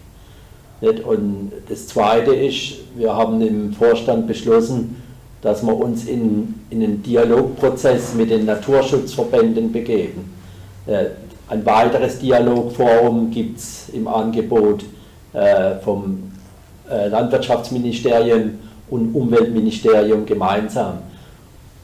Und 0.81 1.53
das 1.69 1.87
Zweite 1.89 2.35
ist, 2.35 2.75
wir 2.95 3.16
haben 3.16 3.41
im 3.41 3.73
Vorstand 3.73 4.27
beschlossen, 4.27 5.03
dass 5.41 5.62
wir 5.62 5.75
uns 5.75 6.05
in, 6.05 6.61
in 6.69 6.83
einen 6.83 7.03
Dialogprozess 7.03 8.12
mit 8.14 8.31
den 8.31 8.45
Naturschutzverbänden 8.45 9.73
begeben. 9.73 10.35
Äh, 10.87 11.07
ein 11.49 11.64
weiteres 11.64 12.19
Dialogforum 12.19 13.31
gibt 13.31 13.59
es 13.59 13.89
im 13.93 14.07
Angebot 14.07 14.85
äh, 15.33 15.77
vom 15.83 16.33
äh, 16.91 17.09
Landwirtschaftsministerium 17.09 18.59
und 18.91 19.14
Umweltministerium 19.14 20.24
gemeinsam. 20.26 20.99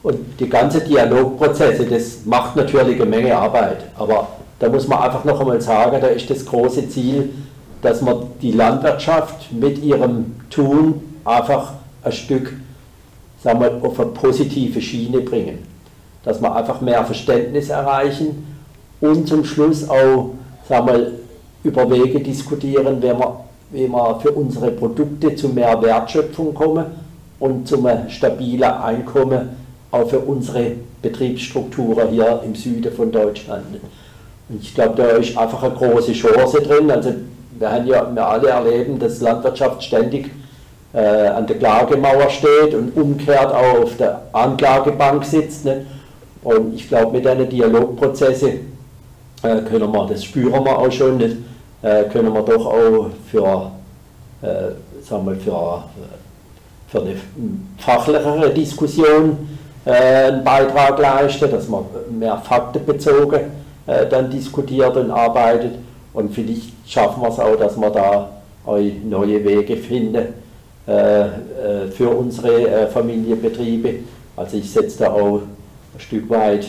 Und 0.03 0.39
die 0.39 0.49
ganze 0.49 0.81
Dialogprozesse, 0.81 1.85
das 1.85 2.25
macht 2.25 2.55
natürlich 2.55 3.01
eine 3.01 3.09
Menge 3.09 3.35
Arbeit, 3.35 3.85
aber 3.97 4.27
da 4.59 4.69
muss 4.69 4.87
man 4.87 4.99
einfach 4.99 5.23
noch 5.23 5.39
einmal 5.39 5.61
sagen, 5.61 5.97
da 5.99 6.07
ist 6.07 6.29
das 6.29 6.45
große 6.45 6.89
Ziel, 6.89 7.29
dass 7.81 8.01
man 8.01 8.27
die 8.41 8.51
Landwirtschaft 8.51 9.51
mit 9.51 9.83
ihrem 9.83 10.35
Tun 10.49 11.01
einfach 11.23 11.73
ein 12.03 12.11
Stück 12.11 12.53
sagen 13.45 13.61
wir, 13.61 13.87
auf 13.87 13.99
eine 13.99 14.09
positive 14.09 14.81
Schiene 14.81 15.21
bringen. 15.21 15.59
Dass 16.23 16.41
wir 16.41 16.53
einfach 16.55 16.81
mehr 16.81 17.05
Verständnis 17.05 17.69
erreichen 17.69 18.47
und 18.99 19.27
zum 19.27 19.45
Schluss 19.45 19.87
auch 19.87 20.31
sagen 20.67 20.87
wir, 20.87 21.11
über 21.63 21.89
Wege 21.89 22.19
diskutieren, 22.19 22.97
wie 23.01 23.07
wir, 23.07 23.44
wie 23.71 23.87
wir 23.87 24.19
für 24.21 24.31
unsere 24.31 24.71
Produkte 24.71 25.35
zu 25.35 25.49
mehr 25.49 25.81
Wertschöpfung 25.81 26.53
kommen 26.53 26.85
und 27.39 27.67
zum 27.67 27.87
stabilen 28.09 28.63
Einkommen 28.63 29.49
auch 29.91 30.07
für 30.09 30.19
unsere 30.19 30.71
Betriebsstrukturen 31.01 32.09
hier 32.09 32.41
im 32.45 32.55
Süden 32.55 32.93
von 32.93 33.11
Deutschland. 33.11 33.65
Und 34.49 34.61
ich 34.61 34.73
glaube, 34.73 34.95
da 34.95 35.07
ist 35.09 35.37
einfach 35.37 35.63
eine 35.63 35.73
große 35.73 36.13
Chance 36.13 36.61
drin. 36.61 36.91
Also 36.91 37.13
wir 37.57 37.71
haben 37.71 37.87
ja 37.87 38.07
wir 38.13 38.27
alle 38.27 38.49
erleben, 38.49 38.99
dass 38.99 39.21
Landwirtschaft 39.21 39.83
ständig 39.83 40.29
äh, 40.93 40.99
an 40.99 41.47
der 41.47 41.57
Klagemauer 41.57 42.29
steht 42.29 42.73
und 42.73 42.95
umgekehrt 42.95 43.53
auch 43.53 43.83
auf 43.83 43.97
der 43.97 44.21
Anklagebank 44.33 45.25
sitzt. 45.25 45.65
Ne? 45.65 45.85
Und 46.43 46.75
ich 46.75 46.87
glaube, 46.87 47.13
mit 47.13 47.25
einer 47.25 47.45
Dialogprozesse 47.45 48.49
äh, 49.43 49.61
können 49.69 49.91
wir, 49.91 50.07
das 50.07 50.23
spüren 50.23 50.63
wir 50.63 50.77
auch 50.77 50.91
schon, 50.91 51.17
nicht? 51.17 51.37
Äh, 51.85 52.05
können 52.05 52.33
wir 52.33 52.41
doch 52.41 52.65
auch 52.65 53.09
für, 53.29 53.71
äh, 54.41 55.03
sagen 55.03 55.27
wir, 55.27 55.35
für, 55.35 55.83
für 56.87 57.01
eine 57.01 57.15
fachlichere 57.77 58.49
Diskussion 58.49 59.37
äh, 59.85 59.91
einen 59.91 60.43
Beitrag 60.43 60.97
leisten, 60.97 61.51
dass 61.51 61.67
man 61.67 61.83
mehr 62.09 62.37
faktenbezogen 62.37 63.65
dann 64.09 64.31
diskutiert 64.31 64.97
und 64.97 65.11
arbeitet. 65.11 65.73
Und 66.11 66.33
vielleicht 66.33 66.71
schaffen 66.87 67.21
wir 67.21 67.29
es 67.29 67.39
auch, 67.39 67.55
dass 67.55 67.77
wir 67.77 67.91
da 67.91 68.31
neue 68.65 69.45
Wege 69.45 69.77
finden, 69.77 70.33
für 70.87 72.09
unsere 72.09 72.87
Familienbetriebe. 72.87 73.97
Also 74.35 74.57
ich 74.57 74.71
setze 74.71 75.03
da 75.03 75.11
auch 75.11 75.35
ein 75.35 75.99
Stück 75.99 76.27
weit 76.31 76.65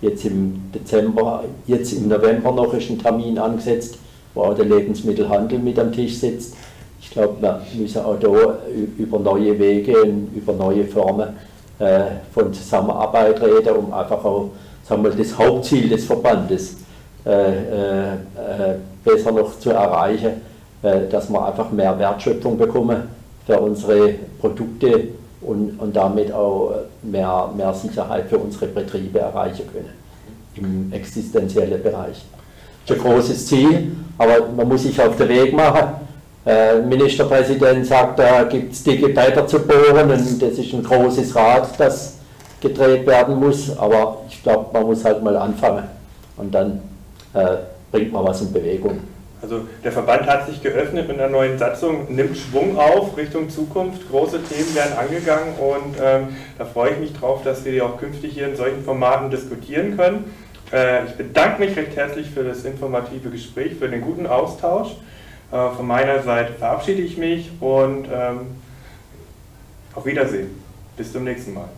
jetzt 0.00 0.24
im 0.26 0.70
Dezember, 0.72 1.42
jetzt 1.66 1.92
im 1.92 2.06
November 2.06 2.52
noch 2.52 2.72
ist 2.72 2.88
ein 2.88 3.00
Termin 3.00 3.36
angesetzt, 3.36 3.98
wo 4.34 4.42
auch 4.42 4.54
der 4.54 4.64
Lebensmittelhandel 4.66 5.58
mit 5.58 5.78
am 5.78 5.92
Tisch 5.92 6.18
sitzt. 6.18 6.54
Ich 7.00 7.10
glaube, 7.10 7.40
wir 7.40 7.60
müssen 7.74 8.02
auch 8.02 8.18
da 8.18 8.58
über 8.98 9.18
neue 9.18 9.58
Wege 9.58 10.02
und 10.02 10.30
über 10.34 10.52
neue 10.52 10.84
Formen 10.84 11.28
von 12.32 12.52
Zusammenarbeit 12.52 13.40
reden, 13.42 13.76
um 13.76 13.92
einfach 13.92 14.24
auch 14.24 14.50
sagen 14.82 15.04
wir, 15.04 15.10
das 15.10 15.36
Hauptziel 15.36 15.88
des 15.88 16.04
Verbandes 16.04 16.76
besser 19.04 19.32
noch 19.32 19.58
zu 19.58 19.70
erreichen, 19.70 20.40
dass 20.82 21.30
wir 21.30 21.44
einfach 21.46 21.70
mehr 21.70 21.98
Wertschöpfung 21.98 22.56
bekommen 22.58 23.02
für 23.46 23.58
unsere 23.60 24.14
Produkte 24.40 25.08
und, 25.42 25.78
und 25.78 25.94
damit 25.94 26.32
auch 26.32 26.72
mehr, 27.02 27.50
mehr 27.56 27.74
Sicherheit 27.74 28.28
für 28.28 28.38
unsere 28.38 28.66
Betriebe 28.66 29.18
erreichen 29.18 29.66
können 29.72 29.90
im 30.56 30.92
existenziellen 30.92 31.82
Bereich. 31.82 32.24
Das 32.86 32.96
ist 32.96 33.04
ein 33.04 33.10
großes 33.10 33.46
Ziel, 33.46 33.96
aber 34.18 34.48
man 34.56 34.68
muss 34.68 34.82
sich 34.82 35.00
auf 35.00 35.16
den 35.16 35.28
Weg 35.28 35.54
machen. 35.54 36.04
Der 36.44 36.82
Ministerpräsident 36.82 37.86
sagt, 37.86 38.18
da 38.18 38.44
gibt 38.44 38.72
es 38.72 38.82
dicke 38.82 39.08
Bretter 39.08 39.46
zu 39.46 39.60
bohren 39.60 40.10
und 40.10 40.42
das 40.42 40.58
ist 40.58 40.72
ein 40.74 40.82
großes 40.82 41.34
Rad, 41.34 41.68
das 41.78 42.18
gedreht 42.60 43.06
werden 43.06 43.40
muss, 43.40 43.76
aber 43.78 44.18
ich 44.28 44.42
glaube, 44.42 44.66
man 44.72 44.84
muss 44.84 45.04
halt 45.04 45.22
mal 45.22 45.36
anfangen 45.36 45.84
und 46.36 46.54
dann 46.54 46.80
äh, 47.32 47.56
bringt 47.90 48.12
man 48.12 48.24
was 48.24 48.42
in 48.42 48.52
Bewegung. 48.52 49.00
Also 49.40 49.60
der 49.82 49.92
Verband 49.92 50.26
hat 50.26 50.46
sich 50.46 50.62
geöffnet 50.62 51.06
mit 51.06 51.18
einer 51.20 51.28
neuen 51.28 51.58
Satzung, 51.58 52.14
nimmt 52.14 52.36
Schwung 52.36 52.78
auf 52.78 53.14
Richtung 53.16 53.50
Zukunft, 53.50 54.08
große 54.10 54.42
Themen 54.42 54.74
werden 54.74 54.96
angegangen 54.98 55.54
und 55.58 55.96
ähm, 56.02 56.28
da 56.56 56.64
freue 56.64 56.92
ich 56.92 56.98
mich 56.98 57.12
drauf, 57.12 57.42
dass 57.42 57.62
wir 57.64 57.72
die 57.72 57.82
auch 57.82 57.98
künftig 57.98 58.32
hier 58.32 58.48
in 58.48 58.56
solchen 58.56 58.82
Formaten 58.82 59.30
diskutieren 59.30 59.96
können. 59.98 60.24
Äh, 60.72 61.04
ich 61.06 61.12
bedanke 61.12 61.64
mich 61.64 61.76
recht 61.76 61.96
herzlich 61.96 62.30
für 62.30 62.44
das 62.44 62.64
informative 62.64 63.30
Gespräch, 63.30 63.74
für 63.78 63.88
den 63.88 64.00
guten 64.00 64.26
Austausch. 64.26 64.96
Äh, 65.52 65.70
von 65.70 65.86
meiner 65.86 66.22
Seite 66.22 66.54
verabschiede 66.54 67.02
ich 67.02 67.16
mich 67.16 67.50
und 67.60 68.06
ähm, 68.12 68.40
auf 69.94 70.04
Wiedersehen. 70.06 70.50
Bis 70.96 71.12
zum 71.12 71.24
nächsten 71.24 71.54
Mal. 71.54 71.68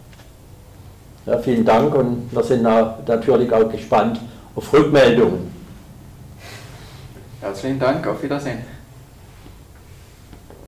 Ja, 1.24 1.38
vielen 1.38 1.64
Dank 1.64 1.94
und 1.94 2.28
wir 2.30 2.42
sind 2.42 2.62
natürlich 2.62 3.52
auch 3.52 3.70
gespannt 3.70 4.20
auf 4.54 4.72
Rückmeldungen. 4.72 5.50
Herzlichen 7.40 7.78
Dank, 7.78 8.06
auf 8.06 8.22
Wiedersehen. 8.22 8.75